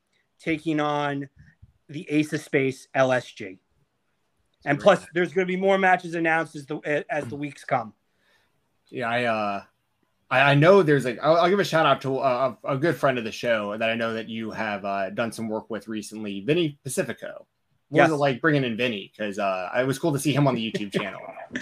taking 0.41 0.81
on 0.81 1.29
the 1.89 2.07
Ace 2.11 2.33
of 2.33 2.41
Space 2.41 2.89
LSG. 2.97 3.59
And 4.65 4.79
plus, 4.79 5.07
there's 5.15 5.33
going 5.33 5.47
to 5.47 5.53
be 5.53 5.61
more 5.61 5.79
matches 5.79 6.15
announced 6.15 6.55
as 6.55 6.67
the 6.67 7.05
as 7.09 7.27
the 7.27 7.37
weeks 7.37 7.65
come. 7.65 7.95
Yeah, 8.91 9.09
I 9.09 9.25
uh 9.25 9.63
I, 10.31 10.53
I 10.53 10.55
know 10.55 10.83
there's 10.83 11.05
like 11.05 11.19
I'll, 11.23 11.37
I'll 11.37 11.51
give 11.51 11.59
a 11.61 11.65
shout 11.65 11.87
out 11.87 12.01
to 12.03 12.19
a, 12.21 12.57
a 12.65 12.77
good 12.79 12.97
friend 12.97 13.19
of 13.19 13.25
the 13.25 13.33
show 13.33 13.77
that 13.77 13.91
I 13.91 13.95
know 13.95 14.15
that 14.15 14.29
you 14.29 14.51
have 14.51 14.85
uh, 14.85 15.11
done 15.11 15.33
some 15.33 15.49
work 15.49 15.69
with 15.71 15.89
recently, 15.89 16.41
Vinny 16.41 16.79
Pacifico. 16.85 17.47
What 17.89 17.97
Yes. 17.99 18.11
was 18.11 18.19
it 18.19 18.21
like 18.21 18.41
bringing 18.41 18.63
in 18.63 18.77
Vinny? 18.77 19.11
Because 19.17 19.39
uh, 19.41 19.69
it 19.77 19.85
was 19.87 19.99
cool 19.99 20.13
to 20.13 20.19
see 20.19 20.33
him 20.33 20.47
on 20.47 20.55
the 20.55 20.73
YouTube 20.73 20.93
channel. 20.93 21.21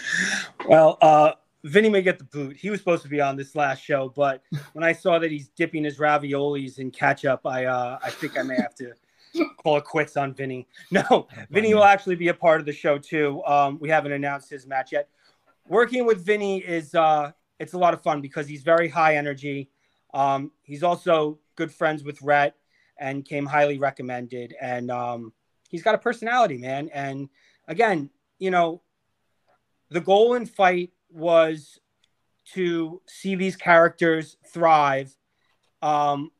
Well, 0.68 0.98
uh, 1.00 1.32
Vinny 1.64 1.88
may 1.88 2.02
get 2.02 2.18
the 2.18 2.24
boot. 2.24 2.56
He 2.56 2.68
was 2.68 2.78
supposed 2.78 3.02
to 3.02 3.08
be 3.08 3.20
on 3.22 3.36
this 3.36 3.56
last 3.56 3.82
show, 3.82 4.12
but 4.14 4.42
when 4.74 4.84
I 4.84 4.92
saw 4.92 5.18
that 5.18 5.30
he's 5.30 5.48
dipping 5.48 5.82
his 5.84 5.96
raviolis 5.98 6.78
in 6.78 6.90
ketchup, 6.90 7.40
I 7.46 7.64
uh, 7.64 7.98
I 8.02 8.10
think 8.10 8.38
I 8.38 8.42
may 8.42 8.56
have 8.56 8.74
to 8.76 8.92
call 9.62 9.78
it 9.78 9.84
quits 9.84 10.16
on 10.18 10.34
Vinny. 10.34 10.66
No, 10.90 11.26
Vinny 11.50 11.72
will 11.74 11.84
actually 11.84 12.16
be 12.16 12.28
a 12.28 12.34
part 12.34 12.60
of 12.60 12.66
the 12.66 12.72
show 12.72 12.98
too. 12.98 13.42
Um, 13.44 13.78
we 13.80 13.88
haven't 13.88 14.12
announced 14.12 14.50
his 14.50 14.66
match 14.66 14.92
yet. 14.92 15.08
Working 15.68 16.04
with 16.06 16.24
Vinny 16.24 16.58
is 16.58 16.94
uh, 16.94 17.32
it's 17.58 17.72
a 17.72 17.78
lot 17.78 17.94
of 17.94 18.02
fun 18.02 18.20
because 18.20 18.48
he's 18.48 18.62
very 18.62 18.88
high 18.88 19.16
energy. 19.16 19.70
Um, 20.14 20.52
he's 20.62 20.82
also 20.82 21.38
good 21.56 21.72
friends 21.72 22.04
with 22.04 22.20
Rhett 22.22 22.54
and 22.98 23.24
came 23.24 23.46
highly 23.46 23.78
recommended. 23.78 24.54
And 24.60 24.90
um, 24.90 25.32
he's 25.68 25.82
got 25.82 25.94
a 25.94 25.98
personality, 25.98 26.58
man. 26.58 26.88
And 26.92 27.28
again, 27.66 28.10
you 28.38 28.50
know, 28.50 28.82
the 29.90 30.00
goal 30.00 30.34
in 30.34 30.46
fight 30.46 30.92
was 31.10 31.78
to 32.52 33.00
see 33.06 33.34
these 33.34 33.56
characters 33.56 34.36
thrive 34.46 35.14
um, 35.82 36.30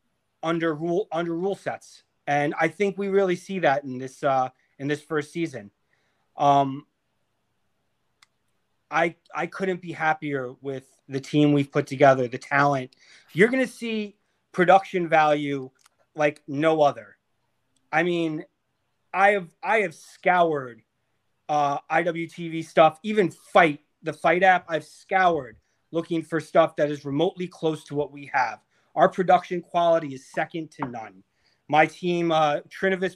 under 0.42 0.74
rule 0.74 1.08
under 1.12 1.34
rule 1.34 1.54
sets, 1.54 2.02
and 2.26 2.54
I 2.58 2.68
think 2.68 2.96
we 2.96 3.08
really 3.08 3.36
see 3.36 3.60
that 3.60 3.84
in 3.84 3.98
this 3.98 4.22
uh, 4.22 4.50
in 4.78 4.88
this 4.88 5.02
first 5.02 5.32
season. 5.32 5.70
Um, 6.36 6.86
I 8.90 9.16
I 9.34 9.46
couldn't 9.46 9.82
be 9.82 9.92
happier 9.92 10.54
with 10.60 10.86
the 11.08 11.20
team 11.20 11.52
we've 11.52 11.72
put 11.72 11.86
together, 11.86 12.28
the 12.28 12.38
talent. 12.38 12.94
You're 13.32 13.48
going 13.48 13.64
to 13.64 13.72
see 13.72 14.16
production 14.52 15.08
value 15.08 15.70
like 16.14 16.42
no 16.46 16.82
other. 16.82 17.16
I 17.92 18.02
mean, 18.02 18.44
I 19.12 19.30
have 19.30 19.48
I 19.62 19.78
have 19.78 19.94
scoured 19.94 20.82
uh, 21.48 21.78
IWTV 21.90 22.64
stuff, 22.64 22.98
even 23.02 23.30
Fight 23.30 23.80
the 24.02 24.12
Fight 24.12 24.42
app. 24.42 24.66
I've 24.68 24.84
scoured 24.84 25.56
looking 25.90 26.22
for 26.22 26.40
stuff 26.40 26.76
that 26.76 26.90
is 26.90 27.04
remotely 27.04 27.46
close 27.46 27.84
to 27.84 27.94
what 27.94 28.12
we 28.12 28.30
have. 28.32 28.60
Our 28.94 29.08
production 29.08 29.62
quality 29.62 30.14
is 30.14 30.30
second 30.30 30.70
to 30.72 30.86
none. 30.88 31.22
My 31.68 31.86
team, 31.86 32.32
uh, 32.32 32.60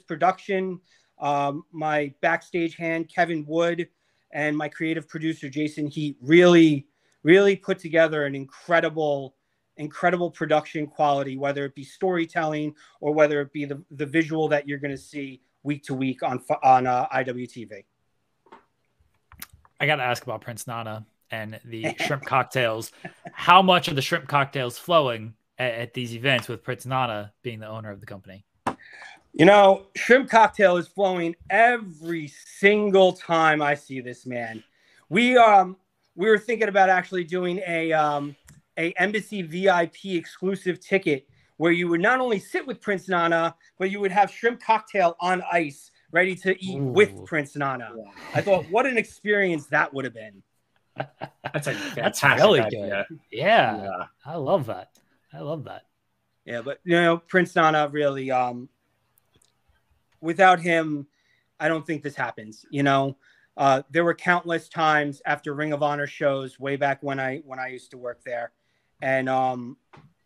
Production, 0.07 0.79
um, 1.19 1.63
my 1.71 2.13
backstage 2.21 2.75
hand 2.75 3.11
Kevin 3.13 3.45
Wood, 3.47 3.87
and 4.31 4.57
my 4.57 4.67
creative 4.67 5.07
producer 5.07 5.49
Jason 5.49 5.87
Heat 5.87 6.17
really, 6.21 6.87
really 7.23 7.55
put 7.55 7.79
together 7.79 8.25
an 8.25 8.35
incredible 8.35 9.35
incredible 9.77 10.29
production 10.29 10.85
quality, 10.85 11.37
whether 11.37 11.65
it 11.65 11.73
be 11.73 11.83
storytelling 11.83 12.75
or 13.01 13.11
whether 13.13 13.41
it 13.41 13.51
be 13.51 13.65
the, 13.65 13.83
the 13.91 14.05
visual 14.05 14.47
that 14.47 14.67
you're 14.67 14.77
going 14.77 14.91
to 14.91 14.97
see 14.97 15.41
week 15.63 15.83
to 15.83 15.93
week 15.93 16.21
on 16.23 16.43
on 16.61 16.85
uh, 16.85 17.07
IWTV. 17.09 17.83
I 19.79 19.85
got 19.85 19.97
to 19.97 20.03
ask 20.03 20.23
about 20.23 20.41
Prince 20.41 20.67
Nana 20.67 21.05
and 21.31 21.59
the 21.65 21.95
shrimp 22.05 22.25
cocktails. 22.25 22.91
How 23.31 23.61
much 23.61 23.89
are 23.89 23.93
the 23.93 24.01
shrimp 24.01 24.27
cocktails 24.27 24.77
flowing 24.77 25.33
at, 25.57 25.73
at, 25.73 25.93
these 25.93 26.15
events 26.15 26.47
with 26.47 26.63
Prince 26.63 26.85
Nana 26.85 27.33
being 27.41 27.59
the 27.59 27.67
owner 27.67 27.91
of 27.91 27.99
the 27.99 28.05
company? 28.05 28.45
You 29.33 29.45
know, 29.45 29.87
shrimp 29.95 30.29
cocktail 30.29 30.77
is 30.77 30.87
flowing 30.87 31.35
every 31.49 32.27
single 32.27 33.13
time 33.13 33.61
I 33.61 33.73
see 33.73 33.99
this 33.99 34.25
man. 34.25 34.63
We 35.09 35.37
um 35.37 35.77
we 36.15 36.29
were 36.29 36.37
thinking 36.37 36.67
about 36.67 36.89
actually 36.89 37.23
doing 37.23 37.61
a 37.67 37.91
um 37.93 38.35
a 38.77 38.91
embassy 38.93 39.41
VIP 39.41 40.05
exclusive 40.05 40.79
ticket 40.79 41.27
where 41.57 41.71
you 41.71 41.87
would 41.87 42.01
not 42.01 42.19
only 42.19 42.39
sit 42.39 42.65
with 42.65 42.81
Prince 42.81 43.07
Nana, 43.07 43.55
but 43.77 43.91
you 43.91 43.99
would 43.99 44.11
have 44.11 44.31
shrimp 44.31 44.61
cocktail 44.61 45.15
on 45.19 45.43
ice 45.51 45.91
ready 46.11 46.35
to 46.35 46.61
eat 46.63 46.79
Ooh. 46.79 46.85
with 46.85 47.25
Prince 47.25 47.55
Nana. 47.55 47.91
Wow. 47.93 48.11
I 48.33 48.41
thought, 48.41 48.65
what 48.69 48.85
an 48.85 48.97
experience 48.97 49.67
that 49.67 49.93
would 49.93 50.05
have 50.05 50.13
been. 50.13 50.41
That's 51.53 51.67
a 51.67 51.75
that's 51.95 52.23
really 52.23 52.59
idea. 52.59 53.05
good. 53.09 53.19
Yeah, 53.31 53.81
yeah, 53.81 54.05
I 54.25 54.35
love 54.35 54.67
that. 54.67 54.91
I 55.33 55.39
love 55.39 55.63
that. 55.63 55.83
Yeah, 56.45 56.61
but 56.61 56.79
you 56.83 56.95
know, 57.01 57.17
Prince 57.17 57.55
Nana 57.55 57.89
really, 57.91 58.29
um, 58.29 58.69
without 60.21 60.59
him, 60.59 61.07
I 61.59 61.67
don't 61.67 61.85
think 61.85 62.03
this 62.03 62.15
happens. 62.15 62.63
You 62.69 62.83
know, 62.83 63.17
uh, 63.57 63.83
there 63.91 64.03
were 64.03 64.15
countless 64.15 64.67
times 64.67 65.21
after 65.25 65.53
Ring 65.53 65.73
of 65.73 65.83
Honor 65.83 66.07
shows 66.07 66.59
way 66.59 66.75
back 66.75 67.01
when 67.01 67.19
I 67.19 67.41
when 67.45 67.59
I 67.59 67.67
used 67.67 67.91
to 67.91 67.97
work 67.97 68.23
there 68.23 68.51
and 69.03 69.27
um, 69.27 69.75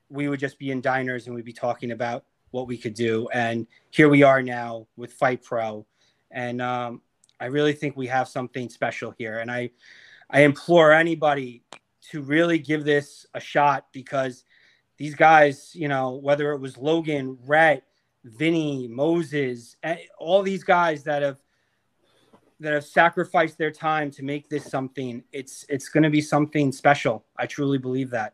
we 0.09 0.29
would 0.29 0.39
just 0.39 0.59
be 0.59 0.69
in 0.69 0.81
diners 0.81 1.25
and 1.25 1.35
we'd 1.35 1.43
be 1.43 1.51
talking 1.51 1.91
about 1.91 2.25
what 2.51 2.67
we 2.67 2.77
could 2.77 2.93
do. 2.93 3.27
And 3.33 3.65
here 3.89 4.07
we 4.07 4.21
are 4.21 4.41
now 4.41 4.87
with 4.95 5.17
FIGHTT 5.17 5.43
Pro, 5.43 5.85
and 6.31 6.61
um, 6.61 7.01
I 7.39 7.45
really 7.45 7.73
think 7.73 7.97
we 7.97 8.07
have 8.07 8.27
something 8.27 8.69
special 8.69 9.15
here. 9.17 9.39
And 9.39 9.49
I, 9.49 9.71
I 10.29 10.41
implore 10.41 10.91
anybody 10.91 11.63
to 12.11 12.21
really 12.21 12.59
give 12.59 12.85
this 12.85 13.25
a 13.33 13.39
shot 13.39 13.87
because 13.91 14.43
these 14.97 15.15
guys, 15.15 15.71
you 15.73 15.87
know, 15.87 16.11
whether 16.15 16.51
it 16.51 16.59
was 16.59 16.77
Logan, 16.77 17.37
Rhett, 17.45 17.83
Vinny, 18.23 18.87
Moses, 18.87 19.75
eh, 19.81 19.97
all 20.19 20.43
these 20.43 20.63
guys 20.63 21.03
that 21.03 21.23
have 21.23 21.37
that 22.59 22.73
have 22.73 22.85
sacrificed 22.85 23.57
their 23.57 23.71
time 23.71 24.09
to 24.11 24.23
make 24.23 24.49
this 24.49 24.65
something. 24.65 25.23
It's 25.31 25.65
it's 25.69 25.89
going 25.89 26.03
to 26.03 26.09
be 26.09 26.21
something 26.21 26.71
special. 26.71 27.25
I 27.37 27.45
truly 27.45 27.77
believe 27.77 28.09
that. 28.11 28.33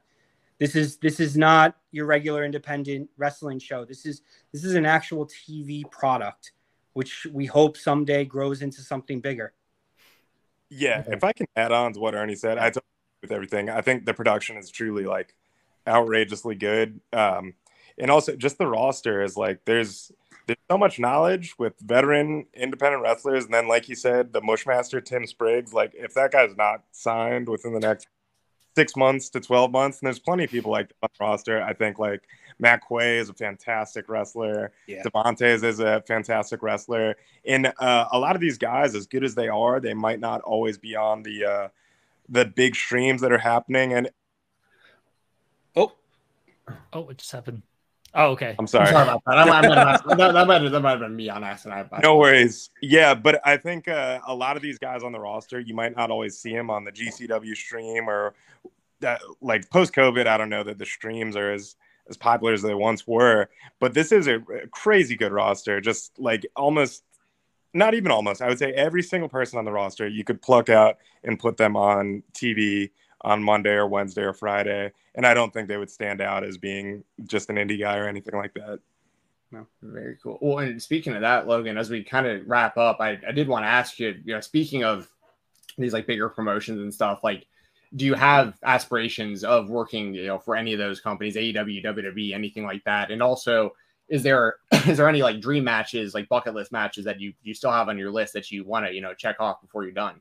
This 0.59 0.75
is 0.75 0.97
this 0.97 1.19
is 1.19 1.35
not 1.35 1.75
your 1.91 2.05
regular 2.05 2.45
independent 2.45 3.09
wrestling 3.17 3.59
show. 3.59 3.85
This 3.85 4.05
is 4.05 4.21
this 4.51 4.63
is 4.63 4.75
an 4.75 4.85
actual 4.85 5.27
TV 5.27 5.89
product, 5.91 6.53
which 6.93 7.27
we 7.31 7.45
hope 7.45 7.77
someday 7.77 8.23
grows 8.23 8.61
into 8.61 8.81
something 8.81 9.19
bigger. 9.19 9.53
Yeah, 10.69 11.03
if 11.07 11.23
I 11.23 11.33
can 11.33 11.47
add 11.55 11.71
on 11.71 11.93
to 11.93 11.99
what 11.99 12.15
Ernie 12.15 12.35
said, 12.35 12.57
I 12.57 12.69
totally 12.69 12.83
with 13.23 13.31
everything. 13.31 13.69
I 13.69 13.81
think 13.81 14.05
the 14.05 14.13
production 14.13 14.57
is 14.57 14.69
truly 14.69 15.05
like 15.05 15.33
outrageously 15.87 16.55
good. 16.55 16.99
Um, 17.11 17.55
and 17.97 18.11
also 18.11 18.35
just 18.35 18.59
the 18.59 18.67
roster 18.67 19.23
is 19.23 19.35
like 19.35 19.65
there's 19.65 20.11
there's 20.45 20.57
so 20.69 20.77
much 20.77 20.99
knowledge 20.99 21.55
with 21.57 21.73
veteran 21.79 22.45
independent 22.53 23.01
wrestlers, 23.03 23.45
and 23.45 23.53
then 23.53 23.67
like 23.67 23.89
you 23.89 23.95
said, 23.95 24.33
the 24.33 24.41
Mushmaster 24.41 25.03
Tim 25.03 25.25
Spriggs. 25.25 25.73
Like 25.73 25.93
if 25.95 26.13
that 26.13 26.31
guy's 26.31 26.55
not 26.55 26.83
signed 26.91 27.47
within 27.47 27.73
the 27.73 27.79
next 27.79 28.07
six 28.75 28.95
months 28.95 29.29
to 29.29 29.39
12 29.39 29.71
months. 29.71 29.99
And 29.99 30.07
there's 30.07 30.19
plenty 30.19 30.43
of 30.45 30.49
people 30.49 30.71
like 30.71 30.91
on 31.01 31.09
the 31.17 31.25
roster. 31.25 31.61
I 31.61 31.73
think 31.73 31.99
like 31.99 32.23
Matt 32.59 32.81
Quay 32.87 33.17
is 33.17 33.29
a 33.29 33.33
fantastic 33.33 34.09
wrestler. 34.09 34.71
Yeah. 34.87 35.03
Devontae 35.03 35.63
is 35.63 35.79
a 35.79 36.01
fantastic 36.07 36.61
wrestler. 36.63 37.15
And 37.45 37.71
uh, 37.79 38.07
a 38.11 38.19
lot 38.19 38.35
of 38.35 38.41
these 38.41 38.57
guys, 38.57 38.95
as 38.95 39.05
good 39.05 39.23
as 39.23 39.35
they 39.35 39.47
are, 39.47 39.79
they 39.79 39.93
might 39.93 40.19
not 40.19 40.41
always 40.41 40.77
be 40.77 40.95
on 40.95 41.23
the 41.23 41.45
uh, 41.45 41.67
the 42.29 42.45
big 42.45 42.75
streams 42.75 43.21
that 43.21 43.31
are 43.31 43.37
happening. 43.37 43.93
And 43.93 44.09
oh, 45.75 45.93
oh, 46.93 47.09
it 47.09 47.17
just 47.17 47.31
happened? 47.31 47.63
Oh, 48.15 48.31
okay. 48.31 48.55
I'm 48.59 48.67
sorry. 48.67 48.87
I'm 48.87 48.93
sorry 48.93 49.03
about 49.03 49.23
that. 49.25 49.35
that, 49.35 49.47
might, 49.47 49.61
that, 49.63 50.47
might, 50.47 50.69
that 50.69 50.81
might 50.81 50.91
have 50.91 50.99
been 50.99 51.15
me 51.15 51.29
on 51.29 51.43
accident. 51.43 51.89
No 52.03 52.17
worries. 52.17 52.69
Yeah, 52.81 53.15
but 53.15 53.41
I 53.43 53.57
think 53.57 53.87
uh, 53.87 54.19
a 54.27 54.35
lot 54.35 54.55
of 54.55 54.61
these 54.61 54.77
guys 54.77 55.03
on 55.03 55.11
the 55.11 55.19
roster, 55.19 55.59
you 55.59 55.73
might 55.73 55.95
not 55.95 56.11
always 56.11 56.37
see 56.37 56.53
them 56.53 56.69
on 56.69 56.83
the 56.83 56.91
GCW 56.91 57.55
stream 57.55 58.07
or 58.07 58.35
that, 58.99 59.21
like 59.41 59.67
post 59.71 59.93
COVID. 59.93 60.27
I 60.27 60.37
don't 60.37 60.49
know 60.49 60.63
that 60.63 60.77
the 60.77 60.85
streams 60.85 61.35
are 61.35 61.51
as 61.53 61.75
as 62.07 62.17
popular 62.17 62.53
as 62.53 62.61
they 62.61 62.73
once 62.73 63.07
were, 63.07 63.49
but 63.79 63.93
this 63.93 64.11
is 64.11 64.27
a 64.27 64.39
crazy 64.71 65.15
good 65.15 65.31
roster. 65.31 65.79
Just 65.81 66.11
like 66.19 66.45
almost, 66.55 67.03
not 67.73 67.93
even 67.93 68.11
almost. 68.11 68.41
I 68.41 68.47
would 68.47 68.59
say 68.59 68.73
every 68.73 69.01
single 69.01 69.29
person 69.29 69.57
on 69.57 69.65
the 69.65 69.71
roster 69.71 70.07
you 70.07 70.23
could 70.23 70.41
pluck 70.41 70.69
out 70.69 70.97
and 71.23 71.39
put 71.39 71.57
them 71.57 71.75
on 71.75 72.21
TV 72.33 72.91
on 73.23 73.43
Monday 73.43 73.71
or 73.71 73.87
Wednesday 73.87 74.23
or 74.23 74.33
Friday, 74.33 74.91
and 75.15 75.25
I 75.25 75.33
don't 75.33 75.53
think 75.53 75.67
they 75.67 75.77
would 75.77 75.89
stand 75.89 76.21
out 76.21 76.43
as 76.43 76.57
being 76.57 77.03
just 77.25 77.49
an 77.49 77.55
indie 77.55 77.79
guy 77.79 77.97
or 77.97 78.07
anything 78.07 78.35
like 78.35 78.53
that. 78.55 78.79
No, 79.51 79.67
very 79.83 80.17
cool. 80.21 80.39
Well, 80.41 80.59
and 80.59 80.81
speaking 80.81 81.13
of 81.13 81.21
that, 81.21 81.47
Logan, 81.47 81.77
as 81.77 81.89
we 81.89 82.03
kind 82.03 82.25
of 82.25 82.41
wrap 82.47 82.75
up, 82.75 82.97
I, 82.99 83.19
I 83.27 83.31
did 83.31 83.47
want 83.47 83.63
to 83.63 83.67
ask 83.67 83.99
you, 83.99 84.15
you 84.25 84.33
know, 84.33 84.41
speaking 84.41 84.83
of 84.83 85.07
these 85.77 85.93
like 85.93 86.07
bigger 86.07 86.27
promotions 86.27 86.81
and 86.81 86.93
stuff, 86.93 87.23
like, 87.23 87.45
do 87.95 88.05
you 88.05 88.15
have 88.15 88.57
aspirations 88.63 89.43
of 89.43 89.69
working, 89.69 90.15
you 90.15 90.25
know, 90.25 90.39
for 90.39 90.55
any 90.55 90.73
of 90.73 90.79
those 90.79 90.99
companies, 90.99 91.35
AEW, 91.35 91.85
WWE, 91.85 92.33
anything 92.33 92.63
like 92.63 92.83
that? 92.85 93.11
And 93.11 93.21
also, 93.21 93.73
is 94.09 94.23
there 94.23 94.55
is 94.87 94.97
there 94.97 95.07
any 95.07 95.21
like 95.21 95.39
dream 95.39 95.63
matches, 95.63 96.15
like 96.15 96.27
bucket 96.29 96.55
list 96.55 96.71
matches 96.71 97.05
that 97.05 97.19
you 97.19 97.33
you 97.43 97.53
still 97.53 97.71
have 97.71 97.89
on 97.89 97.97
your 97.97 98.11
list 98.11 98.33
that 98.33 98.49
you 98.49 98.63
want 98.63 98.87
to, 98.87 98.93
you 98.93 99.01
know, 99.01 99.13
check 99.13 99.35
off 99.39 99.61
before 99.61 99.83
you're 99.83 99.91
done? 99.91 100.19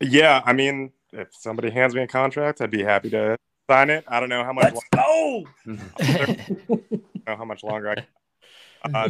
Yeah, 0.00 0.42
I 0.44 0.52
mean, 0.52 0.92
if 1.12 1.28
somebody 1.32 1.70
hands 1.70 1.94
me 1.94 2.02
a 2.02 2.06
contract, 2.06 2.60
I'd 2.60 2.70
be 2.70 2.82
happy 2.82 3.10
to 3.10 3.36
sign 3.68 3.90
it. 3.90 4.04
I 4.08 4.20
don't 4.20 4.28
know 4.28 4.44
how 4.44 4.52
much. 4.52 4.72
Let's 4.74 4.88
go. 4.94 5.44
know 5.66 6.98
how 7.26 7.44
much 7.44 7.62
longer 7.62 7.90
I. 7.90 7.94
Can. 7.96 8.06
Uh, 8.94 9.08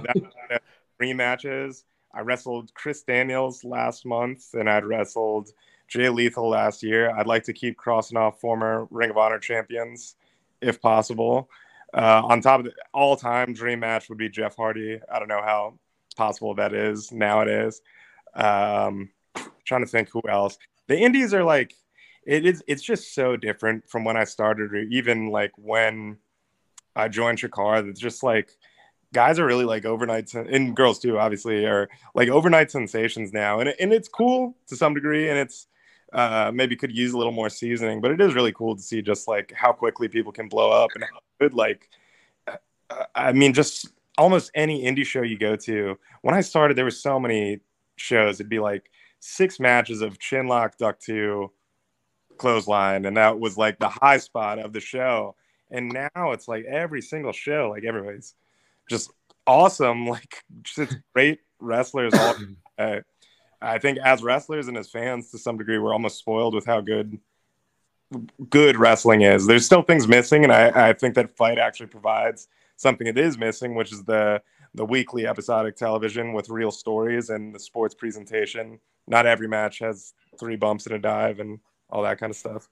that, 0.49 0.63
three 0.99 1.13
matches. 1.13 1.85
I 2.13 2.21
wrestled 2.21 2.75
Chris 2.75 3.03
Daniels 3.03 3.63
last 3.63 4.05
month, 4.05 4.55
and 4.55 4.69
I'd 4.69 4.85
wrestled 4.85 5.51
Jay 5.87 6.09
Lethal 6.09 6.49
last 6.49 6.83
year. 6.83 7.11
I'd 7.17 7.29
like 7.29 7.45
to 7.45 7.53
keep 7.53 7.77
crossing 7.77 8.19
off 8.19 8.41
former 8.41 8.89
Ring 8.91 9.11
of 9.11 9.17
Honor 9.17 9.39
champions, 9.39 10.17
if 10.61 10.81
possible. 10.81 11.49
Uh, 11.95 12.23
on 12.25 12.41
top 12.41 12.61
of 12.61 12.67
the 12.67 12.73
all-time 12.93 13.53
dream 13.53 13.81
match 13.81 14.09
would 14.09 14.19
be 14.19 14.29
Jeff 14.29 14.57
Hardy. 14.57 15.01
I 15.13 15.19
don't 15.19 15.29
know 15.29 15.43
how 15.43 15.79
possible 16.17 16.55
that 16.55 16.75
is 16.75 17.13
nowadays. 17.13 17.81
Um, 18.35 19.11
trying 19.65 19.85
to 19.85 19.91
think 19.91 20.09
who 20.11 20.23
else 20.29 20.59
the 20.91 20.99
indies 20.99 21.33
are 21.33 21.45
like 21.45 21.73
it 22.27 22.45
is 22.45 22.65
it's 22.67 22.83
just 22.83 23.15
so 23.15 23.37
different 23.37 23.89
from 23.89 24.05
when 24.05 24.17
I 24.17 24.25
started 24.25 24.73
or 24.73 24.81
even 24.81 25.31
like 25.31 25.53
when 25.57 26.19
I 26.97 27.07
joined 27.07 27.39
Chikara. 27.39 27.89
It's 27.89 28.01
just 28.01 28.25
like 28.25 28.51
guys 29.13 29.39
are 29.39 29.47
really 29.47 29.65
like 29.65 29.85
overnight 29.85 30.35
and 30.35 30.75
girls 30.75 30.99
too 30.99 31.17
obviously 31.17 31.65
are 31.65 31.89
like 32.17 32.29
overnight 32.29 32.73
sensations 32.73 33.33
now. 33.33 33.61
And, 33.61 33.73
and 33.79 33.93
it's 33.93 34.09
cool 34.09 34.57
to 34.67 34.75
some 34.75 34.93
degree 34.93 35.31
and 35.31 35.39
it's 35.39 35.69
uh, 36.13 36.51
maybe 36.53 36.75
could 36.75 36.95
use 36.95 37.13
a 37.13 37.17
little 37.17 37.33
more 37.33 37.49
seasoning 37.49 38.01
but 38.01 38.11
it 38.11 38.21
is 38.21 38.35
really 38.35 38.53
cool 38.53 38.75
to 38.75 38.83
see 38.83 39.01
just 39.01 39.29
like 39.29 39.53
how 39.55 39.71
quickly 39.71 40.09
people 40.09 40.33
can 40.33 40.49
blow 40.49 40.73
up 40.73 40.91
and 40.97 41.05
how 41.05 41.21
good 41.41 41.55
like 41.55 41.89
i 43.15 43.33
mean 43.33 43.55
just 43.55 43.93
almost 44.19 44.51
any 44.57 44.83
indie 44.83 45.07
show 45.07 45.23
you 45.23 45.39
go 45.39 45.55
to. 45.55 45.97
When 46.23 46.35
i 46.35 46.41
started 46.41 46.77
there 46.77 46.85
were 46.85 46.91
so 46.91 47.21
many 47.21 47.61
shows. 48.01 48.41
It'd 48.41 48.51
be 48.51 48.59
like 48.59 48.90
six 49.21 49.61
matches 49.61 50.01
of 50.01 50.19
chinlock 50.19 50.77
duck 50.79 50.99
two 50.99 51.51
clothesline 52.39 53.05
and 53.05 53.17
that 53.17 53.39
was 53.39 53.57
like 53.57 53.79
the 53.79 53.89
high 53.89 54.19
spot 54.19 54.59
of 54.59 54.73
the 54.73 54.81
show. 54.81 55.37
And 55.71 55.91
now 55.91 56.33
it's 56.33 56.49
like 56.49 56.65
every 56.65 57.03
single 57.03 57.33
show 57.33 57.71
like 57.73 57.85
everybody's 57.85 58.35
just 58.89 59.13
awesome. 59.47 60.07
Like 60.11 60.45
just 60.63 60.97
great 61.15 61.41
wrestlers 61.61 62.15
all 62.15 62.35
uh, 62.79 63.01
i 63.61 63.79
think 63.79 63.99
as 63.99 64.23
wrestlers 64.23 64.69
and 64.69 64.77
as 64.77 64.89
fans 64.89 65.31
to 65.31 65.39
some 65.39 65.59
degree 65.59 65.79
we're 65.79 65.93
almost 65.93 66.19
spoiled 66.19 66.55
with 66.55 66.65
how 66.65 66.81
good 66.81 67.19
good 68.49 68.77
wrestling 68.77 69.23
is. 69.23 69.47
There's 69.47 69.65
still 69.65 69.83
things 69.83 70.09
missing 70.09 70.43
and 70.45 70.53
i, 70.53 70.89
I 70.89 70.93
think 70.93 71.15
that 71.15 71.37
fight 71.37 71.59
actually 71.59 71.87
provides 71.87 72.49
something 72.77 73.07
it 73.07 73.19
is 73.19 73.39
missing 73.39 73.75
which 73.75 73.93
is 73.93 74.03
the 74.05 74.43
the 74.75 74.85
weekly 74.85 75.27
episodic 75.27 75.77
television 75.77 76.33
with 76.33 76.49
real 76.49 76.71
stories 76.71 77.31
and 77.31 77.55
the 77.55 77.59
sports 77.59 77.95
presentation. 77.95 78.79
Not 79.07 79.27
every 79.27 79.49
match 79.49 79.81
has 79.81 80.15
three 80.39 80.57
bumps 80.57 80.87
and 80.87 80.95
a 80.95 80.99
dive 80.99 81.41
and 81.41 81.59
all 81.89 82.03
that 82.03 82.19
kind 82.19 82.31
of 82.31 82.37
stuff. 82.37 82.69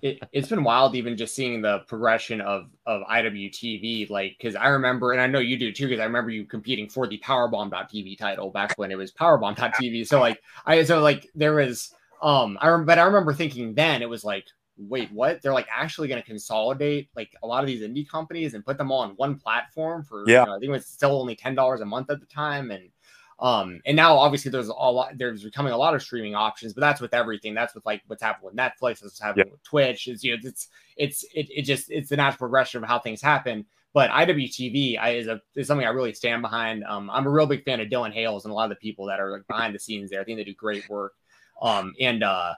It, 0.00 0.22
it's 0.32 0.48
been 0.48 0.62
wild 0.62 0.94
even 0.94 1.16
just 1.16 1.34
seeing 1.34 1.60
the 1.60 1.80
progression 1.88 2.40
of 2.40 2.66
of 2.86 3.02
IWTV 3.08 4.08
like 4.10 4.36
because 4.38 4.54
I 4.54 4.68
remember 4.68 5.10
and 5.10 5.20
I 5.20 5.26
know 5.26 5.40
you 5.40 5.58
do 5.58 5.72
too 5.72 5.88
because 5.88 6.00
I 6.00 6.04
remember 6.04 6.30
you 6.30 6.44
competing 6.44 6.88
for 6.88 7.08
the 7.08 7.18
Powerbomb.tv 7.18 8.16
title 8.16 8.50
back 8.50 8.74
when 8.76 8.92
it 8.92 8.96
was 8.96 9.10
Powerbomb.tv 9.10 10.06
so 10.06 10.20
like 10.20 10.40
I 10.64 10.84
so 10.84 11.00
like 11.00 11.28
there 11.34 11.54
was 11.54 11.92
um 12.22 12.58
I 12.60 12.76
but 12.76 13.00
I 13.00 13.02
remember 13.02 13.32
thinking 13.32 13.74
then 13.74 14.00
it 14.00 14.08
was 14.08 14.22
like 14.22 14.46
wait, 14.78 15.10
what? 15.12 15.42
They're 15.42 15.52
like 15.52 15.68
actually 15.74 16.08
going 16.08 16.20
to 16.20 16.26
consolidate 16.26 17.08
like 17.16 17.34
a 17.42 17.46
lot 17.46 17.62
of 17.62 17.66
these 17.66 17.82
indie 17.82 18.08
companies 18.08 18.54
and 18.54 18.64
put 18.64 18.78
them 18.78 18.90
all 18.90 19.00
on 19.00 19.10
one 19.10 19.36
platform 19.36 20.04
for, 20.04 20.24
yeah, 20.26 20.40
you 20.40 20.46
know, 20.46 20.56
I 20.56 20.58
think 20.58 20.68
it 20.68 20.72
was 20.72 20.86
still 20.86 21.20
only 21.20 21.36
$10 21.36 21.80
a 21.80 21.84
month 21.84 22.10
at 22.10 22.20
the 22.20 22.26
time. 22.26 22.70
And, 22.70 22.88
um, 23.40 23.80
and 23.86 23.96
now 23.96 24.16
obviously 24.16 24.50
there's 24.50 24.68
a 24.68 24.72
lot, 24.72 25.16
there's 25.16 25.44
becoming 25.44 25.72
a 25.72 25.76
lot 25.76 25.94
of 25.94 26.02
streaming 26.02 26.34
options, 26.34 26.72
but 26.72 26.80
that's 26.80 27.00
with 27.00 27.14
everything. 27.14 27.54
That's 27.54 27.74
with 27.74 27.86
like 27.86 28.02
what's 28.06 28.22
happening 28.22 28.46
with 28.46 28.56
Netflix, 28.56 29.02
what's 29.02 29.20
happening 29.20 29.46
yeah. 29.46 29.52
with 29.52 29.62
Twitch. 29.62 30.08
is, 30.08 30.22
you 30.22 30.32
know, 30.32 30.38
it's, 30.42 30.68
it's, 30.96 31.24
it, 31.34 31.48
it 31.50 31.62
just, 31.62 31.90
it's 31.90 32.10
the 32.10 32.16
natural 32.16 32.38
progression 32.38 32.82
of 32.82 32.88
how 32.88 32.98
things 32.98 33.20
happen. 33.20 33.64
But 33.94 34.10
IWTV 34.10 34.98
I, 34.98 35.10
is 35.10 35.28
a 35.28 35.40
is 35.56 35.66
something 35.66 35.86
I 35.86 35.90
really 35.90 36.12
stand 36.12 36.42
behind. 36.42 36.84
Um, 36.84 37.08
I'm 37.10 37.26
a 37.26 37.30
real 37.30 37.46
big 37.46 37.64
fan 37.64 37.80
of 37.80 37.88
Dylan 37.88 38.12
Hales 38.12 38.44
and 38.44 38.52
a 38.52 38.54
lot 38.54 38.64
of 38.64 38.70
the 38.70 38.76
people 38.76 39.06
that 39.06 39.18
are 39.18 39.32
like 39.32 39.46
behind 39.48 39.74
the 39.74 39.78
scenes 39.78 40.10
there. 40.10 40.20
I 40.20 40.24
think 40.24 40.36
they 40.36 40.44
do 40.44 40.54
great 40.54 40.88
work. 40.90 41.14
Um, 41.62 41.94
and 41.98 42.22
uh, 42.22 42.54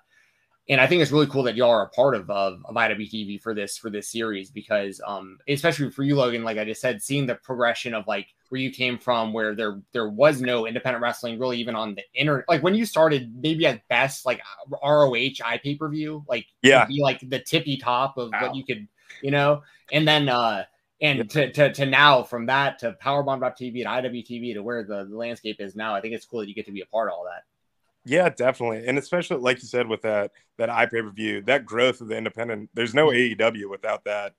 and 0.70 0.80
I 0.80 0.86
think 0.86 1.02
it's 1.02 1.10
really 1.10 1.26
cool 1.26 1.42
that 1.42 1.56
y'all 1.56 1.70
are 1.70 1.82
a 1.82 1.88
part 1.88 2.14
of, 2.14 2.30
of, 2.30 2.62
of 2.64 2.74
IWTV 2.76 3.42
for 3.42 3.54
this 3.54 3.76
for 3.76 3.90
this 3.90 4.08
series 4.08 4.50
because 4.50 5.00
um 5.06 5.38
especially 5.48 5.90
for 5.90 6.04
you 6.04 6.14
Logan 6.16 6.44
like 6.44 6.56
I 6.56 6.64
just 6.64 6.80
said 6.80 7.02
seeing 7.02 7.26
the 7.26 7.34
progression 7.34 7.92
of 7.92 8.06
like 8.06 8.28
where 8.48 8.60
you 8.60 8.70
came 8.70 8.96
from 8.96 9.32
where 9.32 9.54
there 9.54 9.82
there 9.92 10.08
was 10.08 10.40
no 10.40 10.66
independent 10.66 11.02
wrestling 11.02 11.38
really 11.38 11.58
even 11.58 11.74
on 11.74 11.96
the 11.96 12.02
internet 12.14 12.48
like 12.48 12.62
when 12.62 12.74
you 12.74 12.86
started 12.86 13.34
maybe 13.34 13.66
at 13.66 13.86
best 13.88 14.24
like 14.24 14.40
ROH 14.82 15.44
I 15.44 15.60
pay 15.62 15.74
per 15.74 15.88
view 15.88 16.24
like 16.28 16.46
yeah 16.62 16.86
be 16.86 17.02
like 17.02 17.20
the 17.28 17.40
tippy 17.40 17.76
top 17.76 18.16
of 18.16 18.30
wow. 18.32 18.46
what 18.46 18.54
you 18.54 18.64
could 18.64 18.88
you 19.22 19.32
know 19.32 19.62
and 19.92 20.06
then 20.06 20.28
uh 20.28 20.64
and 21.02 21.18
yeah. 21.18 21.24
to, 21.24 21.52
to, 21.52 21.72
to 21.72 21.86
now 21.86 22.22
from 22.22 22.46
that 22.46 22.78
to 22.80 22.94
powerbomb.tv 23.02 23.86
and 23.86 24.04
IWTV 24.04 24.54
to 24.54 24.62
where 24.62 24.84
the, 24.84 25.06
the 25.06 25.16
landscape 25.16 25.60
is 25.60 25.74
now 25.74 25.94
I 25.94 26.00
think 26.00 26.14
it's 26.14 26.26
cool 26.26 26.40
that 26.40 26.48
you 26.48 26.54
get 26.54 26.66
to 26.66 26.72
be 26.72 26.82
a 26.82 26.86
part 26.86 27.08
of 27.08 27.14
all 27.14 27.24
that 27.24 27.44
yeah, 28.04 28.28
definitely, 28.30 28.86
and 28.86 28.98
especially 28.98 29.38
like 29.38 29.62
you 29.62 29.68
said 29.68 29.86
with 29.86 30.02
that 30.02 30.32
that 30.58 30.68
iPay 30.68 31.02
per 31.02 31.10
view, 31.10 31.42
that 31.42 31.64
growth 31.64 32.00
of 32.00 32.08
the 32.08 32.16
independent. 32.16 32.70
There's 32.74 32.94
no 32.94 33.08
mm-hmm. 33.08 33.40
AEW 33.42 33.68
without 33.68 34.04
that 34.04 34.34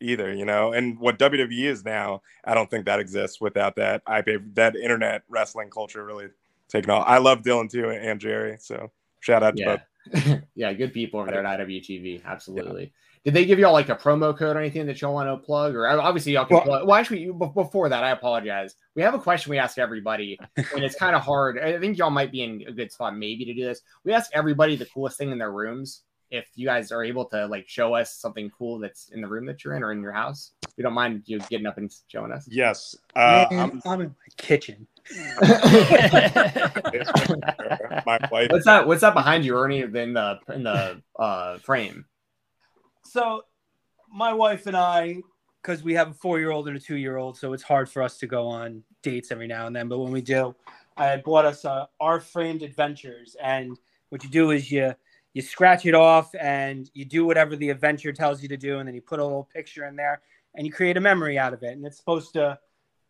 either, 0.00 0.32
you 0.32 0.44
know. 0.44 0.72
And 0.72 0.98
what 0.98 1.18
WWE 1.18 1.64
is 1.64 1.84
now, 1.84 2.22
I 2.44 2.54
don't 2.54 2.70
think 2.70 2.86
that 2.86 3.00
exists 3.00 3.40
without 3.40 3.76
that 3.76 4.04
iPay 4.06 4.54
that 4.54 4.76
internet 4.76 5.22
wrestling 5.28 5.70
culture 5.70 6.04
really 6.04 6.28
taking 6.68 6.90
off. 6.90 7.04
I 7.06 7.18
love 7.18 7.42
Dylan 7.42 7.70
too 7.70 7.90
and 7.90 8.20
Jerry, 8.20 8.56
so 8.60 8.90
shout 9.20 9.42
out 9.42 9.56
to 9.56 9.62
yeah. 9.62 9.76
both. 9.76 10.42
yeah, 10.54 10.72
good 10.72 10.92
people 10.92 11.20
over 11.20 11.30
there 11.30 11.44
at 11.44 11.60
IWTV, 11.60 12.24
absolutely. 12.24 12.82
Yeah. 12.82 12.88
Did 13.24 13.32
they 13.32 13.46
give 13.46 13.58
y'all 13.58 13.72
like 13.72 13.88
a 13.88 13.96
promo 13.96 14.36
code 14.36 14.54
or 14.54 14.60
anything 14.60 14.84
that 14.86 15.00
y'all 15.00 15.14
want 15.14 15.30
to 15.30 15.38
plug? 15.38 15.74
Or 15.74 15.88
obviously 15.88 16.32
y'all 16.32 16.44
can 16.44 16.56
well, 16.56 16.64
plug. 16.64 16.86
Well, 16.86 16.96
actually, 16.98 17.30
before 17.32 17.88
that, 17.88 18.04
I 18.04 18.10
apologize. 18.10 18.76
We 18.94 19.00
have 19.00 19.14
a 19.14 19.18
question 19.18 19.50
we 19.50 19.58
ask 19.58 19.78
everybody, 19.78 20.38
and 20.56 20.84
it's 20.84 20.94
kind 20.94 21.16
of 21.16 21.22
hard. 21.22 21.58
I 21.58 21.78
think 21.78 21.96
y'all 21.96 22.10
might 22.10 22.30
be 22.30 22.42
in 22.42 22.64
a 22.68 22.72
good 22.72 22.92
spot 22.92 23.16
maybe 23.16 23.46
to 23.46 23.54
do 23.54 23.64
this. 23.64 23.80
We 24.04 24.12
ask 24.12 24.30
everybody 24.34 24.76
the 24.76 24.84
coolest 24.84 25.16
thing 25.16 25.32
in 25.32 25.38
their 25.38 25.52
rooms. 25.52 26.02
If 26.30 26.50
you 26.54 26.66
guys 26.66 26.92
are 26.92 27.02
able 27.02 27.24
to 27.26 27.46
like 27.46 27.66
show 27.66 27.94
us 27.94 28.14
something 28.14 28.50
cool 28.50 28.78
that's 28.78 29.08
in 29.10 29.22
the 29.22 29.28
room 29.28 29.46
that 29.46 29.64
you're 29.64 29.74
in 29.74 29.82
or 29.82 29.92
in 29.92 30.02
your 30.02 30.12
house, 30.12 30.50
we 30.76 30.82
don't 30.82 30.92
mind 30.92 31.22
you 31.24 31.38
getting 31.48 31.66
up 31.66 31.78
and 31.78 31.90
showing 32.08 32.30
us. 32.30 32.46
Yes, 32.50 32.94
uh, 33.16 33.46
Man, 33.50 33.60
I'm, 33.60 33.82
I'm 33.86 34.00
in 34.02 34.08
my 34.08 34.14
kitchen. 34.36 34.86
my 38.04 38.18
wife. 38.30 38.50
What's 38.50 38.66
that? 38.66 38.86
What's 38.86 39.00
that 39.00 39.14
behind 39.14 39.46
you, 39.46 39.56
Ernie? 39.56 39.80
In 39.80 39.92
the 39.92 40.40
in 40.52 40.64
the 40.64 41.00
uh, 41.18 41.58
frame 41.58 42.04
so 43.14 43.42
my 44.10 44.32
wife 44.32 44.66
and 44.66 44.76
I, 44.76 45.22
because 45.62 45.84
we 45.84 45.94
have 45.94 46.10
a 46.10 46.14
four 46.14 46.40
year 46.40 46.50
old 46.50 46.66
and 46.66 46.76
a 46.76 46.80
two 46.80 46.96
year 46.96 47.16
old, 47.16 47.38
so 47.38 47.52
it's 47.52 47.62
hard 47.62 47.88
for 47.88 48.02
us 48.02 48.18
to 48.18 48.26
go 48.26 48.48
on 48.48 48.82
dates 49.04 49.30
every 49.30 49.46
now 49.46 49.68
and 49.68 49.76
then. 49.76 49.86
But 49.86 50.00
when 50.00 50.10
we 50.10 50.20
do, 50.20 50.52
I 50.96 51.18
bought 51.18 51.44
us 51.44 51.64
uh, 51.64 51.86
our 52.00 52.18
framed 52.18 52.62
adventures, 52.62 53.36
and 53.40 53.78
what 54.08 54.24
you 54.24 54.30
do 54.30 54.50
is 54.50 54.68
you 54.72 54.96
you 55.32 55.42
scratch 55.42 55.86
it 55.86 55.94
off 55.94 56.34
and 56.40 56.90
you 56.92 57.04
do 57.04 57.24
whatever 57.24 57.54
the 57.54 57.70
adventure 57.70 58.12
tells 58.12 58.42
you 58.42 58.48
to 58.48 58.56
do, 58.56 58.80
and 58.80 58.88
then 58.88 58.96
you 58.96 59.00
put 59.00 59.20
a 59.20 59.24
little 59.24 59.48
picture 59.54 59.86
in 59.86 59.94
there 59.94 60.20
and 60.56 60.66
you 60.66 60.72
create 60.72 60.96
a 60.96 61.00
memory 61.00 61.38
out 61.38 61.54
of 61.54 61.62
it, 61.62 61.70
and 61.76 61.86
it's 61.86 61.96
supposed 61.96 62.32
to 62.32 62.58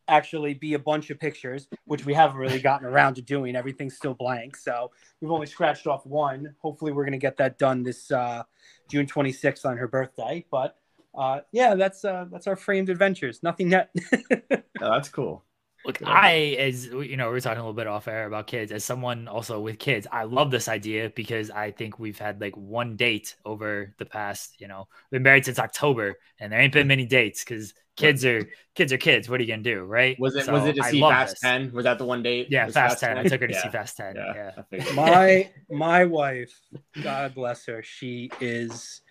actually 0.08 0.54
be 0.54 0.74
a 0.74 0.78
bunch 0.78 1.10
of 1.10 1.18
pictures, 1.18 1.68
which 1.84 2.04
we 2.04 2.14
haven't 2.14 2.36
really 2.36 2.60
gotten 2.60 2.86
around 2.86 3.14
to 3.14 3.22
doing. 3.22 3.56
Everything's 3.56 3.96
still 3.96 4.14
blank. 4.14 4.56
So 4.56 4.90
we've 5.20 5.30
only 5.30 5.46
scratched 5.46 5.86
off 5.86 6.04
one. 6.06 6.54
Hopefully, 6.60 6.92
we're 6.92 7.04
going 7.04 7.12
to 7.12 7.18
get 7.18 7.36
that 7.38 7.58
done 7.58 7.82
this 7.82 8.10
uh, 8.10 8.42
June 8.88 9.06
26th 9.06 9.64
on 9.64 9.76
her 9.76 9.88
birthday. 9.88 10.44
But 10.50 10.76
uh, 11.16 11.40
yeah, 11.52 11.74
that's 11.74 12.04
uh, 12.04 12.26
that's 12.30 12.46
our 12.46 12.56
framed 12.56 12.88
adventures. 12.88 13.42
Nothing 13.42 13.70
yet. 13.70 13.90
oh, 14.50 14.58
that's 14.80 15.08
cool. 15.08 15.44
Look, 15.86 15.98
I, 16.02 16.56
as 16.58 16.86
you 16.86 17.18
know, 17.18 17.30
we 17.30 17.36
are 17.36 17.40
talking 17.40 17.58
a 17.58 17.62
little 17.62 17.74
bit 17.74 17.86
off 17.86 18.08
air 18.08 18.26
about 18.26 18.46
kids. 18.46 18.72
As 18.72 18.82
someone 18.82 19.28
also 19.28 19.60
with 19.60 19.78
kids, 19.78 20.06
I 20.10 20.24
love 20.24 20.50
this 20.50 20.66
idea 20.66 21.12
because 21.14 21.50
I 21.50 21.72
think 21.72 21.98
we've 21.98 22.18
had 22.18 22.40
like 22.40 22.56
one 22.56 22.96
date 22.96 23.36
over 23.44 23.94
the 23.98 24.06
past, 24.06 24.58
you 24.60 24.66
know, 24.66 24.88
been 25.10 25.22
married 25.22 25.44
since 25.44 25.58
October, 25.58 26.14
and 26.40 26.50
there 26.50 26.60
ain't 26.60 26.72
been 26.72 26.86
many 26.86 27.04
dates 27.04 27.44
because 27.44 27.74
kids 27.96 28.24
are 28.24 28.48
kids 28.74 28.92
are 28.92 28.98
kids. 28.98 29.28
What 29.28 29.40
are 29.40 29.42
you 29.42 29.48
gonna 29.48 29.62
do, 29.62 29.84
right? 29.84 30.18
Was 30.18 30.36
it 30.36 30.46
so 30.46 30.52
was 30.52 30.66
it 30.66 30.76
to 30.76 30.84
see 30.84 31.00
Fast 31.00 31.34
this. 31.34 31.40
Ten? 31.40 31.72
Was 31.72 31.84
that 31.84 31.98
the 31.98 32.04
one 32.04 32.22
date? 32.22 32.48
Yeah, 32.50 32.66
Fast, 32.66 33.00
Fast 33.00 33.00
10. 33.00 33.16
10. 33.16 33.18
I 33.18 33.28
took 33.28 33.40
her 33.40 33.46
to 33.46 33.54
yeah. 33.54 33.62
see 33.62 33.68
Fast 33.68 33.96
Ten. 33.96 34.16
Yeah, 34.16 34.50
yeah. 34.70 34.92
my 34.94 35.50
my 35.70 36.04
wife, 36.04 36.60
God 37.02 37.34
bless 37.34 37.66
her, 37.66 37.82
she 37.82 38.30
is 38.40 39.02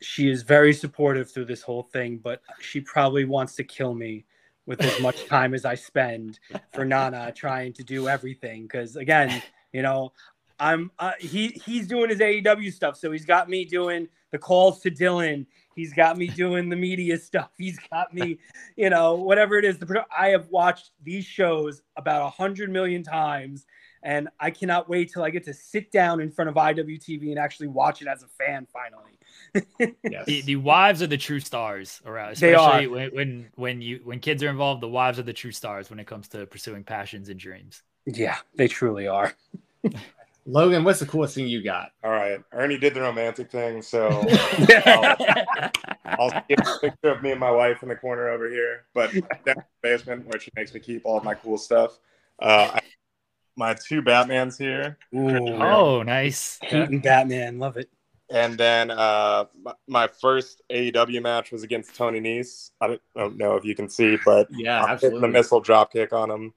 she 0.00 0.30
is 0.30 0.42
very 0.42 0.72
supportive 0.72 1.30
through 1.30 1.46
this 1.46 1.62
whole 1.62 1.82
thing, 1.82 2.18
but 2.18 2.40
she 2.60 2.80
probably 2.80 3.24
wants 3.24 3.56
to 3.56 3.64
kill 3.64 3.94
me 3.94 4.24
with 4.66 4.80
as 4.82 5.00
much 5.00 5.26
time 5.26 5.54
as 5.54 5.64
I 5.64 5.74
spend 5.74 6.38
for 6.72 6.84
Nana 6.84 7.32
trying 7.32 7.72
to 7.72 7.82
do 7.82 8.08
everything. 8.08 8.62
Because 8.62 8.96
again, 8.96 9.42
you 9.72 9.82
know, 9.82 10.12
I'm 10.60 10.90
uh, 10.98 11.12
he 11.20 11.60
he's 11.64 11.86
doing 11.86 12.10
his 12.10 12.18
AEW 12.18 12.72
stuff, 12.72 12.96
so 12.96 13.12
he's 13.12 13.24
got 13.24 13.48
me 13.48 13.64
doing 13.64 14.08
the 14.30 14.38
calls 14.38 14.80
to 14.80 14.90
Dylan. 14.90 15.46
He's 15.74 15.92
got 15.92 16.18
me 16.18 16.26
doing 16.26 16.68
the 16.68 16.76
media 16.76 17.18
stuff. 17.18 17.50
He's 17.56 17.78
got 17.90 18.12
me, 18.12 18.38
you 18.76 18.90
know, 18.90 19.14
whatever 19.14 19.56
it 19.56 19.64
is. 19.64 19.78
The 19.78 20.04
I 20.16 20.28
have 20.28 20.48
watched 20.48 20.90
these 21.02 21.24
shows 21.24 21.82
about 21.96 22.22
a 22.22 22.30
hundred 22.30 22.70
million 22.70 23.04
times, 23.04 23.64
and 24.02 24.28
I 24.40 24.50
cannot 24.50 24.88
wait 24.88 25.12
till 25.12 25.22
I 25.22 25.30
get 25.30 25.44
to 25.44 25.54
sit 25.54 25.92
down 25.92 26.20
in 26.20 26.30
front 26.30 26.48
of 26.48 26.56
IWTV 26.56 27.30
and 27.30 27.38
actually 27.38 27.68
watch 27.68 28.02
it 28.02 28.08
as 28.08 28.24
a 28.24 28.28
fan 28.28 28.66
finally. 28.72 29.94
yes. 30.10 30.26
the, 30.26 30.42
the, 30.42 30.56
wives 30.56 31.00
are 31.00 31.06
the 31.06 31.16
true 31.16 31.40
stars 31.40 32.00
around, 32.04 32.32
especially 32.32 32.88
when, 32.88 33.10
when 33.14 33.48
when 33.54 33.82
you 33.82 34.00
when 34.02 34.18
kids 34.18 34.42
are 34.42 34.48
involved. 34.48 34.82
The 34.82 34.88
wives 34.88 35.18
are 35.18 35.22
the 35.22 35.32
true 35.32 35.52
stars 35.52 35.90
when 35.90 36.00
it 36.00 36.06
comes 36.06 36.28
to 36.28 36.46
pursuing 36.46 36.82
passions 36.82 37.28
and 37.28 37.38
dreams. 37.38 37.82
Yeah, 38.04 38.36
they 38.56 38.68
truly 38.68 39.06
are. 39.06 39.32
Logan, 40.48 40.82
what's 40.82 40.98
the 40.98 41.04
coolest 41.04 41.34
thing 41.34 41.46
you 41.46 41.62
got? 41.62 41.90
All 42.02 42.10
right, 42.10 42.40
Ernie 42.52 42.78
did 42.78 42.94
the 42.94 43.02
romantic 43.02 43.50
thing, 43.50 43.82
so 43.82 44.08
I'll, 44.86 45.16
I'll 46.06 46.44
get 46.48 46.66
a 46.66 46.78
picture 46.80 47.10
of 47.10 47.22
me 47.22 47.32
and 47.32 47.40
my 47.40 47.50
wife 47.50 47.82
in 47.82 47.90
the 47.90 47.96
corner 47.96 48.30
over 48.30 48.48
here, 48.48 48.86
but 48.94 49.12
down 49.12 49.22
the 49.44 49.64
basement 49.82 50.26
where 50.26 50.40
she 50.40 50.50
makes 50.56 50.72
me 50.72 50.80
keep 50.80 51.02
all 51.04 51.18
of 51.18 51.24
my 51.24 51.34
cool 51.34 51.58
stuff. 51.58 51.98
Uh, 52.38 52.80
my 53.56 53.74
two 53.74 54.00
Batmans 54.00 54.56
here. 54.56 54.96
Ooh. 55.14 55.62
Oh, 55.62 56.02
nice. 56.02 56.58
Keaton 56.62 57.00
Batman, 57.00 57.58
love 57.58 57.76
it. 57.76 57.90
And 58.30 58.56
then 58.56 58.90
uh, 58.90 59.44
my 59.86 60.06
first 60.06 60.62
AEW 60.70 61.20
match 61.20 61.52
was 61.52 61.62
against 61.62 61.94
Tony 61.94 62.22
Nese. 62.22 62.70
I 62.80 62.86
don't, 62.86 63.02
I 63.14 63.20
don't 63.20 63.36
know 63.36 63.56
if 63.56 63.66
you 63.66 63.74
can 63.74 63.90
see, 63.90 64.16
but 64.24 64.48
yeah, 64.50 64.82
absolutely. 64.88 65.20
the 65.20 65.28
missile 65.28 65.60
drop 65.60 65.92
kick 65.92 66.14
on 66.14 66.30
him. 66.30 66.54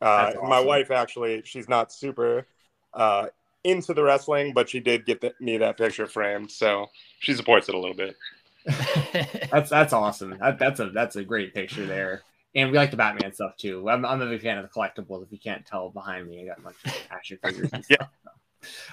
Uh, 0.00 0.32
awesome. 0.36 0.48
My 0.48 0.60
wife 0.60 0.92
actually, 0.92 1.42
she's 1.44 1.68
not 1.68 1.92
super 1.92 2.46
uh, 2.94 3.26
into 3.64 3.94
the 3.94 4.02
wrestling, 4.02 4.52
but 4.52 4.68
she 4.68 4.80
did 4.80 5.06
get 5.06 5.20
the, 5.20 5.34
me 5.40 5.56
that 5.58 5.76
picture 5.76 6.06
framed, 6.06 6.50
so 6.50 6.88
she 7.20 7.34
supports 7.34 7.68
it 7.68 7.74
a 7.74 7.78
little 7.78 7.96
bit. 7.96 8.16
that's 9.50 9.70
that's 9.70 9.92
awesome. 9.92 10.36
That, 10.38 10.58
that's 10.58 10.80
a 10.80 10.90
that's 10.90 11.16
a 11.16 11.24
great 11.24 11.54
picture 11.54 11.84
there, 11.86 12.22
and 12.54 12.70
we 12.70 12.76
like 12.76 12.90
the 12.90 12.96
Batman 12.96 13.32
stuff 13.32 13.56
too. 13.56 13.88
I'm, 13.88 14.04
I'm 14.04 14.20
a 14.20 14.26
big 14.26 14.42
fan 14.42 14.58
of 14.58 14.64
the 14.64 14.68
collectibles. 14.68 15.24
If 15.24 15.32
you 15.32 15.38
can't 15.38 15.66
tell 15.66 15.90
behind 15.90 16.28
me, 16.28 16.42
I 16.42 16.46
got 16.46 16.58
a 16.58 16.62
bunch 16.62 16.76
of 16.84 16.92
action 17.10 17.38
figures 17.42 17.70
and 17.72 17.84
stuff. 17.84 17.98
yeah. 18.00 18.06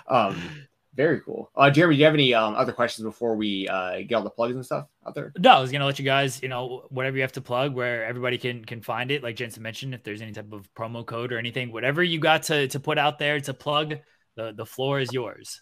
So, 0.07 0.15
um, 0.15 0.67
very 0.99 1.21
cool. 1.21 1.49
Uh, 1.55 1.69
Jeremy, 1.69 1.95
do 1.95 1.99
you 1.99 2.05
have 2.05 2.13
any 2.13 2.33
um, 2.33 2.55
other 2.55 2.73
questions 2.73 3.05
before 3.05 3.33
we 3.33 3.69
uh, 3.69 3.99
get 3.99 4.15
all 4.15 4.21
the 4.21 4.29
plugs 4.29 4.55
and 4.55 4.65
stuff 4.65 4.87
out 5.07 5.15
there? 5.15 5.31
No, 5.39 5.51
I 5.51 5.61
was 5.61 5.71
gonna 5.71 5.85
let 5.85 5.97
you 5.97 6.03
guys, 6.03 6.43
you 6.43 6.49
know, 6.49 6.87
whatever 6.89 7.15
you 7.15 7.21
have 7.21 7.31
to 7.33 7.41
plug, 7.41 7.73
where 7.73 8.03
everybody 8.03 8.37
can 8.37 8.65
can 8.65 8.81
find 8.81 9.09
it. 9.09 9.23
Like 9.23 9.37
Jensen 9.37 9.63
mentioned, 9.63 9.93
if 9.93 10.03
there's 10.03 10.21
any 10.21 10.33
type 10.33 10.51
of 10.51 10.67
promo 10.73 11.05
code 11.05 11.31
or 11.31 11.37
anything, 11.37 11.71
whatever 11.71 12.03
you 12.03 12.19
got 12.19 12.43
to 12.43 12.67
to 12.67 12.79
put 12.81 12.97
out 12.97 13.17
there 13.17 13.39
to 13.39 13.53
plug, 13.53 13.95
the 14.35 14.51
the 14.51 14.65
floor 14.65 14.99
is 14.99 15.13
yours. 15.13 15.61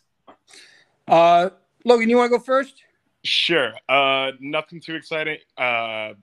Uh, 1.07 1.51
Logan, 1.85 2.09
you 2.09 2.17
want 2.17 2.31
to 2.31 2.39
go 2.39 2.43
first? 2.43 2.81
Sure. 3.23 3.73
Uh, 3.87 4.31
nothing 4.39 4.81
too 4.81 4.95
exciting. 4.95 5.37
Uh, 5.55 6.13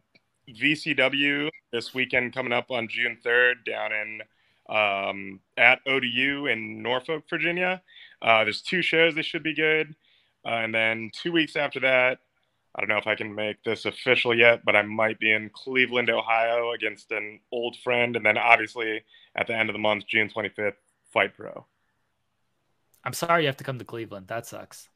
VCW 0.48 1.50
this 1.72 1.94
weekend 1.94 2.34
coming 2.34 2.52
up 2.52 2.72
on 2.72 2.88
June 2.88 3.16
3rd 3.24 3.64
down 3.64 3.92
in 3.92 4.22
um, 4.68 5.40
at 5.56 5.80
ODU 5.86 6.46
in 6.46 6.82
Norfolk, 6.82 7.24
Virginia. 7.28 7.82
Uh, 8.22 8.44
there's 8.44 8.62
two 8.62 8.82
shows 8.82 9.14
that 9.14 9.24
should 9.24 9.42
be 9.42 9.54
good. 9.54 9.94
Uh, 10.46 10.50
and 10.50 10.74
then 10.74 11.10
two 11.14 11.32
weeks 11.32 11.56
after 11.56 11.80
that, 11.80 12.18
I 12.76 12.80
don't 12.80 12.88
know 12.88 12.98
if 12.98 13.06
I 13.06 13.14
can 13.14 13.34
make 13.34 13.62
this 13.62 13.84
official 13.84 14.36
yet, 14.36 14.64
but 14.64 14.74
I 14.74 14.82
might 14.82 15.18
be 15.20 15.32
in 15.32 15.50
Cleveland, 15.50 16.10
Ohio 16.10 16.72
against 16.72 17.12
an 17.12 17.40
old 17.52 17.76
friend. 17.76 18.16
And 18.16 18.26
then 18.26 18.36
obviously 18.36 19.02
at 19.36 19.46
the 19.46 19.54
end 19.54 19.68
of 19.68 19.74
the 19.74 19.78
month, 19.78 20.06
June 20.06 20.28
25th, 20.28 20.74
FIGHTT 21.14 21.34
Pro. 21.36 21.66
I'm 23.04 23.12
sorry 23.12 23.42
you 23.42 23.48
have 23.48 23.56
to 23.58 23.64
come 23.64 23.78
to 23.78 23.84
Cleveland. 23.84 24.28
That 24.28 24.46
sucks. 24.46 24.88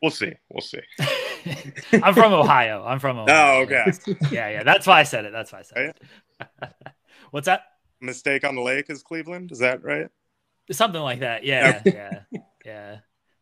We'll 0.00 0.10
see. 0.10 0.32
We'll 0.48 0.62
see. 0.62 0.80
I'm 1.92 2.14
from 2.14 2.32
Ohio. 2.32 2.84
I'm 2.86 2.98
from 2.98 3.18
Ohio. 3.18 3.58
Oh, 3.58 3.62
okay. 3.62 3.92
Yeah, 4.30 4.48
yeah. 4.48 4.62
That's 4.62 4.86
why 4.86 5.00
I 5.00 5.02
said 5.02 5.26
it. 5.26 5.32
That's 5.32 5.52
why 5.52 5.58
I 5.58 5.62
said 5.62 5.94
it. 6.40 6.72
What's 7.32 7.46
that? 7.46 7.64
Mistake 8.00 8.44
on 8.44 8.54
the 8.54 8.62
lake 8.62 8.86
is 8.88 9.02
Cleveland. 9.02 9.52
Is 9.52 9.58
that 9.58 9.84
right? 9.84 10.08
Something 10.70 11.02
like 11.02 11.20
that. 11.20 11.44
Yeah, 11.44 11.82
yeah, 11.84 12.20
yeah. 12.64 12.98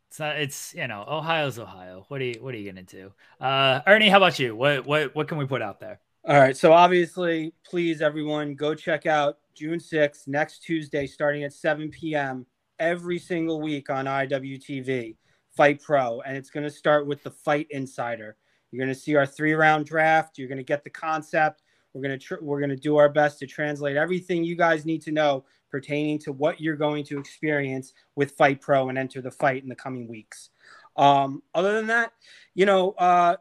It's 0.08 0.18
not. 0.18 0.36
It's 0.38 0.74
you 0.74 0.86
know, 0.88 1.04
Ohio's 1.06 1.58
Ohio. 1.58 2.04
What 2.08 2.20
are 2.20 2.24
you 2.24 2.38
What 2.40 2.54
are 2.54 2.58
you 2.58 2.70
gonna 2.70 2.82
do? 2.82 3.12
Uh, 3.40 3.80
Ernie, 3.86 4.08
how 4.08 4.16
about 4.16 4.38
you? 4.38 4.56
What 4.56 4.86
What 4.86 5.14
What 5.14 5.28
can 5.28 5.38
we 5.38 5.46
put 5.46 5.62
out 5.62 5.80
there? 5.80 6.00
All 6.26 6.38
right. 6.38 6.56
So 6.56 6.72
obviously, 6.72 7.52
please 7.64 8.02
everyone 8.02 8.54
go 8.54 8.74
check 8.74 9.06
out 9.06 9.38
June 9.54 9.78
6th, 9.78 10.28
next 10.28 10.60
Tuesday, 10.62 11.06
starting 11.06 11.44
at 11.44 11.52
7 11.52 11.90
p.m. 11.90 12.46
every 12.78 13.18
single 13.18 13.60
week 13.60 13.90
on 13.90 14.04
IWTV. 14.04 15.16
FIGHTT 15.58 15.82
Pro, 15.82 16.20
and 16.20 16.36
it's 16.36 16.50
going 16.50 16.64
to 16.64 16.70
start 16.70 17.06
with 17.06 17.22
the 17.24 17.30
Fight 17.30 17.66
Insider. 17.70 18.36
You're 18.70 18.84
going 18.84 18.94
to 18.94 19.00
see 19.00 19.16
our 19.16 19.26
three 19.26 19.54
round 19.54 19.86
draft. 19.86 20.38
You're 20.38 20.48
going 20.48 20.58
to 20.58 20.64
get 20.64 20.84
the 20.84 20.90
concept. 20.90 21.62
We're 21.92 22.02
going 22.02 22.18
to 22.18 22.24
tr- 22.24 22.42
we're 22.42 22.60
going 22.60 22.70
to 22.70 22.76
do 22.76 22.96
our 22.96 23.08
best 23.08 23.38
to 23.40 23.46
translate 23.46 23.96
everything 23.96 24.44
you 24.44 24.56
guys 24.56 24.86
need 24.86 25.02
to 25.02 25.12
know 25.12 25.44
pertaining 25.70 26.18
to 26.20 26.32
what 26.32 26.60
you're 26.60 26.76
going 26.76 27.04
to 27.04 27.18
experience 27.18 27.92
with 28.16 28.36
FIGHTT 28.36 28.60
Pro 28.60 28.88
and 28.88 28.98
enter 28.98 29.20
the 29.20 29.30
fight 29.30 29.62
in 29.62 29.68
the 29.68 29.74
coming 29.74 30.08
weeks. 30.08 30.50
Um, 30.96 31.42
other 31.54 31.74
than 31.74 31.86
that, 31.88 32.12
you 32.54 32.66
know, 32.66 32.92
uh, 32.92 33.36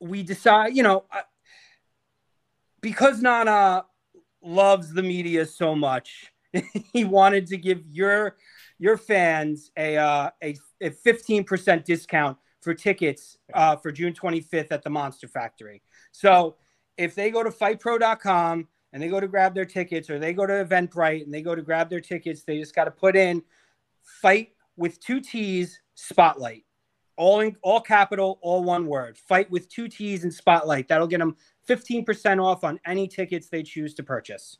we 0.00 0.22
decide, 0.22 0.76
you 0.76 0.82
know, 0.82 1.04
because 2.80 3.20
Nana 3.22 3.84
loves 4.42 4.92
the 4.92 5.02
media 5.02 5.46
so 5.46 5.74
much, 5.74 6.32
he 6.92 7.04
wanted 7.04 7.46
to 7.48 7.56
give 7.56 7.82
your 7.86 8.36
your 8.78 8.96
fans 8.96 9.70
a 9.76 9.96
uh, 9.96 10.30
a, 10.42 10.56
a 10.80 10.90
15% 10.90 11.84
discount 11.84 12.36
for 12.60 12.74
tickets 12.74 13.38
uh, 13.54 13.76
for 13.76 13.92
June 13.92 14.12
25th 14.12 14.68
at 14.70 14.82
the 14.82 14.90
Monster 14.90 15.28
Factory. 15.28 15.82
So 16.10 16.56
if 16.96 17.14
they 17.14 17.30
go 17.30 17.42
to 17.42 17.50
fighttpro.com 17.50 18.68
and 18.92 19.02
they 19.02 19.08
go 19.08 19.20
to 19.20 19.28
grab 19.28 19.54
their 19.54 19.64
tickets 19.64 20.10
or 20.10 20.18
they 20.18 20.32
go 20.32 20.46
to 20.46 20.52
Eventbrite 20.64 21.24
and 21.24 21.32
they 21.32 21.42
go 21.42 21.54
to 21.54 21.62
grab 21.62 21.88
their 21.88 22.00
tickets, 22.00 22.42
they 22.42 22.58
just 22.58 22.74
got 22.74 22.84
to 22.84 22.90
put 22.90 23.16
in 23.16 23.42
fight 24.02 24.52
with 24.76 25.00
two 25.00 25.20
T's 25.20 25.80
spotlight. 25.94 26.64
All 27.16 27.40
in 27.40 27.56
all 27.62 27.80
capital, 27.80 28.38
all 28.42 28.64
one 28.64 28.86
word. 28.86 29.18
Fight 29.18 29.50
with 29.50 29.68
two 29.68 29.88
T's 29.88 30.24
and 30.24 30.32
spotlight. 30.32 30.88
That'll 30.88 31.06
get 31.06 31.18
them 31.18 31.36
15% 31.68 32.42
off 32.42 32.64
on 32.64 32.80
any 32.86 33.06
tickets 33.06 33.48
they 33.48 33.62
choose 33.62 33.94
to 33.94 34.02
purchase. 34.02 34.58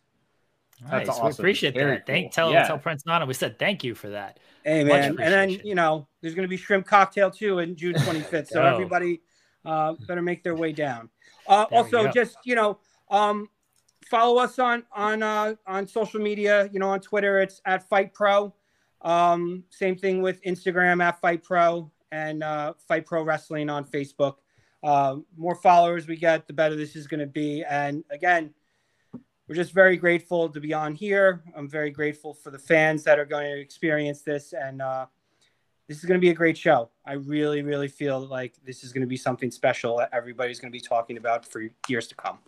Nice. 0.91 1.09
Awesome. 1.09 1.27
We 1.27 1.31
appreciate 1.33 1.75
Very 1.75 1.93
that. 1.93 2.07
Cool. 2.07 2.15
Thank 2.15 2.33
tell 2.33 2.53
yeah. 2.53 2.67
tell 2.67 2.79
Prince 2.79 3.07
Nana 3.07 3.25
we 3.25 3.35
said 3.35 3.59
thank 3.59 3.85
you 3.85 3.95
for 3.95 4.09
that. 4.11 4.41
Hey 4.65 4.85
man, 4.85 5.11
and 5.11 5.33
then 5.33 5.51
you 5.51 5.75
know 5.75 6.09
there's 6.21 6.35
going 6.35 6.45
to 6.45 6.49
be 6.49 6.57
shrimp 6.57 6.87
cocktail 6.87 7.31
too 7.31 7.61
in 7.61 7.77
June 7.77 7.95
25th, 7.97 8.49
so 8.49 8.63
oh. 8.63 8.67
everybody 8.67 9.21
uh, 9.65 9.95
better 10.09 10.23
make 10.23 10.43
their 10.43 10.57
way 10.57 10.73
down. 10.73 11.09
Uh, 11.47 11.67
also, 11.71 12.09
just 12.09 12.37
you 12.45 12.55
know, 12.55 12.79
um, 13.11 13.49
follow 14.13 14.39
us 14.39 14.59
on 14.59 14.85
on 14.93 15.23
uh, 15.23 15.55
on 15.67 15.87
social 15.87 16.21
media. 16.21 16.69
You 16.71 16.79
know, 16.79 16.91
on 16.91 17.01
Twitter 17.01 17.41
it's 17.41 17.63
at 17.65 17.89
FIGHTT 17.89 18.13
Pro. 18.13 18.55
Um, 19.01 19.65
same 19.71 19.97
thing 19.97 20.21
with 20.21 20.43
Instagram 20.43 21.03
at 21.03 21.21
FIGHTT 21.21 21.43
Pro 21.43 21.91
and 22.13 22.45
uh, 22.45 22.75
FIGHTT 22.89 23.07
Pro 23.07 23.23
Wrestling 23.23 23.71
on 23.71 23.85
Facebook. 23.85 24.37
Uh, 24.83 25.17
more 25.37 25.55
followers 25.55 26.07
we 26.07 26.17
get, 26.17 26.47
the 26.47 26.53
better 26.53 26.77
this 26.77 26.95
is 26.95 27.07
going 27.07 27.21
to 27.21 27.27
be. 27.27 27.65
And 27.65 28.05
again, 28.11 28.53
we're 29.49 29.55
just 29.55 29.73
very 29.73 29.97
grateful 29.97 30.49
to 30.51 30.61
be 30.61 30.75
on 30.75 30.95
here. 30.95 31.43
I'm 31.57 31.69
very 31.69 31.91
grateful 31.91 32.35
for 32.35 32.51
the 32.51 32.59
fans 32.59 33.03
that 33.05 33.19
are 33.19 33.25
going 33.25 33.55
to 33.55 33.61
experience 33.61 34.23
this, 34.23 34.53
and 34.53 34.83
uh, 34.83 35.07
this 35.89 35.99
is 35.99 36.05
going 36.05 36.21
to 36.21 36.25
be 36.25 36.31
a 36.31 36.35
great 36.35 36.59
show. 36.59 36.91
I 37.07 37.15
really, 37.15 37.63
really 37.63 37.89
feel 37.89 38.21
like 38.21 38.55
this 38.65 38.85
is 38.85 38.93
going 38.93 39.03
to 39.03 39.09
be 39.09 39.17
something 39.17 39.51
special 39.51 39.99
that 39.99 40.11
everybody's 40.13 40.61
going 40.61 40.71
to 40.71 40.79
be 40.79 40.85
talking 40.85 41.17
about 41.17 41.47
for 41.47 41.63
years 41.89 42.09
to 42.09 42.15
come. 42.15 42.39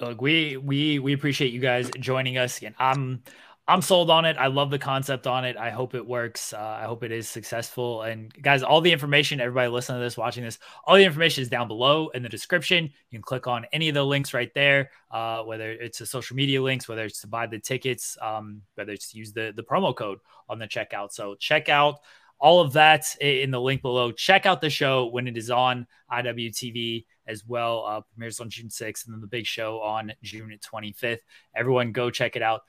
Look, 0.00 0.22
we 0.22 0.56
we 0.56 0.98
we 0.98 1.12
appreciate 1.12 1.52
you 1.52 1.60
guys 1.60 1.90
joining 1.98 2.38
us, 2.38 2.62
and 2.62 2.74
I'm 2.78 3.22
I'm 3.68 3.82
sold 3.82 4.10
on 4.10 4.24
it. 4.24 4.36
I 4.36 4.46
love 4.48 4.70
the 4.70 4.78
concept 4.78 5.26
on 5.26 5.44
it. 5.44 5.56
I 5.56 5.70
hope 5.70 5.94
it 5.94 6.04
works. 6.04 6.52
Uh, 6.52 6.58
I 6.58 6.84
hope 6.86 7.04
it 7.04 7.12
is 7.12 7.28
successful. 7.28 8.02
And 8.02 8.32
guys, 8.42 8.62
all 8.62 8.80
the 8.80 8.90
information, 8.90 9.40
everybody 9.40 9.68
listening 9.68 10.00
to 10.00 10.04
this, 10.04 10.16
watching 10.16 10.42
this, 10.42 10.58
all 10.84 10.96
the 10.96 11.04
information 11.04 11.42
is 11.42 11.48
down 11.48 11.68
below 11.68 12.08
in 12.08 12.22
the 12.22 12.28
description. 12.28 12.90
You 13.10 13.18
can 13.18 13.22
click 13.22 13.46
on 13.46 13.66
any 13.72 13.88
of 13.88 13.94
the 13.94 14.04
links 14.04 14.34
right 14.34 14.52
there, 14.54 14.90
uh, 15.12 15.42
whether 15.42 15.70
it's 15.70 15.98
the 15.98 16.06
social 16.06 16.34
media 16.34 16.60
links, 16.60 16.88
whether 16.88 17.04
it's 17.04 17.20
to 17.20 17.28
buy 17.28 17.46
the 17.46 17.60
tickets, 17.60 18.16
um, 18.20 18.62
whether 18.74 18.92
it's 18.92 19.12
to 19.12 19.18
use 19.18 19.32
the, 19.32 19.52
the 19.54 19.62
promo 19.62 19.94
code 19.94 20.18
on 20.48 20.58
the 20.58 20.66
checkout. 20.66 21.12
So 21.12 21.36
check 21.36 21.68
out 21.68 22.00
all 22.40 22.60
of 22.60 22.72
that 22.72 23.04
in 23.20 23.50
the 23.50 23.60
link 23.60 23.82
below. 23.82 24.10
Check 24.10 24.46
out 24.46 24.60
the 24.60 24.70
show 24.70 25.06
when 25.06 25.28
it 25.28 25.36
is 25.36 25.50
on 25.50 25.86
IWTV 26.10 27.04
as 27.30 27.44
well. 27.46 27.84
Uh, 27.86 28.00
premieres 28.12 28.40
on 28.40 28.50
June 28.50 28.68
6th 28.68 29.06
and 29.06 29.14
then 29.14 29.20
the 29.20 29.26
big 29.26 29.46
show 29.46 29.80
on 29.80 30.12
June 30.22 30.58
25th. 30.60 31.20
Everyone 31.54 31.92
go 31.92 32.10
check 32.10 32.36
it 32.36 32.42
out. 32.42 32.62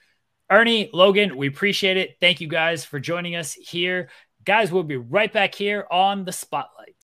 Ernie, 0.49 0.89
Logan, 0.93 1.37
we 1.37 1.47
appreciate 1.47 1.97
it. 1.97 2.17
Thank 2.19 2.41
you 2.41 2.47
guys 2.47 2.85
for 2.85 2.99
joining 2.99 3.35
us 3.35 3.53
here. 3.53 4.09
Guys, 4.43 4.71
we'll 4.71 4.83
be 4.83 4.97
right 4.97 5.31
back 5.31 5.55
here 5.55 5.87
on 5.89 6.25
the 6.25 6.31
spotlight. 6.31 6.95